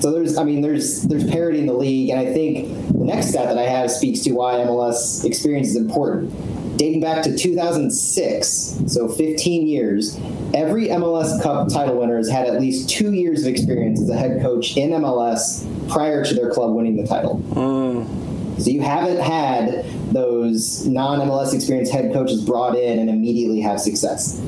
So 0.00 0.12
there's, 0.12 0.38
I 0.38 0.44
mean, 0.44 0.62
there's 0.62 1.02
there's 1.02 1.28
parity 1.30 1.58
in 1.58 1.66
the 1.66 1.74
league, 1.74 2.08
and 2.10 2.18
I 2.18 2.32
think 2.32 2.68
the 2.88 3.04
next 3.04 3.28
stat 3.28 3.48
that 3.48 3.58
I 3.58 3.68
have 3.68 3.90
speaks 3.90 4.20
to 4.20 4.32
why 4.32 4.54
MLS 4.54 5.24
experience 5.24 5.68
is 5.68 5.76
important. 5.76 6.78
Dating 6.78 7.02
back 7.02 7.22
to 7.24 7.36
2006, 7.36 8.82
so 8.86 9.08
15 9.08 9.66
years, 9.66 10.18
every 10.54 10.88
MLS 10.88 11.42
Cup 11.42 11.68
title 11.68 12.00
winner 12.00 12.16
has 12.16 12.30
had 12.30 12.46
at 12.46 12.58
least 12.58 12.88
two 12.88 13.12
years 13.12 13.42
of 13.42 13.48
experience 13.48 14.00
as 14.00 14.08
a 14.08 14.16
head 14.16 14.40
coach 14.40 14.78
in 14.78 14.90
MLS 14.90 15.66
prior 15.90 16.24
to 16.24 16.34
their 16.34 16.50
club 16.50 16.74
winning 16.74 16.96
the 16.96 17.06
title. 17.06 17.38
Mm. 17.50 18.60
So 18.60 18.70
you 18.70 18.80
haven't 18.80 19.20
had 19.20 19.84
those 20.12 20.86
non-MLS 20.86 21.54
experienced 21.54 21.92
head 21.92 22.12
coaches 22.12 22.42
brought 22.42 22.76
in 22.76 22.98
and 22.98 23.10
immediately 23.10 23.60
have 23.60 23.80
success 23.80 24.40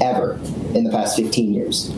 ever 0.00 0.38
in 0.74 0.84
the 0.84 0.90
past 0.90 1.16
15 1.16 1.52
years. 1.52 1.90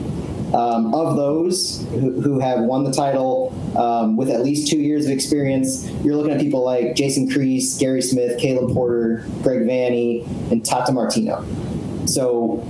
Um, 0.54 0.94
of 0.94 1.16
those 1.16 1.82
who, 1.92 2.20
who, 2.20 2.38
have 2.38 2.60
won 2.60 2.84
the 2.84 2.92
title 2.92 3.54
um, 3.74 4.18
with 4.18 4.28
at 4.28 4.42
least 4.42 4.68
two 4.68 4.76
years 4.76 5.06
of 5.06 5.10
experience, 5.12 5.90
you're 6.04 6.14
looking 6.14 6.32
at 6.32 6.40
people 6.40 6.62
like 6.62 6.94
Jason 6.94 7.26
Kreis, 7.26 7.78
Gary 7.80 8.02
Smith, 8.02 8.38
Caleb 8.38 8.74
Porter, 8.74 9.24
Greg 9.42 9.60
Vanney, 9.60 10.26
and 10.50 10.62
Tata 10.62 10.92
Martino. 10.92 11.42
So 12.06 12.62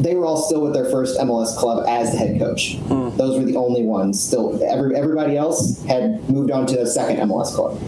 they 0.00 0.14
were 0.14 0.26
all 0.26 0.36
still 0.36 0.60
with 0.60 0.74
their 0.74 0.84
first 0.90 1.18
MLS 1.18 1.56
club 1.56 1.86
as 1.88 2.12
the 2.12 2.18
head 2.18 2.38
coach. 2.38 2.76
Hmm. 2.76 3.16
Those 3.16 3.38
were 3.38 3.44
the 3.44 3.56
only 3.56 3.84
ones 3.84 4.22
still. 4.22 4.62
Every, 4.62 4.94
everybody 4.94 5.36
else 5.36 5.82
had 5.84 6.28
moved 6.28 6.50
on 6.50 6.66
to 6.66 6.82
a 6.82 6.86
second 6.86 7.16
MLS 7.28 7.54
club. 7.54 7.80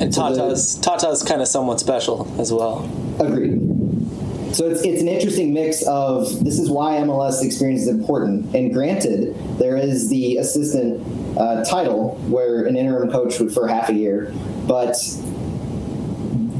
And 0.00 0.12
Tata's 0.12 0.72
so 0.72 0.80
Tata's 0.80 1.22
kind 1.22 1.42
of 1.42 1.48
somewhat 1.48 1.80
special 1.80 2.32
as 2.40 2.52
well. 2.52 2.90
Agreed. 3.20 3.60
So 4.52 4.68
it's, 4.68 4.82
it's 4.82 5.00
an 5.00 5.08
interesting 5.08 5.54
mix 5.54 5.82
of 5.86 6.44
this 6.44 6.58
is 6.58 6.68
why 6.68 6.96
MLS 6.96 7.42
experience 7.42 7.82
is 7.82 7.88
important. 7.88 8.54
And 8.54 8.72
granted, 8.72 9.34
there 9.58 9.76
is 9.76 10.10
the 10.10 10.36
assistant 10.36 11.02
uh, 11.38 11.64
title 11.64 12.16
where 12.28 12.66
an 12.66 12.76
interim 12.76 13.10
coach 13.10 13.38
would 13.40 13.52
for 13.52 13.66
half 13.66 13.88
a 13.88 13.94
year, 13.94 14.30
but 14.66 14.96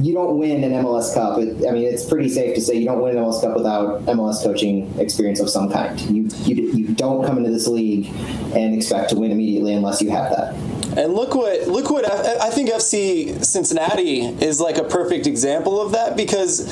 you 0.03 0.13
don't 0.13 0.37
win 0.37 0.63
an 0.63 0.71
MLS 0.83 1.13
Cup. 1.13 1.37
It, 1.37 1.67
I 1.67 1.71
mean, 1.71 1.83
it's 1.83 2.03
pretty 2.03 2.29
safe 2.29 2.55
to 2.55 2.61
say 2.61 2.75
you 2.75 2.85
don't 2.85 3.01
win 3.01 3.15
an 3.15 3.23
MLS 3.23 3.41
Cup 3.41 3.55
without 3.55 4.01
MLS 4.05 4.43
coaching 4.43 4.91
experience 4.99 5.39
of 5.39 5.49
some 5.49 5.71
kind. 5.71 5.99
You, 6.01 6.27
you, 6.45 6.71
you 6.71 6.87
don't 6.95 7.25
come 7.25 7.37
into 7.37 7.51
this 7.51 7.67
league 7.67 8.07
and 8.55 8.73
expect 8.73 9.11
to 9.11 9.15
win 9.15 9.31
immediately 9.31 9.73
unless 9.73 10.01
you 10.01 10.09
have 10.09 10.31
that. 10.31 10.55
And 10.97 11.13
look 11.13 11.33
what 11.33 11.67
look 11.67 11.89
what 11.89 12.05
I 12.05 12.51
think 12.51 12.69
FC 12.69 13.43
Cincinnati 13.43 14.21
is 14.21 14.59
like 14.59 14.77
a 14.77 14.83
perfect 14.83 15.25
example 15.25 15.81
of 15.81 15.93
that 15.93 16.15
because 16.15 16.69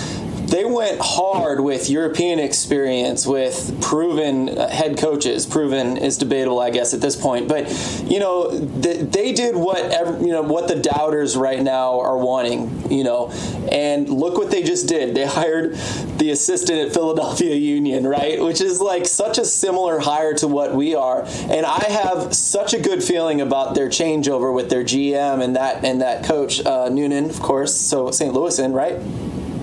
they 0.52 0.66
went 0.66 1.00
hard 1.00 1.62
with 1.62 1.90
European 1.90 2.38
experience, 2.38 3.26
with 3.26 3.82
proven 3.82 4.48
head 4.48 4.98
coaches. 4.98 5.46
Proven 5.46 5.96
is 5.96 6.18
debatable, 6.18 6.60
I 6.60 6.72
guess, 6.72 6.94
at 6.94 7.00
this 7.00 7.16
point. 7.16 7.48
But 7.48 7.72
you 8.04 8.20
know, 8.20 8.52
they 8.52 9.32
did 9.32 9.56
what 9.56 9.80
every, 9.80 10.26
you 10.26 10.34
know 10.34 10.42
what 10.42 10.68
the 10.68 10.76
doubters 10.76 11.38
right 11.38 11.62
now 11.62 12.02
are 12.02 12.18
wanting. 12.18 12.92
You 12.92 13.06
know, 13.06 13.32
and 13.72 14.10
look 14.10 14.38
what 14.38 14.52
they 14.52 14.62
just 14.62 14.90
did. 14.90 15.16
They 15.16 15.26
hired 15.42 15.76
the 16.18 16.32
assistant 16.32 16.80
at 16.80 16.94
Philadelphia 16.94 17.56
Union, 17.56 18.06
right? 18.06 18.42
Which 18.42 18.60
is 18.60 18.82
like 18.82 19.06
such 19.06 19.38
a 19.38 19.46
similar 19.46 20.00
hire 20.00 20.34
to 20.36 20.50
what 20.50 20.76
we 20.76 20.96
are. 20.96 21.24
And 21.26 21.66
I 21.66 21.86
have 21.86 22.36
such 22.36 22.74
a 22.74 22.80
good 22.80 23.02
feeling 23.02 23.40
about 23.40 23.74
their 23.74 23.88
changeover 23.88 24.54
with 24.54 24.70
their 24.70 24.84
GM 24.84 25.42
and 25.42 25.56
that 25.56 25.86
and 25.86 26.02
that 26.02 26.26
coach 26.26 26.64
uh, 26.66 26.90
Noonan, 26.90 27.30
of 27.30 27.40
course. 27.40 27.74
So 27.74 28.12
St. 28.12 28.34
Louis 28.34 28.60
in, 28.60 28.74
right? 28.74 29.00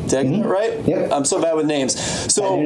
Did 0.08 0.26
mm-hmm. 0.26 0.48
right? 0.48 0.86
Yep. 0.86 1.12
I'm 1.12 1.24
so 1.24 1.40
bad 1.40 1.54
with 1.54 1.66
names. 1.66 1.98
So 2.32 2.60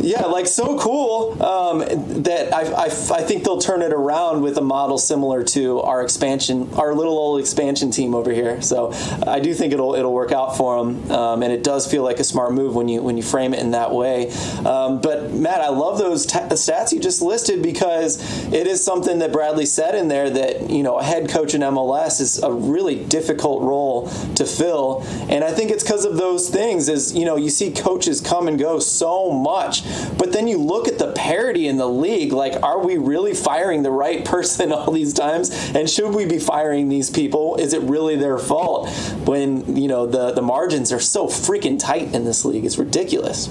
yeah, 0.00 0.26
like 0.26 0.46
so 0.46 0.78
cool 0.78 1.42
um, 1.42 1.80
that 2.22 2.52
I, 2.52 2.62
I, 2.62 2.84
I 2.84 3.22
think 3.22 3.44
they'll 3.44 3.60
turn 3.60 3.82
it 3.82 3.92
around 3.92 4.42
with 4.42 4.58
a 4.58 4.62
model 4.62 4.98
similar 4.98 5.42
to 5.44 5.80
our 5.80 6.02
expansion, 6.02 6.68
our 6.74 6.94
little 6.94 7.18
old 7.18 7.40
expansion 7.40 7.90
team 7.90 8.14
over 8.14 8.30
here. 8.30 8.60
So 8.62 8.92
I 9.26 9.40
do 9.40 9.54
think 9.54 9.72
it'll 9.72 9.94
it'll 9.94 10.12
work 10.12 10.32
out 10.32 10.56
for 10.56 10.76
them, 10.78 11.10
um, 11.10 11.42
and 11.42 11.52
it 11.52 11.64
does 11.64 11.90
feel 11.90 12.02
like 12.02 12.20
a 12.20 12.24
smart 12.24 12.52
move 12.52 12.74
when 12.74 12.88
you 12.88 13.02
when 13.02 13.16
you 13.16 13.22
frame 13.22 13.54
it 13.54 13.60
in 13.60 13.70
that 13.70 13.92
way. 13.92 14.30
Um, 14.64 15.00
but 15.00 15.32
Matt, 15.32 15.60
I 15.60 15.70
love 15.70 15.98
those 15.98 16.26
t- 16.26 16.38
stats 16.38 16.92
you 16.92 17.00
just 17.00 17.22
listed 17.22 17.62
because 17.62 18.20
it 18.52 18.66
is 18.66 18.84
something 18.84 19.18
that 19.20 19.32
Bradley 19.32 19.66
said 19.66 19.94
in 19.94 20.08
there 20.08 20.28
that 20.28 20.68
you 20.70 20.82
know 20.82 20.98
a 20.98 21.02
head 21.02 21.28
coach 21.28 21.54
in 21.54 21.62
MLS 21.62 22.20
is 22.20 22.42
a 22.42 22.52
really 22.52 23.04
difficult 23.04 23.62
role 23.62 24.08
to 24.34 24.44
fill, 24.44 25.04
and 25.30 25.42
I 25.42 25.52
think 25.52 25.70
it's 25.70 25.82
because 25.82 26.04
of 26.04 26.16
those 26.16 26.50
things. 26.50 26.75
Is 26.76 27.14
you 27.14 27.24
know 27.24 27.36
you 27.36 27.50
see 27.50 27.70
coaches 27.72 28.20
come 28.20 28.48
and 28.48 28.58
go 28.58 28.78
so 28.78 29.30
much 29.30 29.82
but 30.18 30.32
then 30.32 30.46
you 30.46 30.58
look 30.58 30.88
at 30.88 30.98
the 30.98 31.12
parity 31.12 31.68
in 31.68 31.76
the 31.76 31.88
league, 31.88 32.32
like, 32.32 32.62
are 32.62 32.84
we 32.84 32.96
really 32.96 33.34
firing 33.34 33.82
the 33.82 33.90
right 33.90 34.24
person 34.36 34.72
all 34.72 34.90
these 34.90 35.12
times? 35.12 35.50
And 35.74 35.88
should 35.88 36.14
we 36.14 36.26
be 36.26 36.38
firing 36.38 36.88
these 36.88 37.10
people? 37.10 37.56
Is 37.56 37.72
it 37.72 37.82
really 37.82 38.16
their 38.16 38.38
fault 38.38 38.90
when, 39.24 39.76
you 39.76 39.88
know, 39.88 40.06
the, 40.06 40.32
the 40.32 40.42
margins 40.42 40.92
are 40.92 41.00
so 41.00 41.26
freaking 41.26 41.78
tight 41.78 42.14
in 42.14 42.24
this 42.24 42.44
league? 42.44 42.64
It's 42.64 42.78
ridiculous. 42.78 43.48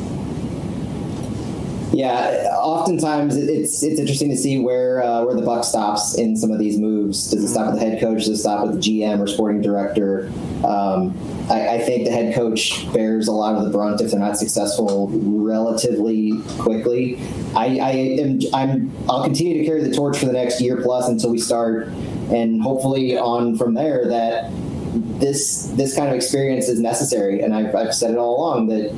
Yeah, 1.96 2.50
oftentimes 2.60 3.38
it's 3.38 3.82
it's 3.82 3.98
interesting 3.98 4.30
to 4.30 4.36
see 4.36 4.60
where 4.60 5.02
uh, 5.02 5.24
where 5.24 5.34
the 5.34 5.41
buck 5.41 5.64
stops 5.64 6.18
in 6.18 6.36
some 6.36 6.52
of 6.52 6.60
these 6.60 6.78
moves. 6.78 7.32
Does 7.32 7.46
it 7.46 7.48
stop 7.48 7.72
with 7.72 7.80
the 7.80 7.89
head 7.89 8.02
coach? 8.02 8.26
Does 8.26 8.30
it 8.30 8.38
stop 8.38 8.68
with 8.68 8.76
the 8.76 8.82
GM 8.82 9.22
or 9.22 9.28
sporting 9.28 9.62
director? 9.62 10.30
Um, 10.66 11.18
I, 11.50 11.76
I, 11.76 11.80
think 11.80 12.04
the 12.04 12.12
head 12.12 12.36
coach 12.36 12.91
bears 12.91 13.30
a 13.30 13.32
lot 13.32 13.56
of 13.56 13.64
the 13.64 13.70
brunt 13.70 14.02
if 14.02 14.12
they're 14.12 14.20
not 14.20 14.36
successful 14.36 15.10
relatively 15.14 16.34
quickly. 16.58 17.18
I, 17.56 17.80
I 17.80 17.91
am 17.91 18.39
I'm 18.54 18.91
I'll 19.10 19.24
continue 19.24 19.60
to 19.60 19.66
carry 19.66 19.82
the 19.82 19.96
torch 19.96 20.18
for 20.18 20.26
the 20.26 20.34
next 20.34 20.60
year 20.60 20.82
plus 20.82 21.08
until 21.08 21.30
we 21.30 21.38
start, 21.38 21.88
and 22.30 22.62
hopefully 22.62 23.18
on 23.18 23.58
from 23.58 23.74
there 23.74 24.06
that 24.10 24.52
this 25.22 25.68
this 25.78 25.96
kind 25.96 26.10
of 26.10 26.16
experience 26.16 26.68
is 26.68 26.78
necessary. 26.78 27.39
And 27.39 27.56
I've, 27.56 27.74
I've 27.74 27.96
said 27.96 28.12
it 28.12 28.18
all 28.18 28.38
along 28.38 28.68
that 28.68 28.93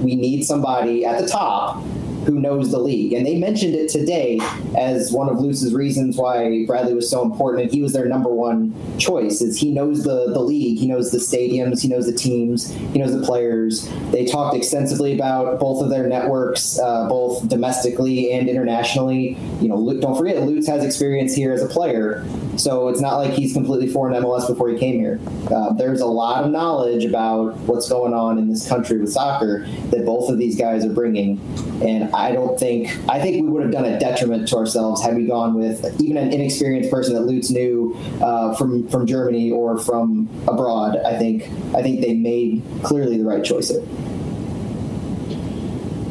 we 0.00 0.16
need 0.16 0.42
somebody 0.42 1.04
at 1.04 1.20
the 1.20 1.28
top 1.28 1.84
who 2.26 2.38
knows 2.38 2.70
the 2.70 2.78
league. 2.78 3.12
And 3.12 3.26
they 3.26 3.36
mentioned 3.36 3.74
it 3.74 3.88
today 3.88 4.40
as 4.76 5.12
one 5.12 5.28
of 5.28 5.40
Lutz's 5.40 5.74
reasons 5.74 6.16
why 6.16 6.64
Bradley 6.66 6.94
was 6.94 7.10
so 7.10 7.22
important 7.22 7.64
and 7.64 7.72
he 7.72 7.82
was 7.82 7.92
their 7.92 8.06
number 8.06 8.28
one 8.28 8.74
choice 8.98 9.40
is 9.40 9.58
he 9.58 9.70
knows 9.70 10.04
the, 10.04 10.32
the 10.32 10.40
league, 10.40 10.78
he 10.78 10.86
knows 10.86 11.10
the 11.10 11.18
stadiums, 11.18 11.82
he 11.82 11.88
knows 11.88 12.06
the 12.06 12.12
teams, 12.12 12.70
he 12.72 12.98
knows 12.98 13.18
the 13.18 13.24
players. 13.24 13.88
They 14.10 14.24
talked 14.24 14.56
extensively 14.56 15.14
about 15.14 15.58
both 15.58 15.82
of 15.82 15.90
their 15.90 16.06
networks, 16.06 16.78
uh, 16.78 17.08
both 17.08 17.48
domestically 17.48 18.32
and 18.32 18.48
internationally. 18.48 19.36
You 19.60 19.68
know, 19.68 20.00
don't 20.00 20.16
forget, 20.16 20.42
Lutz 20.42 20.66
has 20.68 20.84
experience 20.84 21.34
here 21.34 21.52
as 21.52 21.62
a 21.62 21.68
player, 21.68 22.26
so 22.56 22.88
it's 22.88 23.00
not 23.00 23.16
like 23.16 23.32
he's 23.32 23.52
completely 23.52 23.88
foreign 23.88 24.14
to 24.14 24.26
MLS 24.26 24.46
before 24.46 24.68
he 24.68 24.78
came 24.78 24.98
here. 24.98 25.20
Uh, 25.50 25.72
there's 25.72 26.00
a 26.00 26.06
lot 26.06 26.44
of 26.44 26.50
knowledge 26.50 27.04
about 27.04 27.56
what's 27.60 27.88
going 27.88 28.12
on 28.12 28.38
in 28.38 28.48
this 28.48 28.68
country 28.68 28.98
with 28.98 29.12
soccer 29.12 29.66
that 29.90 30.04
both 30.04 30.28
of 30.30 30.38
these 30.38 30.56
guys 30.56 30.84
are 30.84 30.92
bringing, 30.92 31.40
and 31.82 32.09
I 32.14 32.32
don't 32.32 32.58
think 32.58 32.96
I 33.08 33.20
think 33.20 33.42
we 33.42 33.48
would 33.48 33.62
have 33.62 33.72
done 33.72 33.84
a 33.84 33.98
detriment 33.98 34.48
to 34.48 34.56
ourselves 34.56 35.02
had 35.02 35.16
we 35.16 35.26
gone 35.26 35.54
with 35.54 36.00
even 36.00 36.16
an 36.16 36.32
inexperienced 36.32 36.90
person 36.90 37.14
that 37.14 37.22
Lutz 37.22 37.50
knew 37.50 37.96
uh, 38.20 38.54
from 38.54 38.88
from 38.88 39.06
Germany 39.06 39.50
or 39.50 39.78
from 39.78 40.28
abroad. 40.48 40.96
I 41.04 41.18
think 41.18 41.44
I 41.74 41.82
think 41.82 42.00
they 42.00 42.14
made 42.14 42.62
clearly 42.82 43.18
the 43.18 43.24
right 43.24 43.44
choice 43.44 43.68
there. 43.68 43.84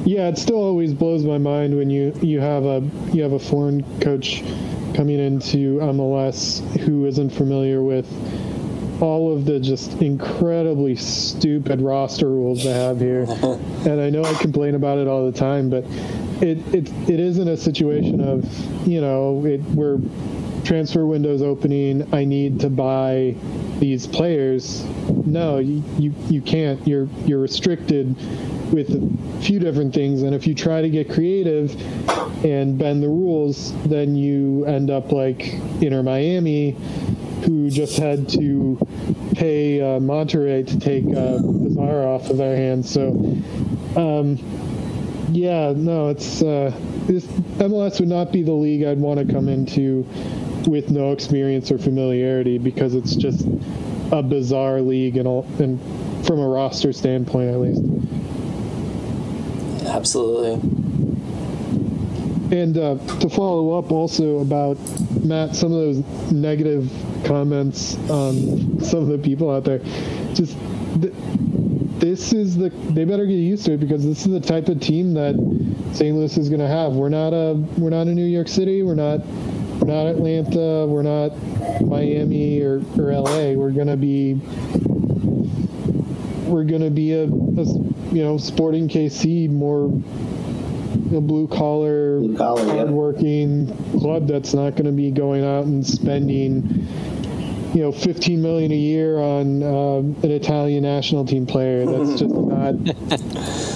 Yeah, 0.06 0.28
it 0.28 0.38
still 0.38 0.58
always 0.58 0.94
blows 0.94 1.24
my 1.24 1.38
mind 1.38 1.76
when 1.76 1.90
you 1.90 2.14
you 2.22 2.40
have 2.40 2.66
a 2.66 2.90
you 3.14 3.22
have 3.22 3.34
a 3.34 3.40
foreign 3.40 3.84
coach 4.00 4.44
coming 4.96 5.20
into 5.20 5.78
MLS 5.80 6.62
who 6.80 7.06
isn't 7.06 7.30
familiar 7.30 7.84
with 7.84 8.08
all 9.02 9.34
of 9.34 9.46
the 9.46 9.60
just 9.60 10.02
incredibly 10.02 10.96
stupid 10.96 11.82
roster 11.82 12.28
rules 12.28 12.64
they 12.64 12.72
have 12.72 13.00
here. 13.00 13.26
and 13.88 14.02
I 14.02 14.10
know 14.10 14.24
I 14.24 14.34
complain 14.36 14.76
about 14.76 14.98
it 14.98 15.08
all 15.08 15.30
the 15.30 15.38
time, 15.38 15.70
but 15.70 15.84
it 16.42 16.58
it, 16.74 16.92
it 17.10 17.20
isn't 17.20 17.48
a 17.48 17.58
situation 17.58 18.22
of 18.22 18.88
you 18.88 19.02
know 19.02 19.46
it 19.46 19.62
we're 19.62 20.00
transfer 20.64 21.06
windows 21.06 21.42
opening. 21.42 22.08
I 22.14 22.26
need 22.26 22.60
to 22.60 22.70
buy 22.70 23.36
these 23.80 24.06
players. 24.06 24.84
No, 25.26 25.58
you, 25.58 25.84
you, 25.98 26.14
you 26.30 26.42
can't. 26.42 26.86
You're 26.88 27.08
you're 27.26 27.40
restricted 27.40 28.16
with 28.72 28.90
a 28.92 29.42
few 29.42 29.60
different 29.60 29.94
things, 29.96 30.22
and 30.22 30.36
if 30.36 30.46
you 30.46 30.54
try 30.54 30.82
to 30.82 30.90
get 30.90 31.10
creative 31.10 31.76
and 32.46 32.78
bend 32.78 33.02
the 33.02 33.08
rules, 33.08 33.74
then 33.84 34.16
you 34.16 34.66
end 34.66 34.92
up 34.92 35.12
like 35.12 35.54
Inter 35.82 36.04
Miami, 36.04 36.76
who 37.44 37.70
just 37.70 37.98
had 37.98 38.30
to 38.30 38.78
pay 39.36 39.82
uh, 39.82 40.00
Monterrey 40.00 40.66
to 40.68 40.80
take 40.80 41.06
uh, 41.06 41.38
Pizarro 41.64 42.16
off 42.16 42.30
of 42.30 42.38
their 42.38 42.56
hands. 42.56 42.90
So. 42.90 43.10
Um, 43.96 44.38
yeah, 45.32 45.74
no, 45.76 46.10
it's 46.10 46.42
uh, 46.42 46.72
this, 47.06 47.26
MLS 47.26 48.00
would 48.00 48.10
not 48.10 48.32
be 48.32 48.42
the 48.42 48.54
league 48.54 48.84
I'd 48.84 48.98
want 48.98 49.26
to 49.26 49.32
come 49.32 49.48
into 49.48 50.06
with 50.68 50.90
no 50.90 51.12
experience 51.12 51.72
or 51.72 51.78
familiarity 51.78 52.58
because 52.58 52.96
it's 52.96 53.16
just 53.16 53.46
a 54.12 54.24
bizarre 54.24 54.82
league 54.82 55.18
and, 55.18 55.28
all, 55.28 55.46
and 55.60 55.80
from 56.26 56.40
a 56.40 56.48
roster 56.48 56.94
standpoint 56.94 57.50
at 57.50 57.60
least. 57.60 57.82
Absolutely. 59.86 60.79
And 62.52 62.78
uh, 62.78 62.98
to 63.20 63.30
follow 63.30 63.78
up 63.78 63.92
also 63.92 64.40
about 64.40 64.78
Matt, 65.24 65.56
some 65.56 65.72
of 65.72 65.78
those 65.78 66.32
negative 66.32 66.92
comments 67.26 67.96
on 68.10 68.82
some 68.82 69.00
of 69.00 69.08
the 69.08 69.20
people 69.20 69.52
out 69.52 69.66
there, 69.66 69.80
just 70.34 70.58
th- 71.00 71.14
this 72.00 72.34
is 72.34 72.56
the 72.56 72.70
they 72.70 73.06
better 73.06 73.26
get 73.26 73.34
used 73.34 73.66
to 73.66 73.74
it 73.74 73.80
because 73.80 74.04
this 74.04 74.26
is 74.26 74.32
the 74.32 74.40
type 74.40 74.70
of 74.70 74.80
team 74.80 75.14
that 75.14 75.36
St. 75.94 76.16
Louis 76.16 76.36
is 76.38 76.50
going 76.50 76.62
to 76.62 76.68
have. 76.68 76.94
We're 76.94 77.10
not 77.10 77.34
a 77.34 77.54
we're 77.78 77.90
not 77.90 78.08
a 78.08 78.16
New 78.16 78.26
York 78.26 78.48
City. 78.48 78.84
We're 78.84 78.96
not 78.96 79.20
we're 79.80 79.94
not 79.94 80.08
Atlanta. 80.08 80.88
We're 80.88 81.04
not 81.04 81.32
Miami 81.82 82.62
or, 82.62 82.82
or 82.98 83.14
LA. 83.14 83.54
We're 83.54 83.72
going 83.72 83.88
to 83.88 83.98
be 83.98 84.36
we're 86.50 86.64
going 86.64 86.82
to 86.82 86.90
be 86.90 87.14
a, 87.14 87.24
a, 87.24 87.26
you 87.26 88.24
know 88.24 88.38
Sporting 88.38 88.88
KC 88.88 89.50
more 89.50 89.92
a 91.16 91.22
blue 91.22 91.48
collar, 91.48 92.20
blue 92.20 92.38
collar 92.38 92.66
hardworking 92.66 93.68
yep. 93.68 94.02
club 94.02 94.28
that's 94.28 94.54
not 94.54 94.72
going 94.72 94.86
to 94.86 94.92
be 94.92 95.12
going 95.12 95.44
out 95.44 95.66
and 95.66 95.86
spending 95.86 96.88
you 97.74 97.82
know 97.82 97.92
15 97.92 98.42
million 98.42 98.72
a 98.72 98.76
year 98.76 99.20
on 99.20 99.64
um, 99.64 100.16
an 100.24 100.32
Italian 100.32 100.84
national 100.84 101.26
team 101.26 101.46
player. 101.46 101.86
That's 101.86 102.20
just 102.20 102.34
not. 102.34 102.74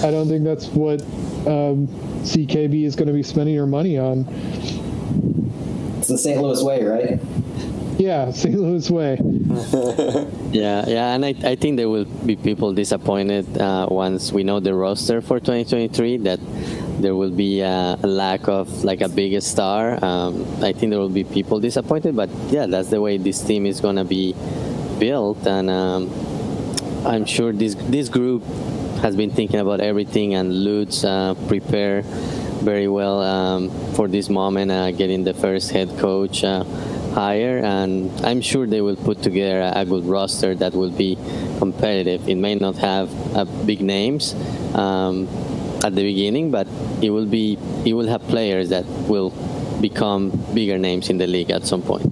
I 0.04 0.10
don't 0.10 0.28
think 0.28 0.44
that's 0.44 0.66
what 0.66 1.00
um, 1.46 1.88
CKB 2.24 2.84
is 2.84 2.96
going 2.96 3.08
to 3.08 3.14
be 3.14 3.22
spending 3.22 3.56
her 3.56 3.66
money 3.66 3.98
on. 3.98 4.26
It's 5.98 6.08
the 6.08 6.18
St. 6.18 6.42
Louis 6.42 6.62
way, 6.62 6.84
right? 6.84 7.20
Yeah, 7.98 8.30
St. 8.32 8.54
Louis 8.58 8.90
way. 8.90 9.18
yeah, 10.52 10.84
yeah, 10.88 11.14
and 11.14 11.24
I, 11.24 11.34
I 11.44 11.54
think 11.54 11.76
there 11.76 11.88
will 11.88 12.04
be 12.04 12.36
people 12.36 12.72
disappointed 12.72 13.56
uh, 13.56 13.86
once 13.90 14.32
we 14.32 14.42
know 14.42 14.60
the 14.60 14.74
roster 14.74 15.20
for 15.20 15.38
2023 15.38 16.18
that 16.18 16.40
there 17.00 17.14
will 17.14 17.30
be 17.30 17.60
a, 17.60 17.98
a 18.02 18.06
lack 18.06 18.48
of 18.48 18.84
like 18.84 19.00
a 19.00 19.08
big 19.08 19.40
star. 19.42 20.02
Um, 20.04 20.46
I 20.62 20.72
think 20.72 20.90
there 20.90 21.00
will 21.00 21.08
be 21.08 21.24
people 21.24 21.60
disappointed, 21.60 22.16
but 22.16 22.30
yeah, 22.48 22.66
that's 22.66 22.90
the 22.90 23.00
way 23.00 23.18
this 23.18 23.42
team 23.42 23.66
is 23.66 23.80
gonna 23.80 24.04
be 24.04 24.34
built, 24.98 25.46
and 25.46 25.70
um, 25.70 26.10
I'm 27.06 27.24
sure 27.24 27.52
this 27.52 27.74
this 27.74 28.08
group 28.08 28.42
has 29.02 29.16
been 29.16 29.30
thinking 29.30 29.60
about 29.60 29.80
everything, 29.80 30.34
and 30.34 30.64
Lutz 30.64 31.04
uh, 31.04 31.34
prepare 31.48 32.02
very 32.64 32.88
well 32.88 33.20
um, 33.20 33.70
for 33.94 34.08
this 34.08 34.30
moment, 34.30 34.70
uh, 34.70 34.90
getting 34.90 35.24
the 35.24 35.34
first 35.34 35.70
head 35.70 35.98
coach 35.98 36.42
uh, 36.42 36.64
hire, 37.12 37.58
and 37.58 38.10
I'm 38.24 38.40
sure 38.40 38.66
they 38.66 38.80
will 38.80 38.96
put 38.96 39.22
together 39.22 39.70
a, 39.74 39.84
good 39.84 40.04
roster 40.06 40.54
that 40.54 40.72
will 40.72 40.90
be 40.90 41.16
competitive. 41.58 42.26
It 42.28 42.36
may 42.36 42.54
not 42.54 42.76
have 42.76 43.08
uh, 43.36 43.44
big 43.44 43.82
names 43.82 44.34
um, 44.74 45.28
at 45.84 45.94
the 45.94 46.02
beginning, 46.02 46.50
but 46.50 46.66
it 47.02 47.10
will 47.10 47.26
be 47.26 47.58
it 47.84 47.92
will 47.92 48.08
have 48.08 48.22
players 48.28 48.70
that 48.70 48.84
will 49.12 49.30
become 49.80 50.30
bigger 50.54 50.78
names 50.78 51.10
in 51.10 51.18
the 51.18 51.26
league 51.26 51.50
at 51.50 51.66
some 51.66 51.82
point. 51.82 52.10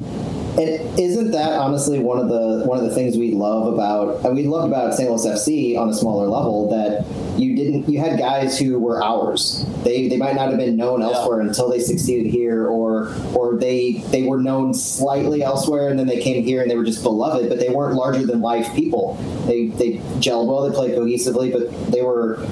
And 0.59 0.99
isn't 0.99 1.31
that 1.31 1.53
honestly 1.55 1.99
one 1.99 2.19
of 2.19 2.29
the 2.29 2.67
one 2.67 2.79
of 2.79 2.85
the 2.85 2.95
things 2.95 3.17
we 3.17 3.33
love 3.33 3.73
about 3.73 4.35
we 4.35 4.47
love 4.47 4.69
about 4.69 4.95
St. 4.95 5.09
Louis 5.09 5.27
FC 5.27 5.79
on 5.79 5.89
a 5.89 5.95
smaller 5.95 6.27
level 6.27 6.69
that 6.69 7.07
you 7.41 7.57
didn't 7.57 7.89
you 7.89 7.99
had 7.99 8.19
guys 8.19 8.59
who 8.59 8.79
were 8.79 9.03
ours. 9.03 9.65
They 9.83 10.09
they 10.09 10.19
might 10.19 10.35
not 10.35 10.49
have 10.51 10.59
been 10.59 10.77
known 10.77 11.01
elsewhere 11.01 11.41
yeah. 11.41 11.49
until 11.49 11.71
they 11.71 11.79
succeeded 11.81 12.31
here, 12.31 12.67
or 12.67 13.15
or 13.35 13.57
they 13.57 13.93
they 14.11 14.25
were 14.25 14.39
known 14.43 14.75
slightly 14.75 15.43
elsewhere 15.43 15.89
and 15.89 15.99
then 15.99 16.07
they 16.07 16.21
came 16.21 16.45
here 16.45 16.61
and 16.61 16.71
they 16.71 16.77
were 16.77 16.85
just 16.85 17.03
beloved, 17.03 17.49
but 17.49 17.59
they 17.59 17.71
weren't 17.71 17.95
larger 17.95 18.27
than 18.27 18.43
life 18.43 18.75
people. 18.75 19.15
They 19.47 19.69
they 19.69 19.93
gelled 20.21 20.49
well, 20.49 20.69
they 20.69 20.75
played 20.75 20.93
cohesively, 20.93 21.51
but 21.51 21.91
they 21.91 22.03
were 22.03 22.47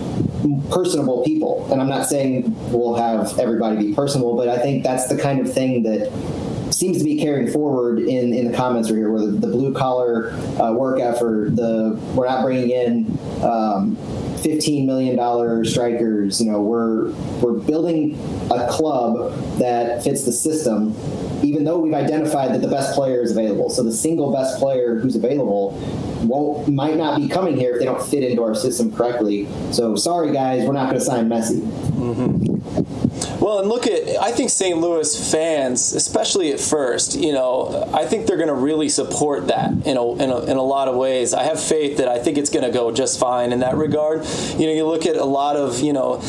personable 0.71 1.23
people. 1.25 1.71
And 1.71 1.83
I'm 1.83 1.89
not 1.89 2.07
saying 2.07 2.55
we'll 2.73 2.95
have 2.95 3.39
everybody 3.39 3.89
be 3.89 3.95
personable, 3.95 4.37
but 4.37 4.49
I 4.49 4.59
think 4.59 4.85
that's 4.85 5.09
the 5.09 5.21
kind 5.21 5.41
of 5.41 5.53
thing 5.53 5.83
that 5.83 6.11
seems 6.73 6.99
to 6.99 7.05
be 7.05 7.21
carrying 7.21 7.51
forward 7.51 7.99
in, 7.99 8.33
in 8.33 8.51
the 8.51 8.57
comments 8.57 8.91
right 8.91 8.99
here, 8.99 9.11
where 9.11 9.27
the, 9.27 9.33
the 9.33 9.47
blue 9.47 9.75
collar 9.75 10.31
uh, 10.61 10.73
work 10.73 11.01
effort, 11.01 11.57
the 11.57 11.99
we're 12.14 12.27
not 12.27 12.43
bringing 12.43 12.71
in 12.71 13.18
um, 13.43 13.97
fifteen 14.43 14.87
million 14.87 15.16
dollar 15.16 15.64
strikers. 15.64 16.41
You 16.41 16.51
know, 16.51 16.61
we're 16.61 17.11
we're 17.41 17.59
building 17.59 18.14
a 18.51 18.68
club 18.71 19.35
that 19.59 20.03
fits 20.03 20.25
the 20.25 20.33
system 20.33 20.95
even 21.43 21.64
though 21.64 21.79
we've 21.79 21.95
identified 21.95 22.53
that 22.53 22.61
the 22.61 22.68
best 22.68 22.95
player 22.95 23.23
is 23.23 23.31
available. 23.33 23.71
So 23.71 23.83
the 23.83 23.93
single 23.93 24.33
best 24.33 24.59
player 24.59 24.99
who's 24.99 25.16
available 25.16 25.71
won't 26.23 26.68
might 26.68 26.97
not 26.97 27.18
be 27.18 27.29
coming 27.29 27.57
here 27.57 27.73
if 27.73 27.79
they 27.79 27.85
don't 27.87 28.03
fit 28.03 28.23
into 28.23 28.43
our 28.43 28.55
system 28.55 28.95
correctly. 28.95 29.49
So 29.73 29.97
sorry 29.97 30.33
guys, 30.33 30.66
we're 30.66 30.75
not 30.75 30.87
going 30.91 30.99
to 30.99 31.05
sign 31.05 31.29
Messi. 31.29 31.61
Mm-hmm. 31.61 33.00
Well, 33.41 33.61
and 33.61 33.68
look 33.68 33.86
at 33.86 34.20
I 34.20 34.32
think 34.32 34.51
St. 34.51 34.78
Louis 34.78 35.32
fans, 35.32 35.95
especially 35.95 36.53
at 36.53 36.61
first, 36.61 37.16
you 37.16 37.32
know, 37.32 37.88
I 37.95 38.05
think 38.05 38.26
they're 38.26 38.36
going 38.36 38.49
to 38.49 38.55
really 38.55 38.91
support 38.91 39.49
that 39.49 39.70
in 39.86 39.97
a, 39.97 40.12
in 40.14 40.30
a, 40.30 40.41
in 40.45 40.57
a 40.59 40.62
lot 40.62 40.88
of 40.88 40.97
ways. 40.97 41.32
I 41.32 41.45
have 41.45 41.59
faith 41.59 41.97
that 41.99 42.09
I 42.09 42.18
think 42.18 42.36
it's 42.36 42.51
going 42.51 42.66
to 42.66 42.70
go 42.70 42.93
just 42.93 43.18
fine 43.18 43.53
in 43.53 43.61
that 43.61 43.76
regard. 43.76 44.26
You 44.59 44.66
know, 44.66 44.72
you 44.72 44.86
look 44.86 45.07
at 45.07 45.16
a 45.16 45.24
lot 45.24 45.57
of 45.57 45.80
you 45.80 45.95
know 45.95 46.20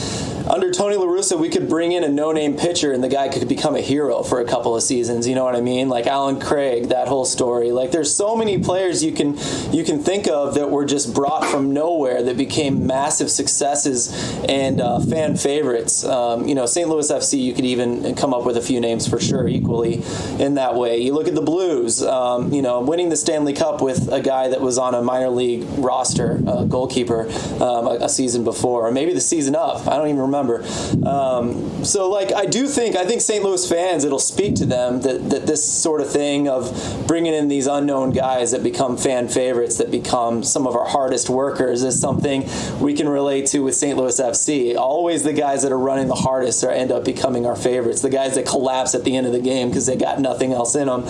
under 0.48 0.72
Tony 0.72 0.96
La 0.96 1.06
Russa, 1.06 1.40
we 1.40 1.50
could 1.50 1.70
bring 1.70 1.92
in 1.92 2.04
a 2.04 2.10
no-name 2.10 2.58
pitcher 2.58 2.92
and 2.92 3.04
the 3.04 3.08
guy 3.08 3.30
could 3.30 3.48
become 3.48 3.76
a 3.76 3.82
hero 3.82 4.24
for 4.24 4.42
a 4.42 4.46
couple 4.46 4.76
of 4.76 4.82
seasons. 4.84 5.28
You 5.28 5.36
know 5.36 5.44
what 5.44 5.56
I 5.56 5.62
mean? 5.62 5.88
Like 5.88 6.08
Allen 6.08 6.40
Craig, 6.40 6.90
that 6.90 7.08
whole 7.08 7.26
story. 7.26 7.72
Like 7.72 7.92
there's 7.92 8.14
so 8.14 8.36
many 8.36 8.58
players 8.58 9.04
you 9.04 9.12
can 9.12 9.38
you 9.72 9.84
can 9.84 10.02
think 10.02 10.28
of 10.28 10.56
that 10.56 10.70
were 10.70 10.86
just 10.86 11.14
brought 11.14 11.46
from 11.46 11.74
nowhere 11.74 12.24
that 12.24 12.38
became 12.38 12.88
massive 12.88 13.30
successes 13.30 14.12
and 14.50 14.82
uh, 14.82 15.00
fan 15.00 15.38
favorites. 15.38 16.04
Um, 16.04 16.48
you 16.48 16.56
know, 16.56 16.66
St. 16.66 16.90
Louis 16.90 17.10
FC, 17.10 17.42
you 17.42 17.54
could 17.54 17.66
even 17.66 18.16
come 18.16 18.34
up 18.34 18.46
with 18.46 18.58
a 18.58 18.62
few 18.62 18.80
names 18.82 19.08
for 19.08 19.20
sure 19.20 19.48
equally 19.48 20.04
in 20.40 20.56
that 20.56 20.76
way. 20.76 20.98
You 20.98 21.14
look 21.14 21.28
at 21.28 21.36
the 21.36 21.42
Blues. 21.42 22.02
Um, 22.02 22.52
you 22.52 22.62
know, 22.62 22.82
winning 22.82 23.10
the 23.10 23.18
Stanley 23.18 23.54
Cup 23.54 23.82
with 23.82 24.12
a 24.12 24.22
guy 24.22 24.48
that 24.48 24.62
was 24.62 24.78
on 24.78 24.96
a 24.96 25.02
minor 25.02 25.30
league 25.30 25.66
roster, 25.78 26.42
a 26.48 26.66
goalkeeper, 26.66 27.28
um, 27.62 27.88
a, 27.88 27.98
a 28.02 28.10
season 28.10 28.44
before, 28.44 28.88
or 28.88 28.92
maybe 28.92 29.14
the 29.14 29.22
season 29.22 29.56
up. 29.56 29.88
I 29.88 29.98
don't 29.98 30.08
even 30.08 30.20
remember 30.20 30.31
remember. 30.32 30.64
Um, 31.08 31.84
so, 31.84 32.10
like, 32.10 32.34
I 32.34 32.46
do 32.46 32.68
think 32.68 32.96
I 32.96 33.06
think 33.06 33.22
St. 33.22 33.44
Louis 33.44 33.68
fans, 33.68 34.06
it'll 34.06 34.20
speak 34.20 34.56
to 34.56 34.66
them 34.66 35.02
that, 35.02 35.30
that 35.30 35.46
this 35.46 35.64
sort 35.64 36.02
of 36.02 36.10
thing 36.10 36.48
of 36.48 37.04
bringing 37.08 37.34
in 37.34 37.48
these 37.48 37.68
unknown 37.68 38.12
guys 38.12 38.52
that 38.52 38.64
become 38.64 38.98
fan 38.98 39.28
favorites, 39.28 39.78
that 39.78 39.92
become 39.92 40.44
some 40.44 40.66
of 40.66 40.76
our 40.76 40.88
hardest 40.88 41.30
workers, 41.30 41.84
is 41.84 42.00
something 42.00 42.48
we 42.80 42.94
can 42.94 43.10
relate 43.10 43.48
to 43.48 43.60
with 43.64 43.76
St. 43.76 43.98
Louis 43.98 44.20
FC. 44.20 44.78
Always 44.78 45.24
the 45.24 45.34
guys 45.34 45.64
that 45.64 45.72
are 45.72 45.80
running 45.80 46.08
the 46.08 46.16
hardest 46.16 46.64
are 46.64 46.72
end 46.72 46.92
up 46.92 47.04
becoming 47.04 47.46
our 47.46 47.56
favorites. 47.56 48.02
The 48.02 48.10
guys 48.10 48.36
that 48.36 48.46
collapse 48.46 48.96
at 48.96 49.04
the 49.04 49.16
end 49.16 49.28
of 49.28 49.34
the 49.34 49.42
game 49.42 49.70
because 49.70 49.86
they 49.86 49.98
got 49.98 50.20
nothing 50.20 50.54
else 50.54 50.76
in 50.76 50.88
them. 50.88 51.06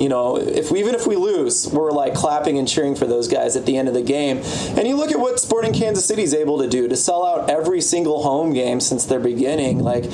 You 0.00 0.08
know, 0.08 0.36
if 0.36 0.70
we, 0.70 0.80
even 0.80 0.94
if 0.94 1.06
we 1.06 1.16
lose, 1.16 1.68
we're 1.68 1.92
like 1.92 2.14
clapping 2.14 2.58
and 2.58 2.66
cheering 2.66 2.94
for 2.94 3.06
those 3.06 3.28
guys 3.28 3.56
at 3.56 3.66
the 3.66 3.76
end 3.76 3.88
of 3.88 3.94
the 3.94 4.02
game. 4.02 4.38
And 4.76 4.86
you 4.88 4.96
look 4.96 5.10
at 5.12 5.18
what 5.18 5.38
Sporting 5.38 5.72
Kansas 5.72 6.04
City 6.04 6.22
is 6.22 6.34
able 6.34 6.58
to 6.58 6.68
do 6.68 6.88
to 6.88 6.96
sell 6.96 7.24
out 7.24 7.50
every 7.50 7.80
single 7.80 8.22
home 8.22 8.52
game 8.52 8.61
since 8.80 9.04
their 9.06 9.20
beginning. 9.20 9.80
Like, 9.80 10.04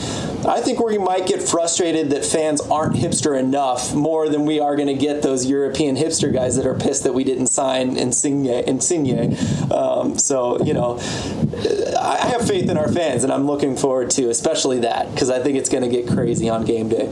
I 0.46 0.60
think 0.60 0.80
we 0.80 0.98
might 0.98 1.26
get 1.26 1.42
frustrated 1.42 2.10
that 2.10 2.24
fans 2.24 2.60
aren't 2.60 2.96
hipster 2.96 3.38
enough 3.38 3.94
more 3.94 4.28
than 4.28 4.44
we 4.44 4.60
are 4.60 4.76
going 4.76 4.88
to 4.88 4.94
get 4.94 5.22
those 5.22 5.46
European 5.46 5.96
hipster 5.96 6.32
guys 6.32 6.56
that 6.56 6.66
are 6.66 6.74
pissed 6.74 7.04
that 7.04 7.14
we 7.14 7.24
didn't 7.24 7.48
sign 7.48 7.96
Insigne. 7.96 8.46
Insigne. 8.46 9.36
Um, 9.72 10.18
so, 10.18 10.62
you 10.62 10.74
know, 10.74 10.98
I 11.98 12.28
have 12.30 12.46
faith 12.46 12.68
in 12.68 12.76
our 12.76 12.90
fans, 12.90 13.24
and 13.24 13.32
I'm 13.32 13.46
looking 13.46 13.76
forward 13.76 14.10
to 14.10 14.28
especially 14.30 14.80
that 14.80 15.10
because 15.12 15.30
I 15.30 15.40
think 15.40 15.56
it's 15.58 15.68
going 15.68 15.84
to 15.84 15.90
get 15.90 16.08
crazy 16.08 16.48
on 16.48 16.64
game 16.64 16.88
day. 16.88 17.08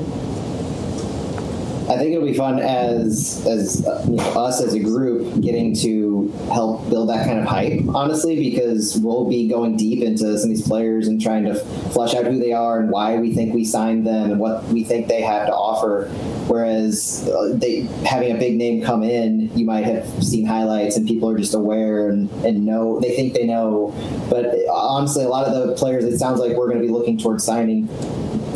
I 1.88 1.96
think 1.96 2.12
it'll 2.12 2.26
be 2.26 2.34
fun 2.34 2.58
as 2.58 3.46
as 3.46 3.86
uh, 3.86 4.04
you 4.08 4.16
know, 4.16 4.24
us 4.32 4.60
as 4.60 4.74
a 4.74 4.80
group 4.80 5.40
getting 5.40 5.74
to 5.76 6.28
help 6.52 6.88
build 6.90 7.08
that 7.10 7.24
kind 7.26 7.38
of 7.38 7.44
hype. 7.44 7.80
Honestly, 7.94 8.36
because 8.36 8.96
we'll 8.96 9.28
be 9.28 9.48
going 9.48 9.76
deep 9.76 10.02
into 10.02 10.36
some 10.36 10.50
of 10.50 10.56
these 10.56 10.66
players 10.66 11.06
and 11.06 11.22
trying 11.22 11.44
to 11.44 11.54
flush 11.92 12.14
out 12.14 12.24
who 12.24 12.40
they 12.40 12.52
are 12.52 12.80
and 12.80 12.90
why 12.90 13.16
we 13.18 13.32
think 13.32 13.54
we 13.54 13.64
signed 13.64 14.04
them 14.04 14.32
and 14.32 14.40
what 14.40 14.64
we 14.64 14.82
think 14.82 15.06
they 15.06 15.22
have 15.22 15.46
to 15.46 15.54
offer. 15.54 16.08
Whereas 16.48 17.28
uh, 17.32 17.52
they 17.54 17.82
having 18.04 18.34
a 18.34 18.38
big 18.38 18.56
name 18.56 18.82
come 18.82 19.04
in, 19.04 19.56
you 19.56 19.64
might 19.64 19.84
have 19.84 20.06
seen 20.24 20.44
highlights 20.44 20.96
and 20.96 21.06
people 21.06 21.30
are 21.30 21.38
just 21.38 21.54
aware 21.54 22.08
and, 22.08 22.28
and 22.44 22.66
know 22.66 22.98
they 22.98 23.14
think 23.14 23.34
they 23.34 23.46
know. 23.46 23.94
But 24.28 24.46
uh, 24.46 24.72
honestly, 24.72 25.22
a 25.22 25.28
lot 25.28 25.46
of 25.46 25.68
the 25.68 25.74
players 25.74 26.04
it 26.04 26.18
sounds 26.18 26.40
like 26.40 26.56
we're 26.56 26.68
going 26.68 26.80
to 26.80 26.86
be 26.86 26.92
looking 26.92 27.16
towards 27.16 27.44
signing 27.44 27.88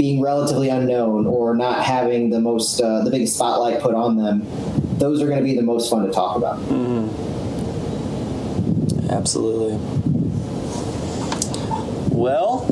being 0.00 0.22
relatively 0.22 0.70
unknown 0.70 1.26
or 1.26 1.54
not 1.54 1.84
having 1.84 2.30
the 2.30 2.40
most 2.40 2.80
uh, 2.80 3.04
the 3.04 3.10
biggest 3.10 3.34
spotlight 3.34 3.82
put 3.82 3.94
on 3.94 4.16
them 4.16 4.42
those 4.96 5.20
are 5.20 5.26
going 5.26 5.36
to 5.36 5.44
be 5.44 5.54
the 5.54 5.62
most 5.62 5.90
fun 5.90 6.06
to 6.06 6.10
talk 6.10 6.38
about 6.38 6.58
mm-hmm. 6.60 7.10
absolutely 9.10 9.76
well 12.16 12.64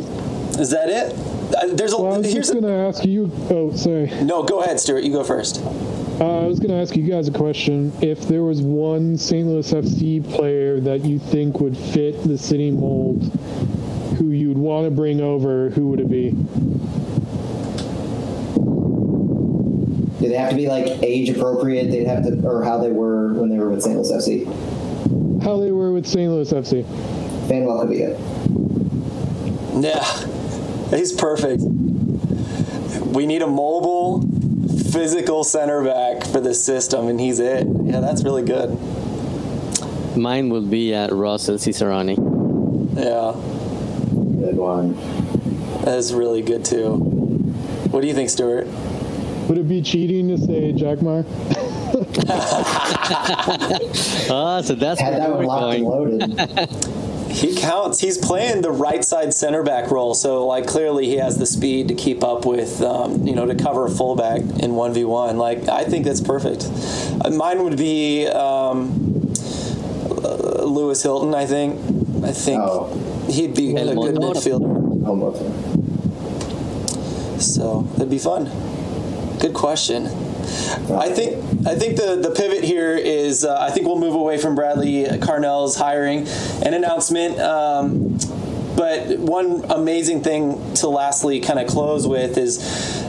is 0.58 0.70
that 0.70 0.88
it 0.88 1.14
uh, 1.54 1.66
there's 1.74 1.92
a 1.92 1.98
well, 2.00 2.14
I 2.14 2.18
was 2.18 2.32
here's 2.32 2.48
just 2.48 2.58
going 2.58 2.64
to 2.64 2.72
ask 2.72 3.04
you 3.04 3.30
oh 3.50 3.76
sorry 3.76 4.06
no 4.24 4.42
go 4.42 4.62
ahead 4.62 4.80
stuart 4.80 5.04
you 5.04 5.12
go 5.12 5.22
first 5.22 5.62
uh, 6.20 6.44
I 6.44 6.46
was 6.46 6.58
going 6.58 6.70
to 6.70 6.76
ask 6.76 6.96
you 6.96 7.08
guys 7.08 7.28
a 7.28 7.30
question. 7.30 7.92
If 8.02 8.26
there 8.26 8.42
was 8.42 8.60
one 8.60 9.16
St. 9.16 9.46
Louis 9.46 9.72
FC 9.72 10.28
player 10.28 10.80
that 10.80 11.04
you 11.04 11.20
think 11.20 11.60
would 11.60 11.76
fit 11.76 12.24
the 12.24 12.36
city 12.36 12.72
mold, 12.72 13.22
who 14.18 14.30
you'd 14.32 14.58
want 14.58 14.84
to 14.84 14.90
bring 14.90 15.20
over, 15.20 15.70
who 15.70 15.88
would 15.88 16.00
it 16.00 16.10
be? 16.10 16.30
Do 20.20 20.28
they 20.28 20.34
have 20.36 20.50
to 20.50 20.56
be 20.56 20.66
like 20.66 21.00
age 21.02 21.28
appropriate? 21.30 21.90
They'd 21.90 22.06
have 22.06 22.24
to, 22.24 22.44
or 22.44 22.64
how 22.64 22.78
they 22.78 22.90
were 22.90 23.32
when 23.34 23.48
they 23.48 23.58
were 23.58 23.70
with 23.70 23.82
St. 23.82 23.94
Louis 23.94 24.10
FC. 24.10 25.42
How 25.42 25.58
they 25.60 25.70
were 25.70 25.92
with 25.92 26.06
St. 26.06 26.30
Louis 26.30 26.52
FC. 26.52 26.84
Manuel 27.48 27.86
Cavia. 27.86 28.18
Yeah, 29.80 30.96
he's 30.96 31.12
perfect. 31.12 31.62
We 33.14 33.26
need 33.26 33.42
a 33.42 33.46
mobile, 33.46 34.22
physical 34.90 35.44
center 35.44 35.84
back 35.84 36.26
for 36.26 36.40
this 36.40 36.62
system, 36.62 37.06
and 37.06 37.20
he's 37.20 37.38
it. 37.38 37.66
Yeah, 37.84 38.00
that's 38.00 38.24
really 38.24 38.42
good. 38.42 38.76
Mine 40.16 40.48
would 40.48 40.68
be 40.68 40.92
uh, 40.92 41.14
Russell 41.14 41.58
Cicerone. 41.58 42.16
Yeah. 42.96 43.57
Good 44.48 44.56
one. 44.56 44.94
That 45.84 45.98
is 45.98 46.14
really 46.14 46.40
good 46.40 46.64
too. 46.64 46.96
What 47.90 48.00
do 48.00 48.06
you 48.06 48.14
think, 48.14 48.30
Stuart? 48.30 48.66
Would 49.46 49.58
it 49.58 49.68
be 49.68 49.82
cheating 49.82 50.28
to 50.28 50.38
say 50.38 50.72
Jack 50.72 51.00
Jackmar? 51.00 51.26
oh, 54.30 54.62
so 54.64 54.74
that's 54.74 55.02
had 55.02 55.20
that 55.20 55.32
one 55.32 55.44
locked 55.44 55.76
and 55.76 55.84
loaded. 55.84 57.30
he 57.30 57.56
counts. 57.56 58.00
He's 58.00 58.16
playing 58.16 58.62
the 58.62 58.70
right 58.70 59.04
side 59.04 59.34
center 59.34 59.62
back 59.62 59.90
role, 59.90 60.14
so 60.14 60.46
like 60.46 60.66
clearly 60.66 61.04
he 61.04 61.16
has 61.16 61.36
the 61.36 61.44
speed 61.44 61.88
to 61.88 61.94
keep 61.94 62.24
up 62.24 62.46
with, 62.46 62.80
um, 62.80 63.26
you 63.26 63.34
know, 63.34 63.44
to 63.44 63.54
cover 63.54 63.84
a 63.84 63.90
fullback 63.90 64.40
in 64.40 64.76
one 64.76 64.94
v 64.94 65.04
one. 65.04 65.36
Like 65.36 65.68
I 65.68 65.84
think 65.84 66.06
that's 66.06 66.22
perfect. 66.22 66.70
Uh, 67.22 67.28
mine 67.28 67.62
would 67.64 67.76
be 67.76 68.26
um, 68.28 69.30
uh, 70.24 70.64
Lewis 70.64 71.02
Hilton. 71.02 71.34
I 71.34 71.44
think. 71.44 71.78
I 72.24 72.32
think 72.32 72.60
oh. 72.62 73.07
He'd 73.30 73.54
be 73.54 73.74
a 73.76 73.94
good 73.94 74.16
midfielder. 74.16 75.04
So 77.40 77.82
that'd 77.92 78.10
be 78.10 78.18
fun. 78.18 78.50
Good 79.38 79.54
question. 79.54 80.06
I 80.90 81.10
think 81.10 81.36
I 81.66 81.74
think 81.76 81.96
the, 81.96 82.16
the 82.20 82.30
pivot 82.34 82.64
here 82.64 82.96
is 82.96 83.44
uh, 83.44 83.56
I 83.60 83.70
think 83.70 83.86
we'll 83.86 83.98
move 84.00 84.14
away 84.14 84.38
from 84.38 84.54
Bradley 84.54 85.04
Carnell's 85.04 85.76
hiring 85.76 86.26
an 86.64 86.74
announcement. 86.74 87.38
Um, 87.38 88.18
but 88.76 89.18
one 89.18 89.64
amazing 89.70 90.22
thing 90.22 90.74
to 90.74 90.88
lastly 90.88 91.40
kind 91.40 91.58
of 91.58 91.68
close 91.68 92.06
with 92.06 92.38
is 92.38 92.58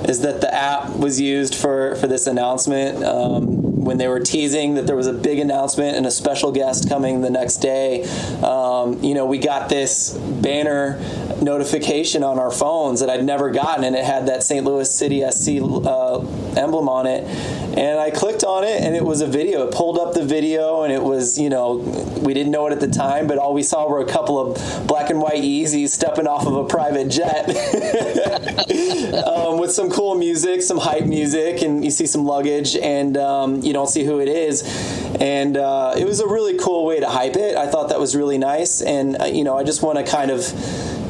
is 0.07 0.21
that 0.21 0.41
the 0.41 0.53
app 0.53 0.89
was 0.97 1.19
used 1.19 1.55
for 1.55 1.95
for 1.95 2.07
this 2.07 2.27
announcement. 2.27 3.03
Um, 3.03 3.68
when 3.89 3.97
they 3.97 4.07
were 4.07 4.19
teasing 4.19 4.75
that 4.75 4.85
there 4.85 4.95
was 4.95 5.07
a 5.07 5.13
big 5.13 5.39
announcement 5.39 5.97
and 5.97 6.05
a 6.05 6.11
special 6.11 6.51
guest 6.51 6.87
coming 6.87 7.21
the 7.21 7.29
next 7.31 7.57
day, 7.57 8.03
um, 8.43 9.03
you 9.03 9.15
know, 9.15 9.25
we 9.25 9.39
got 9.39 9.67
this 9.67 10.13
banner 10.13 10.99
notification 11.41 12.23
on 12.23 12.39
our 12.39 12.51
phones 12.51 12.99
that 12.99 13.09
I'd 13.09 13.23
never 13.23 13.49
gotten, 13.51 13.83
and 13.83 13.95
it 13.95 14.03
had 14.03 14.27
that 14.27 14.43
St. 14.43 14.65
Louis 14.65 14.89
City 14.89 15.23
SC 15.29 15.61
uh, 15.61 16.19
emblem 16.55 16.89
on 16.89 17.05
it. 17.07 17.23
And 17.77 17.99
I 17.99 18.11
clicked 18.11 18.43
on 18.43 18.63
it, 18.63 18.81
and 18.81 18.95
it 18.95 19.03
was 19.03 19.21
a 19.21 19.27
video. 19.27 19.67
It 19.67 19.73
pulled 19.73 19.97
up 19.97 20.13
the 20.13 20.25
video, 20.25 20.83
and 20.83 20.91
it 20.91 21.01
was, 21.01 21.39
you 21.39 21.49
know, 21.49 21.75
we 22.21 22.33
didn't 22.33 22.51
know 22.51 22.67
it 22.67 22.73
at 22.73 22.79
the 22.79 22.87
time, 22.87 23.27
but 23.27 23.37
all 23.37 23.53
we 23.53 23.63
saw 23.63 23.87
were 23.87 24.01
a 24.01 24.07
couple 24.07 24.39
of 24.39 24.87
black 24.87 25.09
and 25.09 25.21
white 25.21 25.43
Yeezys 25.43 25.89
stepping 25.89 26.27
off 26.27 26.45
of 26.45 26.55
a 26.55 26.65
private 26.65 27.09
jet 27.09 27.47
um, 29.25 29.59
with 29.59 29.71
some 29.71 29.89
cool 29.89 30.15
music, 30.15 30.61
some 30.61 30.77
hype 30.77 31.05
music, 31.05 31.61
and 31.61 31.85
you 31.85 31.91
see 31.91 32.05
some 32.05 32.25
luggage, 32.25 32.75
and 32.75 33.15
um, 33.17 33.61
you 33.61 33.71
don't 33.71 33.87
see 33.87 34.03
who 34.03 34.19
it 34.19 34.27
is. 34.27 34.63
And 35.19 35.57
uh, 35.57 35.93
it 35.97 36.05
was 36.05 36.19
a 36.19 36.27
really 36.27 36.57
cool 36.57 36.85
way 36.85 36.99
to 36.99 37.07
hype 37.07 37.35
it. 37.35 37.55
I 37.55 37.67
thought 37.67 37.89
that 37.89 37.99
was 37.99 38.15
really 38.15 38.37
nice, 38.37 38.81
and 38.81 39.21
uh, 39.21 39.25
you 39.25 39.43
know, 39.43 39.57
I 39.57 39.63
just 39.63 39.81
want 39.81 39.97
to 39.97 40.03
kind 40.03 40.31
of 40.31 40.43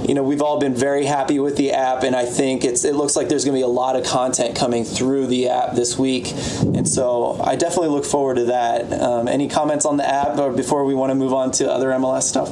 you 0.10 0.16
know 0.16 0.24
we've 0.24 0.42
all 0.42 0.60
been 0.60 0.74
very 0.74 1.06
happy 1.06 1.38
with 1.38 1.56
the 1.56 1.72
app 1.72 2.02
and 2.02 2.16
i 2.16 2.26
think 2.26 2.66
it's 2.66 2.84
it 2.84 2.96
looks 2.96 3.16
like 3.16 3.30
there's 3.30 3.46
going 3.46 3.54
to 3.54 3.60
be 3.60 3.64
a 3.64 3.68
lot 3.68 3.96
of 3.96 4.04
content 4.04 4.56
coming 4.56 4.84
through 4.84 5.28
the 5.28 5.48
app 5.48 5.76
this 5.76 6.00
week. 6.00 6.32
And 6.62 6.90
so 6.90 7.40
i 7.44 7.56
definitely 7.56 7.90
look 7.90 8.06
forward 8.06 8.38
to 8.38 8.46
that. 8.46 8.92
Um, 8.92 9.28
any 9.28 9.48
comments 9.48 9.86
on 9.86 9.98
the 9.98 10.10
app 10.10 10.40
or 10.40 10.52
before 10.52 10.84
we 10.84 10.96
want 10.96 11.12
to 11.12 11.16
move 11.16 11.32
on 11.32 11.52
to 11.52 11.72
other 11.72 11.90
mls 11.90 12.24
stuff 12.24 12.50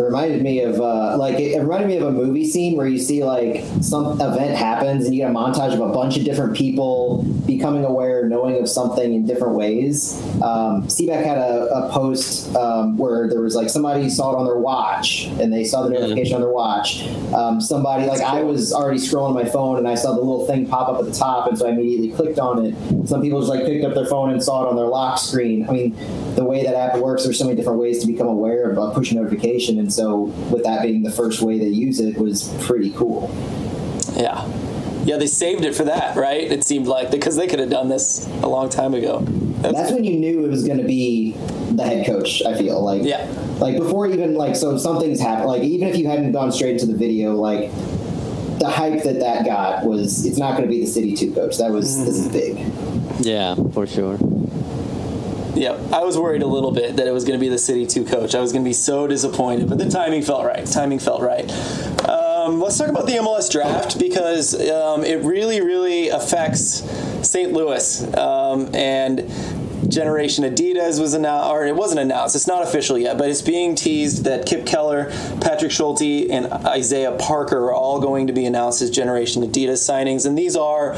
it 0.00 0.04
reminded 0.04 0.42
me 0.42 0.60
of 0.60 0.80
uh, 0.80 1.16
like 1.18 1.38
it, 1.38 1.52
it, 1.52 1.60
reminded 1.60 1.88
me 1.88 1.96
of 1.98 2.04
a 2.04 2.10
movie 2.10 2.48
scene 2.48 2.76
where 2.76 2.86
you 2.86 2.98
see 2.98 3.22
like 3.22 3.64
some 3.82 4.20
event 4.20 4.56
happens 4.56 5.04
and 5.04 5.14
you 5.14 5.22
get 5.22 5.30
a 5.30 5.34
montage 5.34 5.74
of 5.74 5.80
a 5.80 5.92
bunch 5.92 6.16
of 6.16 6.24
different 6.24 6.56
people 6.56 7.22
becoming 7.46 7.84
aware, 7.84 8.26
knowing 8.26 8.58
of 8.58 8.68
something 8.68 9.12
in 9.12 9.26
different 9.26 9.54
ways. 9.54 10.20
Um, 10.36 10.86
CBAC 10.86 11.24
had 11.24 11.38
a, 11.38 11.66
a 11.66 11.92
post 11.92 12.54
um, 12.56 12.96
where 12.96 13.28
there 13.28 13.42
was 13.42 13.54
like 13.54 13.68
somebody 13.68 14.08
saw 14.08 14.32
it 14.32 14.38
on 14.38 14.46
their 14.46 14.56
watch 14.56 15.26
and 15.38 15.52
they 15.52 15.64
saw 15.64 15.82
the 15.82 15.90
notification 15.90 16.36
on 16.36 16.40
their 16.40 16.50
watch. 16.50 17.06
Um, 17.34 17.60
somebody 17.60 18.06
like 18.06 18.22
I 18.22 18.42
was 18.42 18.72
already 18.72 18.98
scrolling 18.98 19.34
my 19.34 19.44
phone 19.44 19.76
and 19.76 19.86
I 19.86 19.96
saw 19.96 20.14
the 20.14 20.20
little 20.20 20.46
thing 20.46 20.66
pop 20.66 20.88
up 20.88 20.98
at 20.98 21.04
the 21.04 21.12
top 21.12 21.46
and 21.48 21.58
so 21.58 21.66
I 21.66 21.72
immediately 21.72 22.10
clicked 22.12 22.38
on 22.38 22.64
it. 22.64 22.74
Some 23.06 23.20
people 23.20 23.40
just 23.40 23.50
like 23.50 23.66
picked 23.66 23.84
up 23.84 23.94
their 23.94 24.06
phone 24.06 24.30
and 24.30 24.42
saw 24.42 24.64
it 24.64 24.68
on 24.70 24.76
their 24.76 24.86
lock 24.86 25.18
screen. 25.18 25.68
I 25.68 25.72
mean, 25.72 26.34
the 26.36 26.44
way 26.44 26.64
that 26.64 26.74
app 26.74 26.96
works, 26.96 27.24
there's 27.24 27.38
so 27.38 27.44
many 27.44 27.56
different 27.56 27.78
ways 27.78 27.98
to 28.00 28.06
become 28.06 28.28
aware 28.28 28.70
of 28.70 28.78
a 28.78 28.94
push 28.94 29.12
notification 29.12 29.78
and 29.78 29.89
so 29.92 30.22
with 30.50 30.64
that 30.64 30.82
being 30.82 31.02
the 31.02 31.10
first 31.10 31.42
way 31.42 31.58
they 31.58 31.68
use 31.68 32.00
it 32.00 32.16
was 32.16 32.54
pretty 32.64 32.90
cool. 32.90 33.30
Yeah. 34.16 34.46
Yeah, 35.04 35.16
they 35.16 35.26
saved 35.26 35.64
it 35.64 35.74
for 35.74 35.84
that, 35.84 36.16
right? 36.16 36.42
It 36.42 36.62
seemed 36.62 36.86
like 36.86 37.10
because 37.10 37.36
they 37.36 37.46
could 37.46 37.58
have 37.58 37.70
done 37.70 37.88
this 37.88 38.26
a 38.42 38.48
long 38.48 38.68
time 38.68 38.92
ago. 38.94 39.20
That's, 39.60 39.74
That's 39.74 39.92
when 39.92 40.04
you 40.04 40.18
knew 40.18 40.44
it 40.44 40.50
was 40.50 40.66
going 40.66 40.78
to 40.78 40.84
be 40.84 41.32
the 41.70 41.84
head 41.84 42.06
coach. 42.06 42.42
I 42.42 42.56
feel 42.56 42.82
like 42.82 43.02
yeah, 43.02 43.26
like 43.58 43.76
before 43.78 44.06
even 44.06 44.34
like 44.34 44.56
so 44.56 44.76
something's 44.76 45.20
happened. 45.20 45.48
Like 45.48 45.62
even 45.62 45.88
if 45.88 45.96
you 45.96 46.06
hadn't 46.06 46.32
gone 46.32 46.52
straight 46.52 46.78
to 46.80 46.86
the 46.86 46.94
video, 46.94 47.34
like 47.34 47.70
the 48.58 48.68
hype 48.68 49.02
that 49.04 49.20
that 49.20 49.44
got 49.46 49.84
was 49.84 50.26
it's 50.26 50.38
not 50.38 50.56
going 50.56 50.68
to 50.68 50.68
be 50.68 50.80
the 50.80 50.86
city 50.86 51.14
two 51.14 51.34
coach. 51.34 51.56
That 51.58 51.70
was 51.70 51.96
mm. 51.96 52.04
this 52.04 52.18
is 52.18 52.28
big. 52.28 52.58
Yeah, 53.20 53.54
for 53.72 53.86
sure. 53.86 54.18
Yep, 55.54 55.92
I 55.92 56.04
was 56.04 56.16
worried 56.16 56.42
a 56.42 56.46
little 56.46 56.70
bit 56.70 56.96
that 56.96 57.06
it 57.06 57.12
was 57.12 57.24
going 57.24 57.38
to 57.38 57.40
be 57.40 57.48
the 57.48 57.58
City 57.58 57.86
Two 57.86 58.04
coach. 58.04 58.34
I 58.34 58.40
was 58.40 58.52
going 58.52 58.64
to 58.64 58.68
be 58.68 58.74
so 58.74 59.06
disappointed, 59.06 59.68
but 59.68 59.78
the 59.78 59.88
timing 59.88 60.22
felt 60.22 60.44
right. 60.44 60.64
Timing 60.64 60.98
felt 60.98 61.22
right. 61.22 61.50
Um, 62.08 62.60
let's 62.60 62.78
talk 62.78 62.88
about 62.88 63.06
the 63.06 63.14
MLS 63.14 63.50
draft 63.50 63.98
because 63.98 64.54
um, 64.70 65.04
it 65.04 65.22
really, 65.22 65.60
really 65.60 66.08
affects 66.08 66.82
St. 67.28 67.52
Louis 67.52 68.02
um, 68.16 68.74
and 68.74 69.28
Generation 69.90 70.44
Adidas 70.44 71.00
was 71.00 71.14
announced, 71.14 71.50
or 71.50 71.66
it 71.66 71.74
wasn't 71.74 72.00
announced. 72.00 72.36
It's 72.36 72.46
not 72.46 72.62
official 72.62 72.96
yet, 72.96 73.18
but 73.18 73.28
it's 73.28 73.42
being 73.42 73.74
teased 73.74 74.24
that 74.24 74.46
Kipp 74.46 74.66
Keller, 74.66 75.10
Patrick 75.40 75.72
Schulte, 75.72 76.30
and 76.30 76.46
Isaiah 76.46 77.12
Parker 77.12 77.58
are 77.64 77.74
all 77.74 78.00
going 78.00 78.28
to 78.28 78.32
be 78.32 78.46
announced 78.46 78.82
as 78.82 78.90
Generation 78.90 79.42
Adidas 79.42 79.78
signings, 79.78 80.26
and 80.26 80.38
these 80.38 80.56
are 80.56 80.94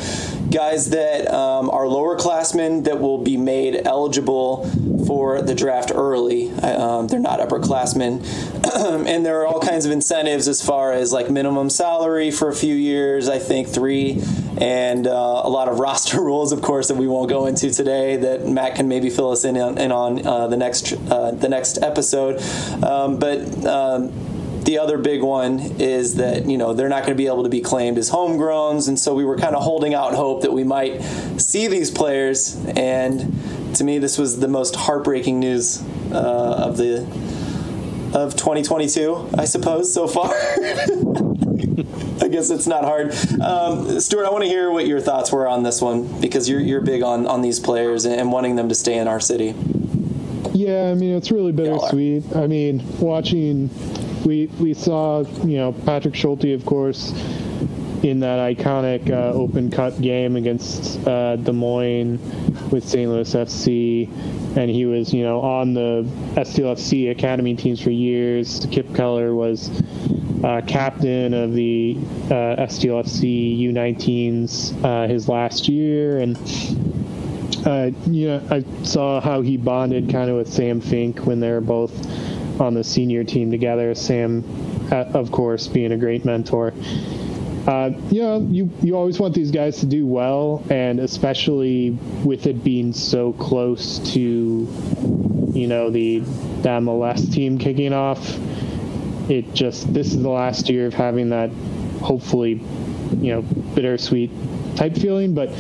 guys 0.53 0.91
that 0.91 1.33
um, 1.33 1.71
are 1.71 1.89
lower 1.89 2.17
classmen 2.17 2.83
that 2.85 3.01
will 3.01 3.19
be 3.19 3.37
made 3.37 3.87
eligible 3.87 4.69
for 5.07 5.43
the 5.43 5.55
draft 5.55 5.91
early. 5.95 6.51
Um, 6.53 7.09
they're 7.09 7.19
not 7.19 7.41
upperclassmen, 7.41 8.23
and 9.07 9.27
there 9.27 9.41
are 9.41 9.47
all 9.47 9.61
kinds 9.61 9.87
of 9.87 9.93
incentives 9.93 10.49
as 10.49 10.65
far 10.65 10.93
as 10.93 11.13
like 11.13 11.31
minimum 11.31 11.71
salary 11.71 12.31
for 12.31 12.49
a 12.49 12.55
few 12.55 12.75
years. 12.75 13.29
I 13.29 13.39
think 13.39 13.69
three, 13.69 14.23
and 14.61 15.07
uh, 15.07 15.43
a 15.45 15.49
lot 15.49 15.69
of 15.69 15.79
roster 15.81 16.21
rules, 16.21 16.53
of 16.53 16.63
course, 16.63 16.89
that 16.89 16.97
we 16.97 17.07
won't 17.09 17.29
go 17.29 17.47
into 17.47 17.71
today. 17.71 18.17
That 18.17 18.47
Matt 18.47 18.77
can 18.77 18.89
maybe 18.89 19.11
fill 19.11 19.31
us 19.31 19.45
in 19.45 19.57
on, 19.57 19.79
in 19.79 19.91
on 19.91 20.27
uh, 20.27 20.47
the 20.49 20.57
next 20.57 20.93
uh, 21.11 21.33
the 21.33 21.49
next 21.49 21.83
episode, 21.83 22.41
um, 22.85 23.19
but. 23.19 24.32
The 24.65 24.79
other 24.79 24.97
big 24.97 25.23
one 25.23 25.59
is 25.81 26.17
that 26.17 26.47
you 26.47 26.57
know 26.57 26.73
they're 26.73 26.89
not 26.89 27.03
going 27.03 27.15
to 27.17 27.21
be 27.21 27.27
able 27.27 27.43
to 27.43 27.49
be 27.49 27.61
claimed 27.61 27.99
as 27.99 28.11
homegrowns, 28.11 28.89
and 28.89 28.99
so 28.99 29.15
we 29.15 29.25
were 29.25 29.37
kind 29.37 29.57
of 29.57 29.63
holding 29.63 29.93
out 29.93 30.15
hope 30.15 30.43
that 30.43 30.53
we 30.53 30.63
might 30.63 31.03
see 31.41 31.67
these 31.67 31.91
players. 31.91 32.57
And 32.77 33.75
to 33.77 33.85
me, 33.85 33.99
this 33.99 34.19
was 34.19 34.39
the 34.39 34.49
most 34.49 34.77
heartbreaking 34.77 35.41
news 35.41 35.83
uh, 36.13 36.67
of 36.69 36.77
the 36.77 37.01
of 38.15 38.37
2022, 38.37 39.31
I 39.39 39.47
suppose, 39.47 39.93
so 39.93 40.07
far. 40.07 40.33
I 42.21 42.29
guess 42.29 42.51
it's 42.51 42.67
not 42.67 42.85
hard. 42.85 43.13
Um, 43.41 43.99
Stuart, 43.99 44.27
I 44.27 44.31
want 44.31 44.45
to 44.45 44.49
hear 44.49 44.71
what 44.71 44.87
your 44.87 45.01
thoughts 45.01 45.33
were 45.33 45.49
on 45.49 45.63
this 45.63 45.81
one 45.81 46.21
because 46.21 46.49
you're 46.49 46.61
you're 46.61 46.81
big 46.81 47.03
on 47.03 47.27
on 47.27 47.43
these 47.43 47.59
players 47.59 48.05
and 48.05 48.31
wanting 48.31 48.57
them 48.57 48.69
to 48.69 48.75
stay 48.75 48.97
in 48.97 49.09
our 49.09 49.19
city. 49.19 49.55
Yeah, 50.53 50.91
I 50.91 50.95
mean 50.95 51.17
it's 51.17 51.31
really 51.31 51.53
bittersweet. 51.53 52.37
I 52.37 52.47
mean, 52.47 52.85
watching 53.01 53.71
we 54.25 54.47
we 54.61 54.75
saw 54.75 55.21
you 55.45 55.59
know 55.59 55.73
Patrick 55.73 56.15
Schulte, 56.15 56.55
of 56.55 56.65
course, 56.65 57.13
in 58.03 58.21
that 58.21 58.39
iconic 58.57 59.11
uh, 59.11 59.33
Open 59.33 59.71
Cup 59.71 60.01
game 60.01 60.37
against 60.37 61.07
uh, 61.07 61.37
Des 61.37 61.53
Moines 61.53 62.19
with 62.71 62.89
St. 62.89 63.11
Louis 63.11 63.35
FC, 63.35 64.09
and 64.57 64.71
he 64.71 64.87
was 64.87 65.13
you 65.13 65.23
know 65.23 65.41
on 65.41 65.75
the 65.75 66.09
STLFC 66.35 67.11
academy 67.11 67.55
teams 67.55 67.81
for 67.81 67.91
years. 67.91 68.67
Kipp 68.71 68.95
Keller 68.95 69.35
was 69.35 69.71
uh, 70.43 70.61
captain 70.67 71.35
of 71.35 71.53
the 71.53 71.97
uh, 72.27 72.67
STLFC 72.67 73.61
U19s 73.61 74.85
uh, 74.85 75.09
his 75.09 75.29
last 75.29 75.69
year, 75.69 76.19
and 76.19 76.37
uh, 77.67 77.91
you 78.11 78.29
know 78.29 78.43
I 78.51 78.65
saw 78.85 79.21
how 79.21 79.41
he 79.41 79.57
bonded 79.57 80.11
kind 80.11 80.31
of 80.31 80.37
with 80.37 80.53
Sam 80.53 80.81
Fink 80.81 81.21
when 81.21 81.41
they 81.41 81.51
were 81.51 81.61
both 81.61 81.93
on 82.61 82.75
the 82.75 82.85
senior 82.85 83.25
team 83.25 83.51
together. 83.51 83.95
Sam, 83.95 84.45
uh, 84.91 85.05
of 85.15 85.31
course, 85.33 85.69
being 85.69 85.93
a 85.93 85.97
great 85.97 86.25
mentor. 86.25 86.73
Uh, 87.67 87.91
you 88.11 88.23
know, 88.23 88.41
you, 88.51 88.71
you 88.83 88.97
always 88.97 89.21
want 89.21 89.35
these 89.35 89.53
guys 89.53 89.79
to 89.79 89.87
do 89.87 90.05
well, 90.05 90.65
and 90.69 90.99
especially 90.99 91.91
with 92.25 92.47
it 92.47 92.65
being 92.65 92.93
so 92.93 93.33
close 93.35 94.01
to, 94.13 94.21
you 94.21 95.67
know, 95.69 95.89
the, 95.89 96.19
the 96.19 96.69
MLS 96.69 97.33
team 97.33 97.59
kicking 97.59 97.93
off. 97.93 98.39
It 99.31 99.55
just 99.55 99.95
this 99.95 100.09
is 100.09 100.21
the 100.21 100.29
last 100.29 100.69
year 100.69 100.87
of 100.87 100.95
having 100.95 101.31
that, 101.31 101.51
hopefully, 102.01 102.61
you 103.19 103.33
know, 103.33 103.43
bittersweet 103.43 104.33
type 104.75 104.97
feeling. 104.97 105.33
But 105.33 105.51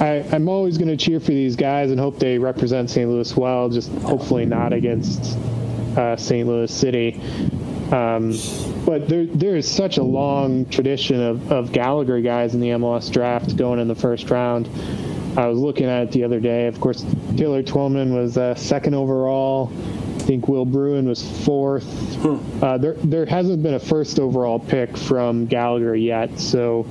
I, 0.00 0.26
I'm 0.32 0.48
always 0.48 0.76
going 0.76 0.88
to 0.88 0.96
cheer 0.96 1.20
for 1.20 1.30
these 1.30 1.54
guys 1.54 1.92
and 1.92 2.00
hope 2.00 2.18
they 2.18 2.38
represent 2.38 2.90
St. 2.90 3.08
Louis 3.08 3.36
well. 3.36 3.68
Just 3.68 3.92
hopefully 3.92 4.44
not 4.44 4.72
against 4.72 5.38
uh, 5.96 6.16
St. 6.16 6.46
Louis 6.46 6.72
City. 6.72 7.20
Um, 7.92 8.36
but 8.84 9.08
there, 9.08 9.26
there 9.26 9.56
is 9.56 9.70
such 9.70 9.98
a 9.98 10.02
long 10.02 10.66
tradition 10.66 11.20
of, 11.20 11.52
of 11.52 11.72
Gallagher 11.72 12.20
guys 12.20 12.54
in 12.54 12.60
the 12.60 12.70
MLS 12.70 13.12
draft 13.12 13.56
going 13.56 13.78
in 13.78 13.88
the 13.88 13.94
first 13.94 14.30
round. 14.30 14.68
I 15.36 15.46
was 15.48 15.58
looking 15.58 15.86
at 15.86 16.04
it 16.04 16.12
the 16.12 16.24
other 16.24 16.40
day. 16.40 16.66
Of 16.66 16.80
course, 16.80 17.04
Taylor 17.36 17.62
Twellman 17.62 18.14
was 18.14 18.38
uh, 18.38 18.54
second 18.54 18.94
overall. 18.94 19.72
I 19.72 20.26
think 20.26 20.48
Will 20.48 20.64
Bruin 20.64 21.06
was 21.06 21.22
fourth. 21.44 21.84
Hmm. 22.16 22.64
Uh, 22.64 22.78
there, 22.78 22.94
there 22.94 23.26
hasn't 23.26 23.62
been 23.62 23.74
a 23.74 23.80
first 23.80 24.18
overall 24.18 24.58
pick 24.58 24.96
from 24.96 25.46
Gallagher 25.46 25.94
yet. 25.94 26.38
So, 26.38 26.86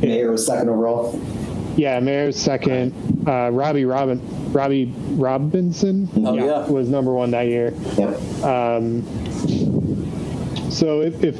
Maher 0.00 0.30
was 0.30 0.46
second 0.46 0.70
overall. 0.70 1.20
Yeah, 1.78 2.00
Maher's 2.00 2.36
second. 2.36 3.24
Uh, 3.24 3.50
Robbie 3.50 3.84
Robin, 3.84 4.20
Robbie 4.52 4.92
Robinson, 5.10 6.08
oh, 6.16 6.34
yeah. 6.34 6.66
was 6.66 6.88
number 6.88 7.14
one 7.14 7.30
that 7.30 7.46
year. 7.46 7.72
Yep. 7.96 8.42
Um, 8.42 9.02
so 10.72 11.02
if, 11.02 11.22
if 11.22 11.36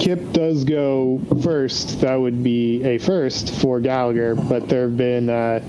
Kipp 0.00 0.32
does 0.32 0.64
go 0.64 1.20
first, 1.42 2.00
that 2.00 2.16
would 2.16 2.42
be 2.42 2.82
a 2.84 2.96
first 2.96 3.54
for 3.54 3.80
Gallagher. 3.80 4.34
But 4.34 4.70
there 4.70 4.84
have 4.84 4.96
been 4.96 5.28
uh, 5.28 5.60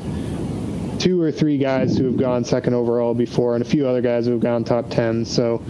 two 0.99 1.21
or 1.21 1.33
three 1.33 1.57
guys 1.57 1.97
who 1.97 2.05
have 2.05 2.17
gone 2.17 2.45
second 2.45 2.75
overall 2.75 3.13
before, 3.13 3.55
and 3.55 3.61
a 3.61 3.67
few 3.67 3.85
other 3.87 4.01
guys 4.01 4.25
who 4.25 4.31
have 4.31 4.41
gone 4.41 4.63
top 4.63 4.89
ten. 4.89 5.25
So 5.25 5.61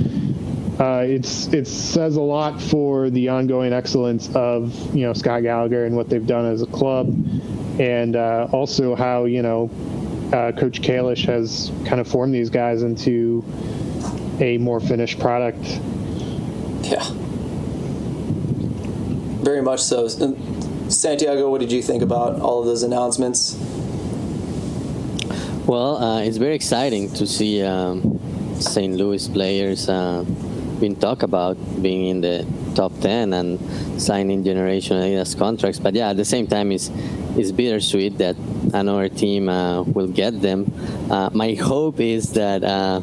uh, 0.80 1.06
it's 1.08 1.48
it 1.54 1.68
says 1.68 2.18
a 2.18 2.22
lot 2.22 2.62
for 2.62 3.10
the 3.10 3.30
ongoing 3.30 3.74
excellence 3.74 4.30
of 4.36 4.96
you 4.96 5.08
know 5.08 5.14
Scott 5.14 5.42
Gallagher 5.42 5.86
and 5.86 5.96
what 5.96 6.08
they've 6.08 6.28
done 6.28 6.46
as 6.46 6.62
a 6.62 6.68
club, 6.68 7.08
and 7.80 8.16
uh, 8.16 8.48
also 8.52 8.96
how 8.96 9.26
you 9.26 9.42
know 9.42 9.70
uh, 10.34 10.52
Coach 10.52 10.82
Kalish 10.82 11.26
has 11.26 11.72
kind 11.86 12.00
of 12.00 12.08
formed 12.08 12.34
these 12.34 12.50
guys 12.50 12.84
into 12.84 13.44
a 14.40 14.58
more 14.58 14.80
finished 14.80 15.20
product. 15.20 15.64
Yeah, 16.84 17.04
very 19.44 19.62
much 19.62 19.82
so. 19.82 20.08
Santiago, 20.90 21.50
what 21.50 21.62
did 21.62 21.72
you 21.72 21.82
think 21.82 22.04
about 22.04 22.40
all 22.40 22.60
of 22.60 22.66
those 22.66 22.84
announcements? 22.84 23.58
Well, 25.66 25.98
uh, 25.98 26.22
it's 26.22 26.38
very 26.38 26.54
exciting 26.54 27.12
to 27.14 27.26
see 27.26 27.64
um, 27.64 28.20
St. 28.60 28.94
Louis 28.94 29.28
players 29.28 29.90
being 30.86 30.96
talked 30.96 31.24
about 31.24 31.58
being 31.82 32.06
in 32.10 32.22
the 32.22 32.46
top 32.76 32.94
10 33.02 33.34
and 33.34 33.60
signing 34.00 34.44
Generation 34.44 34.98
Adidas 34.98 35.36
contracts. 35.36 35.80
But 35.80 35.96
yeah, 35.96 36.10
at 36.10 36.18
the 36.18 36.26
same 36.26 36.46
time, 36.46 36.72
it's, 36.72 36.92
it's 37.36 37.52
bittersweet 37.52 38.20
that 38.20 38.36
another 38.72 39.10
team 39.10 39.50
uh, 39.50 39.82
will 39.82 40.08
get 40.08 40.40
them. 40.42 40.72
Uh, 41.10 41.32
my 41.34 41.56
hope 41.56 42.00
is 42.00 42.34
that 42.34 42.64
uh, 42.64 43.02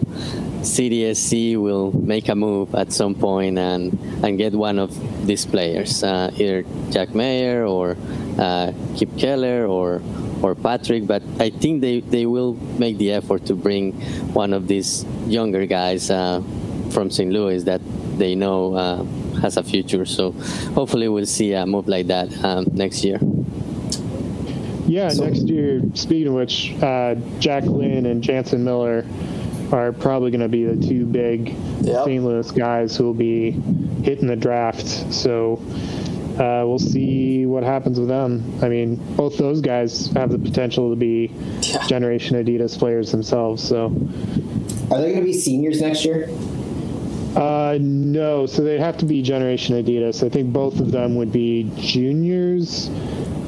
CDSC 0.62 1.56
will 1.56 1.90
make 1.90 2.28
a 2.28 2.36
move 2.36 2.72
at 2.76 2.92
some 2.92 3.16
point 3.16 3.58
and, 3.58 3.98
and 4.22 4.38
get 4.38 4.52
one 4.52 4.78
of 4.78 4.90
these 5.26 5.44
players, 5.44 6.04
uh, 6.04 6.30
either 6.38 6.62
Jack 6.90 7.16
Maher 7.16 7.64
or 7.66 7.96
uh, 8.38 8.70
Kipp 8.96 9.18
Keller 9.18 9.66
or 9.66 10.00
or 10.42 10.56
Patrick, 10.56 11.06
but 11.06 11.22
I 11.38 11.50
think 11.50 11.82
they, 11.82 12.00
they 12.00 12.26
will 12.26 12.54
make 12.76 12.98
the 12.98 13.12
effort 13.12 13.46
to 13.46 13.54
bring 13.54 13.92
one 14.34 14.52
of 14.52 14.66
these 14.66 15.04
younger 15.28 15.66
guys 15.66 16.10
uh, 16.10 16.42
from 16.92 17.10
St. 17.10 17.32
Louis 17.32 17.64
that 17.64 17.80
they 18.18 18.34
know 18.34 18.74
uh, 18.74 19.04
has 19.40 19.56
a 19.56 19.62
future. 19.62 20.04
So 20.04 20.32
hopefully 20.74 21.08
we'll 21.08 21.26
see 21.26 21.52
a 21.52 21.66
move 21.66 21.88
like 21.88 22.06
that 22.08 22.28
um, 22.44 22.66
next 22.72 23.04
year. 23.04 23.18
Yeah, 24.86 25.08
so, 25.08 25.24
next 25.24 25.48
year. 25.48 25.82
Speaking 25.94 26.28
of 26.28 26.34
which, 26.34 26.74
uh, 26.82 27.14
Jack 27.38 27.64
Lynn 27.64 28.06
and 28.06 28.22
Jansen 28.22 28.62
Miller 28.64 29.06
are 29.72 29.92
probably 29.92 30.30
going 30.30 30.42
to 30.42 30.48
be 30.48 30.64
the 30.64 30.86
two 30.86 31.06
big 31.06 31.48
yep. 31.80 32.04
St. 32.04 32.22
Louis 32.22 32.50
guys 32.50 32.96
who 32.96 33.04
will 33.04 33.14
be 33.14 33.52
hitting 34.02 34.26
the 34.26 34.36
draft. 34.36 34.86
So 35.12 35.62
uh, 36.34 36.64
we'll 36.66 36.78
see 36.78 37.46
what 37.46 37.62
happens 37.62 37.98
with 37.98 38.08
them. 38.08 38.58
I 38.62 38.68
mean, 38.68 38.96
both 39.16 39.38
those 39.38 39.60
guys 39.60 40.08
have 40.08 40.30
the 40.30 40.38
potential 40.38 40.90
to 40.90 40.96
be 40.96 41.30
yeah. 41.62 41.86
Generation 41.86 42.42
Adidas 42.42 42.78
players 42.78 43.12
themselves. 43.12 43.62
So, 43.62 43.86
are 44.90 45.00
they 45.00 45.12
going 45.12 45.16
to 45.16 45.24
be 45.24 45.32
seniors 45.32 45.80
next 45.80 46.04
year? 46.04 46.28
Uh, 47.36 47.78
no. 47.80 48.46
So 48.46 48.62
they'd 48.62 48.80
have 48.80 48.98
to 48.98 49.06
be 49.06 49.22
Generation 49.22 49.82
Adidas. 49.82 50.24
I 50.24 50.28
think 50.28 50.52
both 50.52 50.80
of 50.80 50.90
them 50.90 51.16
would 51.16 51.32
be 51.32 51.70
juniors. 51.76 52.88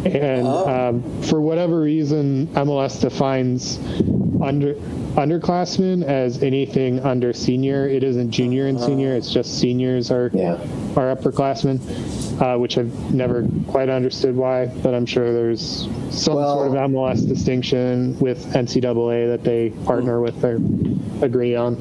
And 0.05 0.47
oh. 0.47 0.69
um, 0.69 1.23
for 1.23 1.41
whatever 1.41 1.81
reason, 1.81 2.49
MLS 2.49 3.01
defines 3.01 3.79
under 4.43 4.75
underclassmen 5.15 6.05
as 6.05 6.43
anything 6.43 7.01
under 7.01 7.33
senior. 7.33 7.89
It 7.89 8.03
isn't 8.03 8.31
junior 8.31 8.67
and 8.67 8.79
senior. 8.81 9.15
It's 9.15 9.31
just 9.31 9.59
seniors 9.59 10.11
are 10.11 10.31
Yeah. 10.35 10.59
are 10.97 11.15
upperclassmen, 11.15 11.79
uh, 12.41 12.59
which 12.59 12.77
I've 12.77 13.15
never 13.15 13.47
quite 13.69 13.89
understood 13.89 14.37
why. 14.37 14.67
But 14.67 14.95
I'm 14.95 15.07
sure 15.07 15.33
there's 15.33 15.89
some 16.11 16.35
Well- 16.35 16.55
sort 16.57 16.69
of 16.69 16.75
MLS 16.75 17.23
distinction 17.23 18.17
with 18.21 18.55
NCAA 18.55 19.27
that 19.29 19.45
they 19.45 19.71
partner 19.87 20.21
with 20.21 20.45
or 20.45 20.61
agree 21.23 21.55
on. 21.55 21.77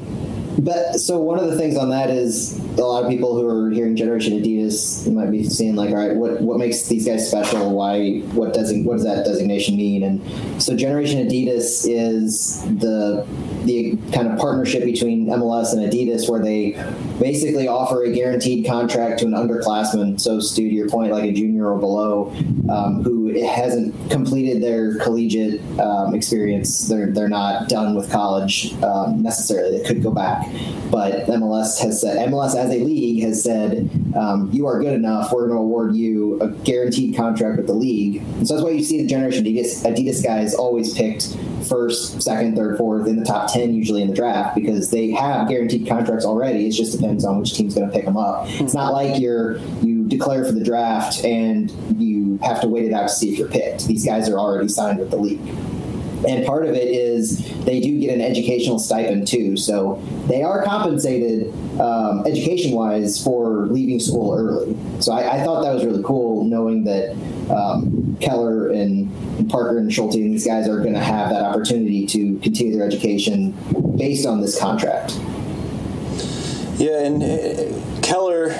But 0.60 1.00
so 1.00 1.20
one 1.20 1.40
of 1.40 1.50
the 1.50 1.58
things 1.58 1.78
on 1.78 1.90
that 1.90 2.10
is 2.10 2.58
a 2.78 2.82
lot 2.82 3.04
of 3.04 3.10
people 3.10 3.36
who 3.36 3.48
are 3.48 3.70
hearing 3.72 3.96
Generation 3.96 4.34
Adidas 4.34 5.12
might 5.12 5.32
be 5.32 5.44
seeing 5.44 5.76
like, 5.76 5.90
all 5.90 5.96
right, 5.96 6.16
what 6.16 6.42
what 6.42 6.58
makes 6.58 6.84
these 6.88 7.06
guys 7.06 7.28
special? 7.28 7.72
Why? 7.72 8.20
What 8.34 8.54
does 8.54 8.74
what 8.84 8.94
does 8.94 9.04
that 9.04 9.26
designation 9.26 9.76
mean? 9.76 10.04
And 10.04 10.62
so 10.62 10.76
Generation 10.76 11.28
Adidas 11.28 11.86
is 11.88 12.62
the 12.64 13.26
the 13.64 13.98
kind 14.12 14.28
of 14.28 14.38
partnership 14.38 14.84
between 14.84 15.28
MLS 15.28 15.74
and 15.74 15.82
Adidas, 15.82 16.30
where 16.30 16.42
they 16.42 16.72
basically 17.20 17.68
offer 17.68 18.04
a 18.04 18.12
guaranteed 18.12 18.68
contract 18.68 19.20
to 19.20 19.26
an 19.26 19.32
underclassman. 19.32 20.20
So, 20.20 20.40
Stu, 20.40 20.70
to 20.70 20.76
your 20.76 20.90
point, 20.90 21.12
like 21.12 21.24
a 21.24 21.34
junior 21.34 21.72
or 21.72 21.80
below, 21.80 22.30
um, 22.70 23.04
who 23.04 23.23
hasn't 23.42 24.12
completed 24.12 24.62
their 24.62 24.98
collegiate 25.00 25.62
um, 25.80 26.14
experience, 26.14 26.88
they're 26.88 27.12
they're 27.12 27.30
not 27.30 27.70
done 27.70 27.96
with 27.96 28.12
college 28.12 28.74
um, 28.84 29.22
necessarily. 29.22 29.78
They 29.78 29.84
could 29.86 30.04
go 30.04 30.12
back, 30.12 30.48
but 30.92 31.26
MLS 31.28 31.82
has 31.82 32.02
said 32.02 32.30
MLS 32.30 32.56
as 32.56 32.70
a 32.70 32.84
league 32.84 33.24
has 33.24 33.44
said 33.44 33.90
um, 34.16 34.50
you 34.52 34.68
are 34.68 34.80
good 34.80 34.94
enough. 34.94 35.32
We're 35.32 35.48
going 35.48 35.58
to 35.58 35.64
award 35.64 35.96
you 35.96 36.40
a 36.42 36.50
guaranteed 36.50 37.16
contract 37.16 37.58
with 37.58 37.68
the 37.68 37.74
league. 37.74 38.18
And 38.18 38.48
so 38.48 38.56
that's 38.56 38.64
why 38.64 38.72
you 38.72 38.84
see 38.84 39.02
the 39.02 39.08
Generation 39.08 39.44
Adidas, 39.44 39.84
Adidas 39.84 40.24
guys 40.24 40.54
always 40.54 40.94
picked 40.94 41.36
first, 41.68 42.22
second, 42.22 42.56
third, 42.56 42.78
fourth 42.78 43.08
in 43.08 43.18
the 43.18 43.26
top 43.26 43.52
10 43.52 43.74
usually 43.74 44.02
in 44.02 44.10
the 44.10 44.16
draft 44.16 44.56
because 44.56 44.92
they 44.92 45.12
have 45.12 45.48
guaranteed 45.48 45.88
contracts 45.88 46.26
already. 46.26 46.68
It 46.68 46.72
just 46.72 46.98
depends 46.98 47.26
on 47.26 47.40
which 47.40 47.54
team's 47.54 47.76
going 47.76 47.88
to 47.88 47.94
pick 47.94 48.06
them 48.06 48.18
up. 48.18 48.48
It's 48.48 48.74
not 48.74 48.94
like 48.94 49.20
you're 49.20 49.58
you 49.82 50.03
declare 50.18 50.46
for 50.46 50.52
the 50.52 50.64
draft 50.64 51.24
and 51.24 51.72
you 52.02 52.38
have 52.44 52.62
to 52.62 52.68
wait 52.68 52.86
it 52.86 52.94
out 52.94 53.10
to 53.10 53.16
see 53.16 53.32
if 53.32 53.40
you're 53.40 53.50
picked. 53.50 53.86
These 53.86 54.06
guys 54.06 54.30
are 54.30 54.38
already 54.38 54.68
signed 54.68 55.00
with 55.00 55.12
the 55.12 55.18
league. 55.18 55.42
And 56.28 56.46
part 56.46 56.66
of 56.66 56.74
it 56.74 56.88
is 56.88 57.40
they 57.66 57.82
do 57.82 58.00
get 58.00 58.14
an 58.14 58.22
educational 58.22 58.80
stipend 58.80 59.28
too. 59.28 59.58
So 59.58 60.02
they 60.28 60.42
are 60.42 60.64
compensated 60.64 61.54
um, 61.82 62.26
education 62.26 62.72
wise 62.72 63.22
for 63.22 63.68
leaving 63.68 64.00
school 64.00 64.34
early. 64.34 64.78
So 65.02 65.12
I, 65.12 65.40
I, 65.40 65.44
thought 65.44 65.64
that 65.64 65.74
was 65.74 65.84
really 65.84 66.04
cool 66.04 66.46
knowing 66.46 66.86
that 66.86 67.12
um, 67.54 68.18
Keller 68.22 68.70
and, 68.70 69.12
Parker 69.50 69.78
and 69.80 69.92
Schulte 69.92 70.16
and 70.16 70.34
these 70.34 70.48
guys 70.48 70.70
are 70.70 70.80
going 70.80 70.94
to 70.94 71.04
have 71.04 71.30
that 71.30 71.44
opportunity 71.44 72.06
to 72.08 72.40
continue 72.40 72.78
their 72.78 72.86
education 72.86 73.52
based 73.98 74.26
on 74.26 74.40
this 74.40 74.58
contract. 74.58 75.20
Yeah, 76.80 77.04
and 77.04 77.22
uh, 77.22 78.02
Keller. 78.02 78.54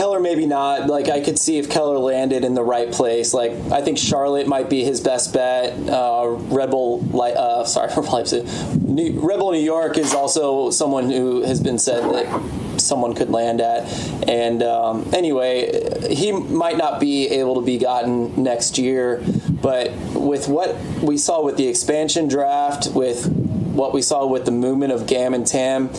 Keller 0.00 0.18
maybe 0.18 0.46
not. 0.46 0.86
Like 0.86 1.10
I 1.10 1.20
could 1.20 1.38
see 1.38 1.58
if 1.58 1.68
Keller 1.68 1.98
landed 1.98 2.42
in 2.42 2.54
the 2.54 2.62
right 2.62 2.90
place. 2.90 3.34
Like 3.34 3.52
I 3.70 3.82
think 3.82 3.98
Charlotte 3.98 4.46
might 4.46 4.70
be 4.70 4.82
his 4.82 4.98
best 4.98 5.34
bet. 5.34 5.74
Uh, 5.90 6.26
Red 6.26 6.70
Bull, 6.70 7.04
uh, 7.20 7.64
sorry, 7.66 7.92
Leipzig, 8.10 8.46
New, 8.80 9.20
Red 9.20 9.40
New 9.40 9.58
York 9.58 9.98
is 9.98 10.14
also 10.14 10.70
someone 10.70 11.10
who 11.10 11.42
has 11.42 11.60
been 11.60 11.78
said 11.78 12.02
that 12.14 12.80
someone 12.80 13.14
could 13.14 13.28
land 13.28 13.60
at. 13.60 13.92
And 14.26 14.62
um, 14.62 15.06
anyway, 15.12 16.08
he 16.08 16.32
might 16.32 16.78
not 16.78 16.98
be 16.98 17.28
able 17.28 17.56
to 17.56 17.62
be 17.62 17.76
gotten 17.76 18.42
next 18.42 18.78
year, 18.78 19.22
but 19.60 19.92
with 20.14 20.48
what 20.48 20.80
we 21.02 21.18
saw 21.18 21.42
with 21.42 21.58
the 21.58 21.68
expansion 21.68 22.26
draft, 22.26 22.88
with 22.94 23.26
what 23.26 23.92
we 23.92 24.00
saw 24.00 24.26
with 24.26 24.46
the 24.46 24.50
movement 24.50 24.92
of 24.92 25.06
Gam 25.06 25.34
and 25.34 25.46
Tam 25.46 25.90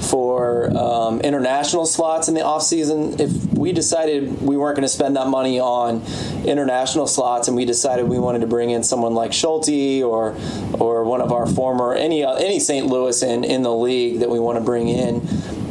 for 0.00 0.76
um, 0.76 1.20
international 1.22 1.86
slots 1.86 2.28
in 2.28 2.34
the 2.34 2.40
offseason, 2.40 3.18
if 3.20 3.47
we 3.58 3.72
decided 3.72 4.40
we 4.40 4.56
weren't 4.56 4.76
going 4.76 4.86
to 4.86 4.88
spend 4.88 5.16
that 5.16 5.26
money 5.26 5.58
on 5.58 6.02
international 6.44 7.06
slots 7.06 7.48
and 7.48 7.56
we 7.56 7.64
decided 7.64 8.08
we 8.08 8.18
wanted 8.18 8.40
to 8.40 8.46
bring 8.46 8.70
in 8.70 8.82
someone 8.82 9.14
like 9.14 9.32
Schulte 9.32 10.02
or 10.02 10.36
or 10.74 11.04
one 11.04 11.20
of 11.20 11.32
our 11.32 11.46
former 11.46 11.94
any 11.94 12.24
any 12.24 12.60
St. 12.60 12.86
Louis 12.86 13.22
in, 13.22 13.44
in 13.44 13.62
the 13.62 13.74
league 13.74 14.20
that 14.20 14.30
we 14.30 14.38
want 14.38 14.58
to 14.58 14.64
bring 14.64 14.88
in 14.88 15.26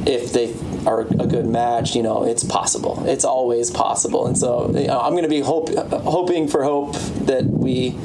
if 0.06 0.32
they 0.32 0.54
are 0.88 1.02
a 1.02 1.28
good 1.28 1.46
match, 1.46 1.96
you 1.96 2.02
know, 2.02 2.24
it's 2.24 2.44
possible. 2.44 3.04
It's 3.06 3.26
always 3.26 3.70
possible. 3.70 4.26
And 4.26 4.38
so 4.38 4.72
you 4.72 4.88
know, 4.88 5.00
I'm 5.00 5.12
going 5.12 5.24
to 5.24 5.30
be 5.30 5.42
hope, 5.42 5.70
hoping 5.76 6.48
for 6.48 6.64
hope 6.64 6.94
that 7.26 7.44
we 7.44 7.98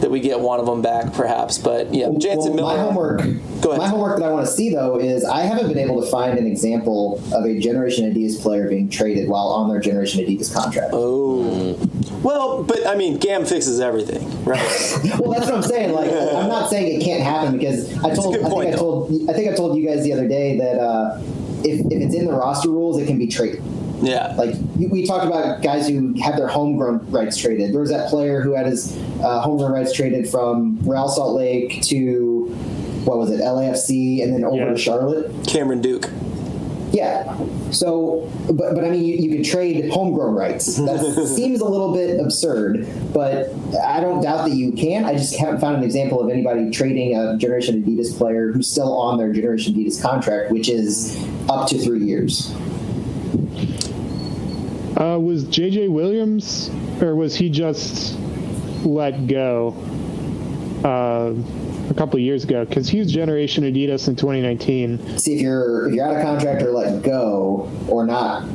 that 0.00 0.10
we 0.10 0.20
get 0.20 0.40
one 0.40 0.60
of 0.60 0.66
them 0.66 0.82
back, 0.82 1.12
perhaps. 1.12 1.58
But 1.58 1.92
yeah, 1.92 2.08
Jansen 2.18 2.54
well, 2.54 2.74
Miller. 2.74 2.76
My 2.76 2.82
homework. 2.82 3.18
Go 3.60 3.70
ahead. 3.70 3.78
My 3.78 3.88
homework 3.88 4.18
that 4.18 4.26
I 4.26 4.30
want 4.30 4.46
to 4.46 4.52
see 4.52 4.72
though 4.72 4.98
is 4.98 5.24
I 5.24 5.40
haven't 5.40 5.68
been 5.68 5.78
able 5.78 6.00
to 6.00 6.10
find 6.10 6.38
an 6.38 6.46
example 6.46 7.22
of 7.32 7.44
a 7.44 7.58
Generation 7.58 8.12
Adidas 8.12 8.40
player 8.40 8.68
being 8.68 8.88
traded 8.88 9.28
while 9.28 9.48
on 9.48 9.68
their 9.68 9.80
Generation 9.80 10.24
Adidas 10.24 10.52
contract. 10.52 10.90
Oh. 10.92 11.74
Well, 12.22 12.62
but 12.62 12.86
I 12.86 12.94
mean, 12.94 13.18
GAM 13.18 13.44
fixes 13.44 13.80
everything, 13.80 14.22
right? 14.44 14.60
well, 15.18 15.32
that's 15.32 15.46
what 15.46 15.54
I'm 15.54 15.62
saying. 15.62 15.92
Like, 15.92 16.10
I'm 16.10 16.48
not 16.48 16.70
saying 16.70 17.00
it 17.00 17.04
can't 17.04 17.22
happen 17.22 17.56
because 17.56 17.92
I 18.04 18.14
told, 18.14 18.34
I 18.34 18.38
think 18.38 18.50
point, 18.50 18.74
I 18.74 18.76
told, 18.76 19.30
I 19.30 19.32
think 19.32 19.52
I 19.52 19.54
told 19.54 19.76
you 19.76 19.86
guys 19.86 20.02
the 20.02 20.12
other 20.12 20.28
day 20.28 20.58
that 20.58 20.78
uh, 20.78 21.20
if, 21.64 21.80
if 21.86 22.02
it's 22.02 22.14
in 22.14 22.26
the 22.26 22.32
roster 22.32 22.70
rules, 22.70 22.98
it 22.98 23.06
can 23.06 23.18
be 23.18 23.26
traded. 23.26 23.62
Yeah. 24.00 24.34
Like 24.36 24.54
we 24.76 25.06
talked 25.06 25.26
about 25.26 25.62
guys 25.62 25.88
who 25.88 26.14
had 26.20 26.36
their 26.36 26.48
homegrown 26.48 27.10
rights 27.10 27.36
traded. 27.36 27.72
There 27.72 27.80
was 27.80 27.90
that 27.90 28.08
player 28.08 28.40
who 28.40 28.54
had 28.54 28.66
his 28.66 28.96
uh, 29.22 29.40
homegrown 29.40 29.72
rights 29.72 29.92
traded 29.92 30.28
from 30.28 30.78
Real 30.82 31.08
Salt 31.08 31.34
Lake 31.36 31.82
to 31.84 32.46
what 33.04 33.18
was 33.18 33.30
it, 33.30 33.40
LAFC, 33.40 34.22
and 34.22 34.32
then 34.34 34.44
over 34.44 34.56
Yeah. 34.56 34.64
to 34.70 34.76
Charlotte. 34.78 35.32
Cameron 35.46 35.80
Duke. 35.80 36.08
Yeah. 36.92 37.36
So, 37.70 38.30
but, 38.50 38.74
but 38.74 38.82
I 38.84 38.90
mean, 38.90 39.04
you, 39.04 39.16
you 39.16 39.36
could 39.36 39.44
trade 39.44 39.90
homegrown 39.90 40.34
rights. 40.34 40.76
That 40.76 41.00
seems 41.36 41.60
a 41.60 41.64
little 41.66 41.92
bit 41.92 42.18
absurd, 42.18 42.86
but 43.12 43.50
I 43.84 44.00
don't 44.00 44.22
doubt 44.22 44.48
that 44.48 44.54
you 44.54 44.72
can. 44.72 45.04
I 45.04 45.12
just 45.14 45.36
haven't 45.36 45.60
found 45.60 45.76
an 45.76 45.82
example 45.84 46.20
of 46.22 46.30
anybody 46.30 46.70
trading 46.70 47.16
a 47.16 47.36
Generation 47.36 47.82
Adidas 47.82 48.16
player 48.16 48.52
who's 48.52 48.70
still 48.70 48.96
on 48.96 49.18
their 49.18 49.32
Generation 49.32 49.74
Adidas 49.74 50.00
contract, 50.00 50.50
which 50.50 50.68
is 50.68 51.14
up 51.48 51.68
to 51.68 51.78
three 51.78 52.04
years. 52.04 52.54
Uh, 54.98 55.16
was 55.18 55.44
JJ 55.44 55.90
Williams, 55.90 56.70
or 57.00 57.14
was 57.14 57.36
he 57.36 57.48
just 57.48 58.18
let 58.84 59.28
go 59.28 59.76
uh, 60.84 61.32
a 61.90 61.94
couple 61.94 62.16
of 62.16 62.20
years 62.20 62.42
ago? 62.42 62.64
Because 62.64 62.88
he 62.88 62.98
was 62.98 63.12
Generation 63.12 63.62
Adidas 63.62 64.08
in 64.08 64.16
2019. 64.16 65.18
see 65.18 65.34
if 65.36 65.40
you're 65.40 65.88
if 65.88 65.94
you're 65.94 66.04
out 66.04 66.16
of 66.16 66.22
contract 66.22 66.62
or 66.62 66.72
let 66.72 67.02
go 67.04 67.70
or 67.88 68.04
not. 68.06 68.48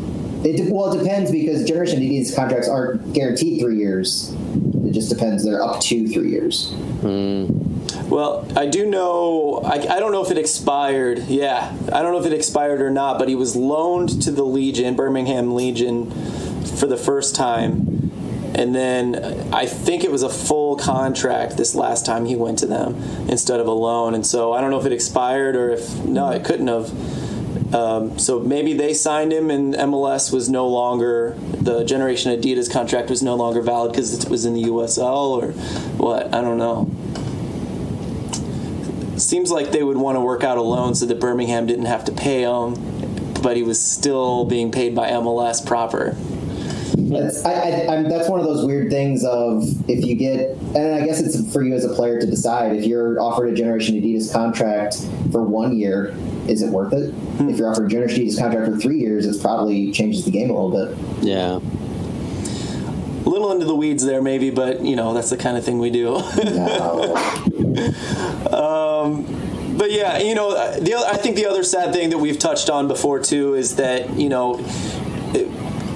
It 0.43 0.57
de- 0.57 0.73
well, 0.73 0.91
it 0.93 1.01
depends 1.01 1.31
because 1.31 1.63
Generation 1.65 2.01
Adidas 2.01 2.35
contracts 2.35 2.67
aren't 2.67 3.13
guaranteed 3.13 3.61
three 3.61 3.77
years. 3.77 4.35
It 4.85 4.91
just 4.91 5.09
depends. 5.09 5.45
They're 5.45 5.63
up 5.63 5.79
to 5.79 6.07
three 6.09 6.29
years. 6.29 6.73
Well, 8.01 8.47
I 8.55 8.65
do 8.65 8.85
know. 8.85 9.61
I, 9.63 9.75
I 9.75 9.99
don't 9.99 10.11
know 10.11 10.23
if 10.23 10.31
it 10.31 10.37
expired. 10.37 11.19
Yeah, 11.27 11.75
I 11.91 12.01
don't 12.01 12.13
know 12.13 12.19
if 12.19 12.25
it 12.25 12.33
expired 12.33 12.81
or 12.81 12.89
not. 12.89 13.19
But 13.19 13.29
he 13.29 13.35
was 13.35 13.55
loaned 13.55 14.21
to 14.23 14.31
the 14.31 14.43
Legion, 14.43 14.95
Birmingham 14.95 15.55
Legion, 15.55 16.11
for 16.77 16.87
the 16.87 16.97
first 16.97 17.35
time, 17.35 18.11
and 18.55 18.75
then 18.75 19.53
I 19.53 19.65
think 19.65 20.03
it 20.03 20.11
was 20.11 20.23
a 20.23 20.29
full 20.29 20.75
contract 20.75 21.57
this 21.57 21.75
last 21.75 22.05
time 22.05 22.25
he 22.25 22.35
went 22.35 22.59
to 22.59 22.65
them 22.65 22.95
instead 23.29 23.59
of 23.59 23.67
a 23.67 23.71
loan. 23.71 24.13
And 24.13 24.25
so 24.25 24.53
I 24.53 24.61
don't 24.61 24.69
know 24.69 24.79
if 24.79 24.85
it 24.85 24.93
expired 24.93 25.55
or 25.55 25.71
if 25.71 26.03
no, 26.05 26.29
it 26.29 26.43
couldn't 26.43 26.67
have. 26.67 27.73
Um, 27.73 28.19
so 28.19 28.39
maybe 28.39 28.73
they 28.73 28.93
signed 28.93 29.33
him, 29.33 29.49
and 29.49 29.73
MLS 29.73 30.31
was 30.31 30.47
no 30.47 30.67
longer 30.67 31.35
the 31.39 31.83
Generation 31.83 32.39
Adidas 32.39 32.71
contract 32.71 33.09
was 33.09 33.23
no 33.23 33.35
longer 33.35 33.61
valid 33.61 33.91
because 33.91 34.13
it 34.13 34.29
was 34.29 34.45
in 34.45 34.53
the 34.53 34.63
USL 34.65 35.41
or 35.41 35.51
what? 35.97 36.33
I 36.33 36.41
don't 36.41 36.59
know 36.59 36.91
seems 39.17 39.51
like 39.51 39.71
they 39.71 39.83
would 39.83 39.97
want 39.97 40.15
to 40.15 40.21
work 40.21 40.43
out 40.43 40.57
a 40.57 40.61
loan 40.61 40.95
so 40.95 41.05
that 41.05 41.19
Birmingham 41.19 41.65
didn't 41.65 41.85
have 41.85 42.05
to 42.05 42.11
pay 42.11 42.41
him, 42.41 42.75
but 43.41 43.55
he 43.55 43.63
was 43.63 43.81
still 43.81 44.45
being 44.45 44.71
paid 44.71 44.95
by 44.95 45.09
MLS 45.11 45.65
proper. 45.65 46.15
That's 46.95 47.43
I, 47.43 47.51
I, 47.51 47.95
I'm, 47.95 48.09
that's 48.09 48.29
one 48.29 48.39
of 48.39 48.45
those 48.45 48.65
weird 48.65 48.91
things 48.91 49.23
of 49.25 49.63
if 49.89 50.05
you 50.05 50.15
get, 50.15 50.51
and 50.75 50.95
I 50.95 51.05
guess 51.05 51.19
it's 51.19 51.51
for 51.51 51.63
you 51.63 51.73
as 51.73 51.85
a 51.85 51.93
player 51.93 52.19
to 52.19 52.25
decide 52.25 52.75
if 52.75 52.85
you're 52.85 53.19
offered 53.19 53.47
a 53.47 53.53
Generation 53.53 53.95
Adidas 53.95 54.31
contract 54.31 54.95
for 55.31 55.43
one 55.43 55.77
year, 55.77 56.15
is 56.47 56.61
it 56.61 56.69
worth 56.69 56.93
it? 56.93 57.11
Hmm. 57.11 57.49
If 57.49 57.57
you're 57.57 57.69
offered 57.69 57.85
a 57.85 57.89
Generation 57.89 58.23
Adidas 58.23 58.39
contract 58.39 58.71
for 58.71 58.77
three 58.77 58.99
years, 58.99 59.25
it 59.25 59.41
probably 59.41 59.91
changes 59.91 60.25
the 60.25 60.31
game 60.31 60.49
a 60.49 60.53
little 60.53 60.87
bit. 60.87 60.97
Yeah. 61.23 61.59
A 63.25 63.29
little 63.29 63.51
into 63.51 63.65
the 63.65 63.75
weeds 63.75 64.05
there, 64.05 64.21
maybe, 64.21 64.49
but 64.49 64.81
you 64.81 64.95
know 64.95 65.13
that's 65.13 65.29
the 65.29 65.37
kind 65.37 65.57
of 65.57 65.63
thing 65.63 65.79
we 65.79 65.89
do. 65.89 66.15
um, 68.53 69.77
but 69.77 69.91
yeah, 69.91 70.19
you 70.19 70.35
know, 70.35 70.79
the 70.79 70.93
other, 70.93 71.07
I 71.07 71.17
think 71.17 71.35
the 71.35 71.45
other 71.45 71.63
sad 71.63 71.93
thing 71.93 72.09
that 72.09 72.17
we've 72.17 72.37
touched 72.37 72.69
on 72.69 72.87
before 72.87 73.19
too 73.19 73.55
is 73.55 73.77
that 73.77 74.17
you 74.17 74.29
know. 74.29 74.59
It, 75.33 75.49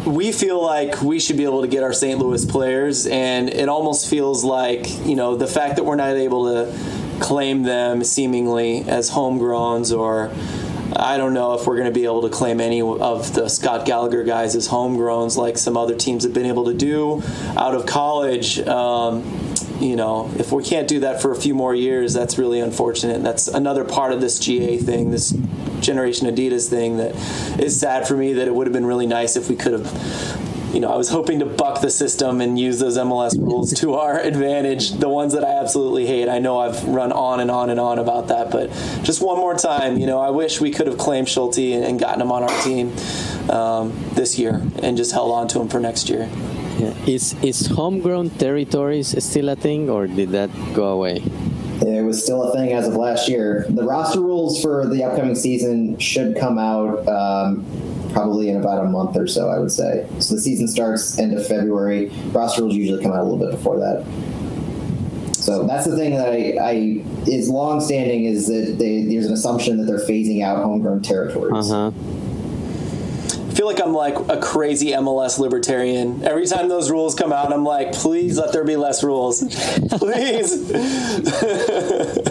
we 0.07 0.31
feel 0.31 0.63
like 0.63 1.01
we 1.01 1.19
should 1.19 1.35
be 1.35 1.43
able 1.43 1.63
to 1.63 1.67
get 1.67 1.83
our 1.83 1.91
St. 1.91 2.17
Louis 2.17 2.45
players, 2.45 3.07
and 3.07 3.49
it 3.49 3.67
almost 3.67 4.09
feels 4.09 4.45
like 4.45 5.05
you 5.05 5.17
know 5.17 5.35
the 5.35 5.47
fact 5.47 5.75
that 5.75 5.83
we're 5.83 5.97
not 5.97 6.15
able 6.15 6.45
to 6.45 6.73
claim 7.19 7.63
them 7.63 8.03
seemingly 8.03 8.87
as 8.87 9.11
homegrowns 9.11 9.97
or. 9.97 10.31
I 10.99 11.17
don't 11.17 11.33
know 11.33 11.53
if 11.53 11.67
we're 11.67 11.75
going 11.75 11.87
to 11.87 11.97
be 11.97 12.05
able 12.05 12.23
to 12.23 12.29
claim 12.29 12.59
any 12.59 12.81
of 12.81 13.33
the 13.33 13.47
Scott 13.49 13.85
Gallagher 13.85 14.23
guys 14.23 14.55
as 14.55 14.67
homegrowns 14.67 15.37
like 15.37 15.57
some 15.57 15.77
other 15.77 15.95
teams 15.95 16.23
have 16.23 16.33
been 16.33 16.45
able 16.45 16.65
to 16.65 16.73
do 16.73 17.21
out 17.55 17.75
of 17.75 17.85
college. 17.85 18.59
Um, 18.59 19.23
you 19.79 19.95
know, 19.95 20.31
if 20.39 20.51
we 20.51 20.63
can't 20.63 20.87
do 20.87 21.01
that 21.01 21.21
for 21.21 21.31
a 21.31 21.35
few 21.35 21.53
more 21.53 21.75
years, 21.75 22.13
that's 22.13 22.37
really 22.37 22.59
unfortunate. 22.59 23.21
That's 23.21 23.47
another 23.47 23.83
part 23.83 24.11
of 24.11 24.21
this 24.21 24.39
GA 24.39 24.77
thing, 24.77 25.11
this 25.11 25.37
Generation 25.81 26.27
Adidas 26.27 26.69
thing 26.69 26.97
that 26.97 27.13
is 27.59 27.79
sad 27.79 28.07
for 28.07 28.17
me 28.17 28.33
that 28.33 28.47
it 28.47 28.55
would 28.55 28.65
have 28.65 28.73
been 28.73 28.85
really 28.85 29.05
nice 29.05 29.35
if 29.35 29.49
we 29.49 29.55
could 29.55 29.73
have 29.73 30.46
you 30.77 30.81
know, 30.81 30.93
I 30.93 30.95
was 30.95 31.09
hoping 31.09 31.39
to 31.39 31.45
buck 31.47 31.81
the 31.81 31.89
system 31.89 32.39
and 32.39 32.59
use 32.59 32.77
those 32.77 32.99
MLS 32.99 33.35
rules 33.35 33.73
to 33.79 33.95
our 33.95 34.19
advantage. 34.19 34.91
The 34.91 35.09
ones 35.09 35.33
that 35.33 35.43
I 35.43 35.53
absolutely 35.59 36.05
hate. 36.05 36.29
I 36.29 36.37
know 36.37 36.59
I've 36.59 36.83
run 36.83 37.11
on 37.11 37.39
and 37.39 37.49
on 37.49 37.71
and 37.71 37.79
on 37.79 37.97
about 37.97 38.27
that, 38.27 38.51
but 38.51 38.69
just 39.01 39.19
one 39.19 39.37
more 39.37 39.55
time, 39.55 39.97
you 39.97 40.05
know, 40.05 40.19
I 40.19 40.29
wish 40.29 40.61
we 40.61 40.69
could 40.69 40.85
have 40.85 40.99
claimed 40.99 41.27
Schulte 41.29 41.57
and, 41.57 41.99
gotten 41.99 42.21
him 42.21 42.31
on 42.31 42.43
our 42.43 42.61
team 42.61 42.93
um, 43.49 43.91
this 44.13 44.37
year 44.37 44.61
and 44.83 44.95
just 44.97 45.13
held 45.13 45.31
on 45.31 45.47
to 45.47 45.61
him 45.61 45.67
for 45.67 45.79
next 45.79 46.09
year. 46.09 46.29
Yeah. 46.77 46.93
Is 47.07 47.33
is 47.41 47.65
homegrown 47.65 48.29
territories 48.37 49.15
still 49.23 49.49
a 49.49 49.55
thing, 49.55 49.89
or 49.89 50.05
did 50.05 50.29
that 50.29 50.51
go 50.75 50.89
away? 50.89 51.23
It 51.81 52.05
was 52.05 52.23
still 52.23 52.43
a 52.43 52.53
thing 52.53 52.73
as 52.73 52.87
of 52.87 52.93
last 52.93 53.27
year. 53.27 53.65
The 53.67 53.83
roster 53.83 54.21
rules 54.21 54.61
for 54.61 54.85
the 54.85 55.03
upcoming 55.03 55.33
season 55.33 55.97
should 55.97 56.37
come 56.37 56.59
out 56.59 57.07
um, 57.07 57.65
probably 58.17 58.49
in 58.49 58.57
about 58.57 58.83
a 58.83 58.89
month 58.89 59.15
or 59.15 59.27
so, 59.27 59.47
I 59.47 59.59
would 59.59 59.71
say. 59.71 60.07
So 60.17 60.33
the 60.33 60.41
season 60.41 60.67
starts 60.67 61.19
end 61.19 61.37
of 61.37 61.45
February. 61.45 62.07
Roster 62.31 62.63
rules 62.63 62.75
usually 62.75 63.03
come 63.03 63.11
out 63.11 63.19
a 63.19 63.23
little 63.23 63.37
bit 63.37 63.51
before 63.51 63.77
that. 63.77 64.03
So 65.35 65.67
that's 65.67 65.85
the 65.85 65.95
thing 65.95 66.15
that 66.15 66.33
I, 66.33 66.57
I 66.59 67.03
is 67.27 67.47
long 67.47 67.79
standing 67.79 68.25
is 68.25 68.47
that 68.47 68.77
they, 68.79 69.03
there's 69.03 69.27
an 69.27 69.33
assumption 69.33 69.77
that 69.77 69.83
they're 69.83 70.05
phasing 70.07 70.43
out 70.43 70.63
homegrown 70.63 71.03
territories. 71.03 71.71
Uh 71.71 71.91
huh 71.91 72.13
feel 73.55 73.65
like 73.65 73.81
I'm 73.81 73.93
like 73.93 74.13
a 74.29 74.39
crazy 74.39 74.91
MLS 74.91 75.39
libertarian. 75.39 76.23
Every 76.23 76.45
time 76.45 76.69
those 76.69 76.91
rules 76.91 77.15
come 77.15 77.33
out, 77.33 77.51
I'm 77.51 77.63
like, 77.63 77.91
please 77.91 78.37
let 78.37 78.53
there 78.53 78.63
be 78.63 78.75
less 78.75 79.03
rules. 79.03 79.39
please. 79.89 80.71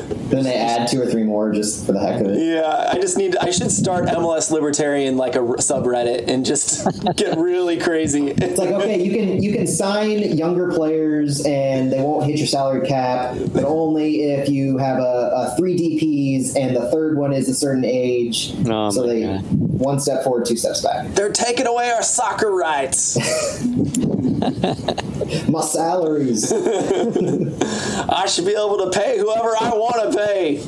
then 0.31 0.45
they 0.45 0.55
add 0.55 0.89
two 0.89 1.01
or 1.01 1.07
three 1.07 1.23
more 1.23 1.53
just 1.53 1.87
for 1.87 1.93
the 1.93 2.01
heck 2.01 2.21
of 2.21 2.29
it. 2.29 2.39
Yeah, 2.39 2.91
I 2.93 2.99
just 2.99 3.17
need. 3.17 3.37
I 3.37 3.51
should 3.51 3.71
start 3.71 4.07
MLS 4.07 4.51
libertarian 4.51 5.17
like 5.17 5.37
a 5.37 5.41
subreddit 5.41 6.29
and 6.29 6.45
just 6.45 6.87
get 7.17 7.39
really 7.39 7.79
crazy. 7.79 8.29
It's 8.29 8.59
like 8.59 8.71
okay, 8.71 9.03
you 9.03 9.13
can 9.13 9.43
you 9.43 9.53
can 9.53 9.67
sign 9.67 10.37
younger 10.37 10.71
players 10.71 11.45
and 11.45 11.93
they 11.93 12.01
won't 12.01 12.27
hit 12.27 12.39
your 12.39 12.47
salary 12.47 12.87
cap, 12.87 13.37
but 13.53 13.65
only 13.65 14.23
if 14.33 14.49
you 14.49 14.79
have 14.79 14.99
a, 14.99 15.31
a 15.35 15.55
three 15.57 15.77
DPS 15.77 16.57
and 16.57 16.77
the 16.77 16.91
third 16.91 17.17
one 17.17 17.33
is 17.33 17.49
a 17.49 17.55
certain 17.55 17.85
age. 17.85 18.55
Oh 18.67 18.91
so 18.91 19.07
they 19.07 19.23
God. 19.23 19.43
one 19.51 20.01
step 20.01 20.25
forward, 20.25 20.47
two 20.47 20.57
steps 20.57 20.83
back. 20.83 21.09
They're 21.15 21.33
taking 21.33 21.67
away 21.67 21.91
our 21.91 22.03
soccer 22.03 22.51
rights. 22.51 23.17
My 25.49 25.61
salaries. 25.63 26.53
I 26.53 28.27
should 28.27 28.47
be 28.47 28.53
able 28.53 28.91
to 28.91 28.91
pay 28.99 29.19
whoever 29.19 29.55
I 29.59 29.71
want 29.75 30.13
to 30.13 30.19
pay. 30.19 30.63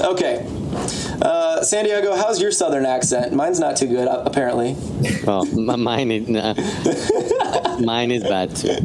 Okay. 0.00 0.55
Uh, 1.22 1.64
Diego, 1.70 2.14
how's 2.14 2.40
your 2.40 2.50
southern 2.50 2.86
accent? 2.86 3.32
Mine's 3.32 3.58
not 3.58 3.76
too 3.76 3.86
good, 3.86 4.08
apparently. 4.08 4.76
Well, 5.24 5.44
mine 5.46 6.10
is 6.10 6.28
uh, 6.28 7.80
mine 7.84 8.10
is 8.10 8.22
bad 8.22 8.54
too. 8.54 8.76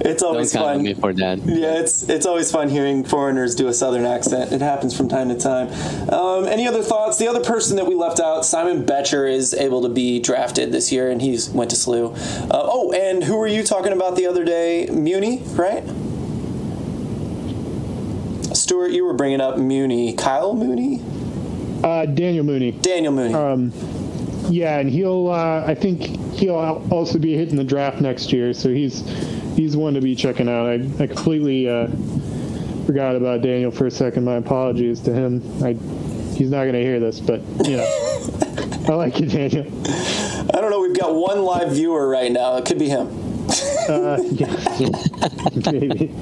It's 0.00 0.22
always 0.22 0.52
Don't 0.52 0.62
fun. 0.62 0.82
me 0.82 0.94
for 0.94 1.12
that. 1.12 1.38
Yeah, 1.44 1.78
it's 1.80 2.08
it's 2.08 2.26
always 2.26 2.50
fun 2.50 2.68
hearing 2.68 3.04
foreigners 3.04 3.54
do 3.54 3.68
a 3.68 3.72
southern 3.74 4.04
accent. 4.04 4.52
It 4.52 4.60
happens 4.60 4.96
from 4.96 5.08
time 5.08 5.28
to 5.28 5.36
time. 5.38 5.68
Um, 6.12 6.46
any 6.46 6.66
other 6.66 6.82
thoughts? 6.82 7.18
The 7.18 7.28
other 7.28 7.42
person 7.42 7.76
that 7.76 7.86
we 7.86 7.94
left 7.94 8.20
out, 8.20 8.44
Simon 8.44 8.84
Becher, 8.84 9.26
is 9.26 9.54
able 9.54 9.82
to 9.82 9.88
be 9.88 10.20
drafted 10.20 10.72
this 10.72 10.90
year, 10.92 11.10
and 11.10 11.22
he's 11.22 11.48
went 11.50 11.70
to 11.70 11.76
SLU. 11.76 12.14
Uh, 12.44 12.48
oh, 12.52 12.92
and 12.92 13.24
who 13.24 13.36
were 13.36 13.46
you 13.46 13.62
talking 13.62 13.92
about 13.92 14.16
the 14.16 14.26
other 14.26 14.44
day? 14.44 14.88
Munie, 14.90 15.40
right? 15.56 15.84
Stuart, 18.56 18.90
you 18.90 19.04
were 19.04 19.14
bringing 19.14 19.40
up 19.40 19.56
Munie. 19.56 20.16
Kyle 20.16 20.54
Mooney? 20.54 21.02
Uh, 21.82 22.06
Daniel 22.06 22.44
Munie. 22.44 22.80
Daniel 22.82 23.12
Munie. 23.12 23.34
Um, 23.34 23.72
yeah, 24.52 24.78
and 24.78 24.90
he'll. 24.90 25.28
Uh, 25.28 25.64
I 25.66 25.74
think 25.74 26.02
he'll 26.34 26.56
also 26.90 27.18
be 27.18 27.34
hitting 27.34 27.56
the 27.56 27.64
draft 27.64 28.00
next 28.00 28.32
year, 28.32 28.52
so 28.52 28.68
he's 28.68 29.00
he's 29.56 29.76
one 29.76 29.94
to 29.94 30.00
be 30.00 30.14
checking 30.14 30.48
out. 30.48 30.66
I, 30.66 30.74
I 31.02 31.06
completely 31.06 31.68
uh, 31.68 31.88
forgot 32.86 33.16
about 33.16 33.42
Daniel 33.42 33.70
for 33.70 33.86
a 33.86 33.90
second. 33.90 34.24
My 34.24 34.36
apologies 34.36 35.00
to 35.00 35.12
him. 35.12 35.42
I 35.64 35.72
he's 36.36 36.50
not 36.50 36.62
going 36.62 36.74
to 36.74 36.82
hear 36.82 37.00
this, 37.00 37.20
but 37.20 37.40
you 37.66 37.76
know, 37.78 37.86
I 38.88 38.94
like 38.94 39.18
you, 39.18 39.26
Daniel. 39.26 39.66
I 40.54 40.60
don't 40.60 40.70
know. 40.70 40.80
We've 40.80 40.98
got 40.98 41.14
one 41.14 41.42
live 41.42 41.72
viewer 41.72 42.08
right 42.08 42.30
now. 42.30 42.56
It 42.56 42.66
could 42.66 42.78
be 42.78 42.88
him. 42.88 43.08
Uh, 43.88 44.18
yeah, 44.32 44.46
maybe. 45.72 46.12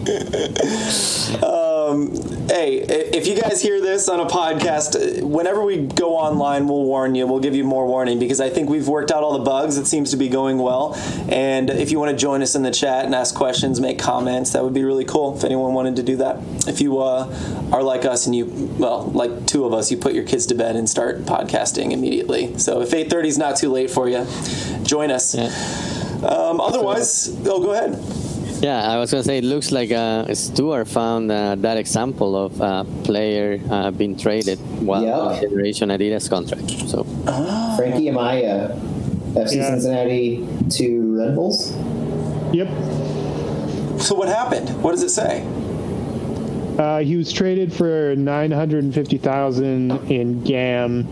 Hey, 1.85 2.79
if 2.79 3.27
you 3.27 3.39
guys 3.39 3.61
hear 3.61 3.81
this 3.81 4.09
on 4.09 4.19
a 4.19 4.25
podcast, 4.25 4.97
uh, 4.97 5.27
whenever 5.27 5.63
we 5.63 5.87
go 5.87 6.17
online, 6.17 6.67
we'll 6.67 6.85
warn 6.85 7.15
you. 7.15 7.27
We'll 7.27 7.41
give 7.41 7.55
you 7.55 7.65
more 7.65 7.87
warning 7.87 8.19
because 8.19 8.41
I 8.41 8.49
think 8.49 8.71
we've 8.71 8.89
worked 8.89 9.11
out 9.11 9.23
all 9.23 9.37
the 9.37 9.45
bugs. 9.45 9.77
It 9.77 9.87
seems 9.87 10.11
to 10.13 10.17
be 10.17 10.29
going 10.31 10.59
well. 10.59 10.95
And 11.29 11.69
if 11.69 11.91
you 11.91 11.99
want 11.99 12.11
to 12.11 12.17
join 12.17 12.43
us 12.43 12.55
in 12.55 12.63
the 12.63 12.71
chat 12.71 13.05
and 13.05 13.15
ask 13.15 13.35
questions, 13.35 13.81
make 13.81 13.99
comments, 13.99 14.53
that 14.53 14.65
would 14.65 14.73
be 14.73 14.83
really 14.83 15.05
cool 15.05 15.37
if 15.37 15.45
anyone 15.45 15.75
wanted 15.75 15.97
to 15.97 16.03
do 16.03 16.17
that. 16.17 16.39
If 16.67 16.81
you 16.81 17.01
uh, 17.01 17.71
are 17.71 17.83
like 17.83 18.07
us 18.07 18.25
and 18.25 18.35
you, 18.35 18.47
well, 18.79 19.05
like 19.11 19.47
two 19.47 19.67
of 19.67 19.75
us, 19.75 19.91
you 19.91 19.99
put 19.99 20.15
your 20.15 20.25
kids 20.25 20.47
to 20.47 20.55
bed 20.55 20.77
and 20.77 20.89
start 20.89 21.19
podcasting 21.25 21.93
immediately. 21.93 22.59
So 22.59 22.81
if 22.81 22.93
8.30 22.93 23.27
is 23.27 23.39
not 23.39 23.57
too 23.57 23.69
late 23.69 23.91
for 23.91 24.09
you, 24.09 24.27
join 24.85 25.11
us. 25.11 25.35
Yeah. 25.35 25.53
Um, 26.27 26.61
otherwise, 26.61 27.29
oh, 27.47 27.63
go 27.63 27.73
ahead. 27.73 28.24
Yeah, 28.65 28.91
I 28.91 28.97
was 28.99 29.11
gonna 29.11 29.23
say 29.23 29.37
it 29.37 29.45
looks 29.45 29.73
like 29.73 29.93
uh, 29.93 30.33
Stuart 30.35 30.89
found 30.89 31.31
uh, 31.31 31.55
that 31.57 31.77
example 31.77 32.35
of 32.35 32.59
a 32.63 32.87
player 33.05 33.61
uh, 33.71 33.91
being 33.91 34.17
traded 34.17 34.59
while 34.81 35.03
Yeah. 35.05 35.19
on 35.19 35.39
Generation 35.39 35.91
Adidas 35.91 36.31
contract. 36.31 36.71
So 36.89 37.05
Frankie 37.77 38.07
Amaya, 38.09 38.73
FC 39.35 39.57
Yeah. 39.57 39.69
Cincinnati 39.69 40.47
to 40.79 41.19
Red 41.19 41.35
Bulls. 41.35 41.77
Yep. 42.55 42.69
So 44.01 44.15
what 44.15 44.29
happened? 44.29 44.71
What 44.83 44.93
does 44.93 45.03
it 45.03 45.11
say? 45.11 45.45
Uh, 46.79 47.01
he 47.01 47.17
was 47.17 47.31
traded 47.31 47.71
for 47.71 48.15
nine 48.17 48.51
hundred 48.51 48.83
and 48.85 48.95
fifty 48.95 49.19
thousand 49.19 49.91
in 50.11 50.43
GAM, 50.43 51.07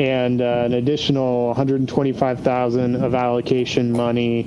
and 0.00 0.40
uh, 0.40 0.62
an 0.64 0.72
additional 0.72 1.48
one 1.48 1.56
hundred 1.56 1.80
and 1.80 1.88
twenty-five 1.88 2.40
thousand 2.40 2.96
of 2.96 3.14
allocation 3.14 3.92
money 3.92 4.46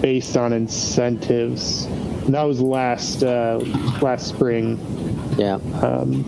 based 0.00 0.36
on 0.36 0.52
incentives. 0.52 1.84
And 2.24 2.34
that 2.34 2.42
was 2.42 2.60
last 2.60 3.22
uh, 3.22 3.58
last 4.02 4.26
spring. 4.28 4.78
yeah, 5.38 5.58
Um, 5.82 6.24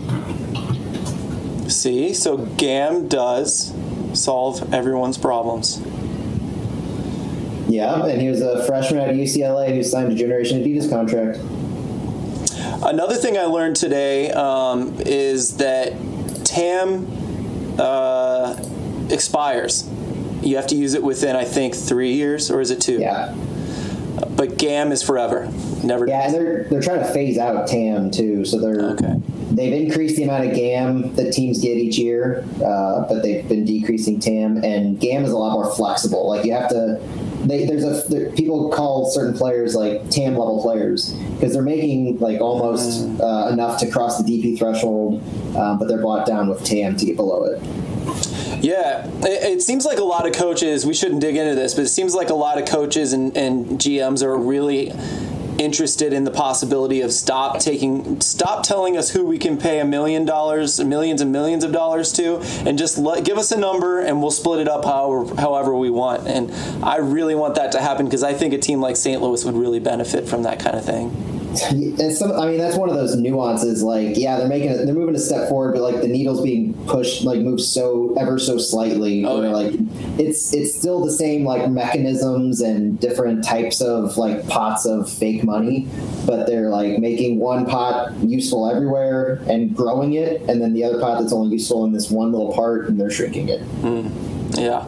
See, 1.69 2.13
so 2.13 2.37
GAM 2.37 3.07
does 3.07 3.73
solve 4.13 4.73
everyone's 4.73 5.17
problems. 5.17 5.79
Yeah, 7.69 8.05
and 8.05 8.21
he 8.21 8.27
was 8.27 8.41
a 8.41 8.65
freshman 8.65 8.99
at 8.99 9.15
UCLA 9.15 9.73
who 9.73 9.81
signed 9.83 10.11
a 10.11 10.15
Generation 10.15 10.61
Adidas 10.61 10.89
contract. 10.89 11.39
Another 12.83 13.15
thing 13.15 13.37
I 13.37 13.45
learned 13.45 13.77
today 13.77 14.31
um, 14.31 14.95
is 14.99 15.57
that 15.57 15.93
TAM 16.43 17.07
uh, 17.79 18.61
expires. 19.09 19.87
You 20.41 20.57
have 20.57 20.67
to 20.67 20.75
use 20.75 20.93
it 20.93 21.03
within, 21.03 21.37
I 21.37 21.45
think, 21.45 21.73
three 21.75 22.11
years, 22.13 22.51
or 22.51 22.59
is 22.59 22.71
it 22.71 22.81
two? 22.81 22.99
Yeah, 22.99 23.33
But 24.41 24.57
GAM 24.57 24.91
is 24.91 25.03
forever. 25.03 25.47
Never. 25.83 26.07
yeah, 26.07 26.25
and 26.25 26.33
they're 26.33 26.63
they're 26.63 26.81
trying 26.81 26.97
to 26.97 27.13
phase 27.13 27.37
out 27.37 27.67
TAM 27.67 28.09
too, 28.09 28.43
so 28.43 28.59
they're 28.59 28.93
Okay. 28.93 29.13
they've 29.51 29.83
increased 29.83 30.15
the 30.15 30.23
amount 30.23 30.45
of 30.45 30.55
GAM 30.55 31.13
that 31.13 31.31
teams 31.31 31.61
get 31.61 31.77
each 31.77 31.99
year, 31.99 32.43
uh, 32.65 33.05
but 33.07 33.21
they've 33.21 33.47
been 33.47 33.65
decreasing 33.65 34.19
TAM, 34.19 34.57
and 34.63 34.99
GAM 34.99 35.25
is 35.25 35.31
a 35.31 35.37
lot 35.37 35.53
more 35.53 35.71
flexible. 35.75 36.27
Like 36.27 36.43
you 36.43 36.53
have 36.53 36.69
to. 36.69 36.99
They, 37.45 37.65
there's 37.65 37.83
a 37.83 38.07
there, 38.09 38.31
people 38.31 38.69
call 38.71 39.11
certain 39.11 39.35
players 39.37 39.75
like 39.75 40.09
TAM 40.09 40.35
level 40.35 40.59
players 40.63 41.13
because 41.35 41.53
they're 41.53 41.61
making 41.61 42.17
like 42.17 42.41
almost 42.41 43.07
uh, 43.21 43.49
enough 43.51 43.79
to 43.81 43.91
cross 43.91 44.19
the 44.19 44.23
DP 44.23 44.57
threshold, 44.57 45.21
um, 45.55 45.77
but 45.77 45.87
they're 45.87 46.01
brought 46.01 46.25
down 46.25 46.49
with 46.49 46.63
TAM 46.63 46.97
to 46.97 47.05
get 47.05 47.15
below 47.15 47.43
it. 47.43 47.61
Yeah, 48.61 49.07
it, 49.23 49.57
it 49.57 49.61
seems 49.63 49.85
like 49.85 49.97
a 49.97 50.03
lot 50.03 50.27
of 50.27 50.33
coaches. 50.33 50.85
We 50.85 50.93
shouldn't 50.93 51.19
dig 51.19 51.35
into 51.35 51.55
this, 51.55 51.73
but 51.73 51.83
it 51.83 51.89
seems 51.89 52.13
like 52.13 52.29
a 52.29 52.35
lot 52.35 52.61
of 52.61 52.67
coaches 52.67 53.11
and, 53.11 53.35
and 53.35 53.65
GMs 53.79 54.23
are 54.23 54.37
really 54.37 54.93
interested 55.57 56.13
in 56.13 56.23
the 56.23 56.31
possibility 56.31 57.01
of 57.01 57.11
stop 57.11 57.59
taking, 57.59 58.21
stop 58.21 58.63
telling 58.63 58.97
us 58.97 59.09
who 59.11 59.25
we 59.25 59.37
can 59.37 59.57
pay 59.57 59.79
a 59.79 59.85
million 59.85 60.25
dollars, 60.25 60.79
millions 60.83 61.21
and 61.21 61.31
millions 61.31 61.63
of 61.63 61.71
dollars 61.71 62.11
to, 62.13 62.37
and 62.67 62.77
just 62.77 62.97
let, 62.97 63.23
give 63.25 63.37
us 63.37 63.51
a 63.51 63.57
number 63.57 63.99
and 63.99 64.21
we'll 64.21 64.31
split 64.31 64.59
it 64.59 64.67
up 64.67 64.85
however, 64.85 65.35
however 65.41 65.75
we 65.75 65.89
want. 65.89 66.27
And 66.27 66.51
I 66.83 66.97
really 66.97 67.35
want 67.35 67.55
that 67.55 67.71
to 67.73 67.81
happen 67.81 68.05
because 68.05 68.23
I 68.23 68.33
think 68.33 68.53
a 68.53 68.57
team 68.59 68.79
like 68.79 68.95
St. 68.95 69.21
Louis 69.21 69.43
would 69.43 69.55
really 69.55 69.79
benefit 69.79 70.27
from 70.27 70.43
that 70.43 70.59
kind 70.59 70.75
of 70.75 70.85
thing 70.85 71.30
and 71.59 72.13
some 72.13 72.31
i 72.31 72.45
mean 72.45 72.57
that's 72.57 72.77
one 72.77 72.89
of 72.89 72.95
those 72.95 73.15
nuances 73.15 73.83
like 73.83 74.15
yeah 74.17 74.37
they're 74.37 74.47
making 74.47 74.69
it 74.69 74.85
they're 74.85 74.95
moving 74.95 75.15
a 75.15 75.19
step 75.19 75.49
forward 75.49 75.73
but 75.73 75.81
like 75.81 76.01
the 76.01 76.07
needle's 76.07 76.41
being 76.41 76.73
pushed 76.85 77.23
like 77.23 77.39
moves 77.39 77.67
so 77.67 78.15
ever 78.17 78.39
so 78.39 78.57
slightly 78.57 79.25
oh, 79.25 79.41
yeah. 79.41 79.49
like 79.49 79.73
it's 80.17 80.53
it's 80.53 80.73
still 80.73 81.03
the 81.03 81.11
same 81.11 81.43
like 81.43 81.69
mechanisms 81.69 82.61
and 82.61 82.99
different 82.99 83.43
types 83.43 83.81
of 83.81 84.17
like 84.17 84.47
pots 84.47 84.85
of 84.85 85.11
fake 85.11 85.43
money 85.43 85.87
but 86.25 86.47
they're 86.47 86.69
like 86.69 86.99
making 86.99 87.37
one 87.37 87.65
pot 87.65 88.13
useful 88.23 88.69
everywhere 88.69 89.41
and 89.49 89.75
growing 89.75 90.13
it 90.13 90.41
and 90.43 90.61
then 90.61 90.73
the 90.73 90.83
other 90.83 90.99
pot 90.99 91.19
that's 91.19 91.33
only 91.33 91.53
useful 91.53 91.83
in 91.83 91.91
this 91.91 92.09
one 92.09 92.31
little 92.31 92.53
part 92.53 92.87
and 92.87 92.99
they're 92.99 93.11
shrinking 93.11 93.49
it 93.49 93.61
mm. 93.81 94.09
yeah 94.57 94.87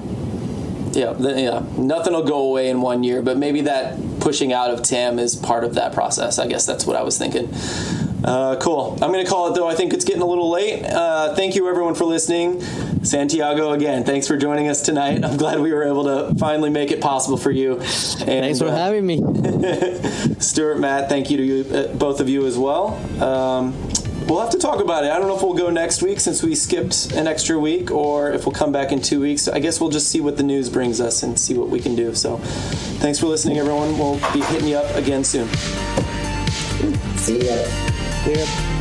yeah, 0.96 1.18
yeah. 1.20 1.64
Nothing 1.78 2.14
will 2.14 2.24
go 2.24 2.50
away 2.50 2.70
in 2.70 2.82
one 2.82 3.04
year, 3.04 3.22
but 3.22 3.38
maybe 3.38 3.62
that 3.62 3.98
pushing 4.24 4.54
out 4.54 4.72
of 4.72 4.82
TAM 4.82 5.20
is 5.20 5.36
part 5.36 5.66
of 5.66 5.76
that 5.76 5.94
process. 5.94 6.40
I 6.40 6.48
guess 6.48 6.66
that's 6.66 6.86
what 6.86 6.96
I 6.96 7.04
was 7.04 7.18
thinking. 7.18 7.54
Uh, 8.24 8.56
cool. 8.62 8.94
I'm 9.02 9.12
going 9.12 9.24
to 9.24 9.30
call 9.30 9.52
it 9.52 9.56
though. 9.56 9.68
I 9.68 9.76
think 9.76 9.94
it's 9.94 10.06
getting 10.06 10.22
a 10.22 10.26
little 10.26 10.50
late. 10.50 10.82
Uh, 10.86 11.36
thank 11.36 11.56
you 11.56 11.68
everyone 11.68 11.94
for 11.94 12.06
listening. 12.06 12.62
Santiago, 13.04 13.74
again, 13.74 14.06
thanks 14.06 14.26
for 14.26 14.38
joining 14.38 14.70
us 14.70 14.82
tonight. 14.82 15.26
I'm 15.26 15.36
glad 15.36 15.60
we 15.60 15.74
were 15.74 15.84
able 15.84 16.06
to 16.06 16.34
finally 16.36 16.70
make 16.70 16.92
it 16.92 17.02
possible 17.02 17.36
for 17.36 17.52
you. 17.52 17.74
And, 17.74 17.82
thanks 17.82 18.60
for 18.60 18.70
uh, 18.70 18.76
having 18.76 19.06
me. 19.06 19.18
Stuart, 20.40 20.80
Matt, 20.80 21.10
thank 21.10 21.30
you 21.30 21.36
to 21.36 21.44
you, 21.44 21.76
uh, 21.76 21.94
both 21.96 22.22
of 22.22 22.30
you 22.30 22.46
as 22.48 22.58
well. 22.58 22.96
Um, 23.22 23.74
We'll 24.28 24.40
have 24.42 24.52
to 24.52 24.58
talk 24.58 24.80
about 24.80 25.04
it. 25.04 25.12
I 25.12 25.20
don't 25.20 25.28
know 25.28 25.36
if 25.36 25.44
we'll 25.44 25.54
go 25.54 25.70
next 25.70 26.02
week 26.02 26.20
since 26.20 26.42
we 26.42 26.56
skipped 26.56 27.12
an 27.14 27.28
extra 27.28 27.60
week 27.60 27.92
or 27.92 28.32
if 28.32 28.46
we'll 28.46 28.56
come 28.56 28.72
back 28.72 28.92
in 28.92 29.02
two 29.02 29.20
weeks. 29.20 29.48
I 29.48 29.60
guess 29.60 29.82
we'll 29.82 29.90
just 29.90 30.08
see 30.10 30.22
what 30.22 30.38
the 30.38 30.44
news 30.44 30.70
brings 30.70 31.02
us 31.02 31.24
and 31.24 31.38
see 31.38 31.54
what 31.56 31.70
we 31.70 31.80
can 31.80 31.96
do. 31.96 32.16
So 32.16 32.38
thanks 33.00 33.20
for 33.20 33.28
listening, 33.28 33.58
everyone. 33.58 33.98
We'll 33.98 34.20
be 34.34 34.42
hitting 34.42 34.70
you 34.70 34.78
up 34.78 34.96
again 34.96 35.24
soon. 35.24 35.48
See 37.18 37.46
ya. 37.46 37.56
See 38.24 38.40
ya. 38.40 38.73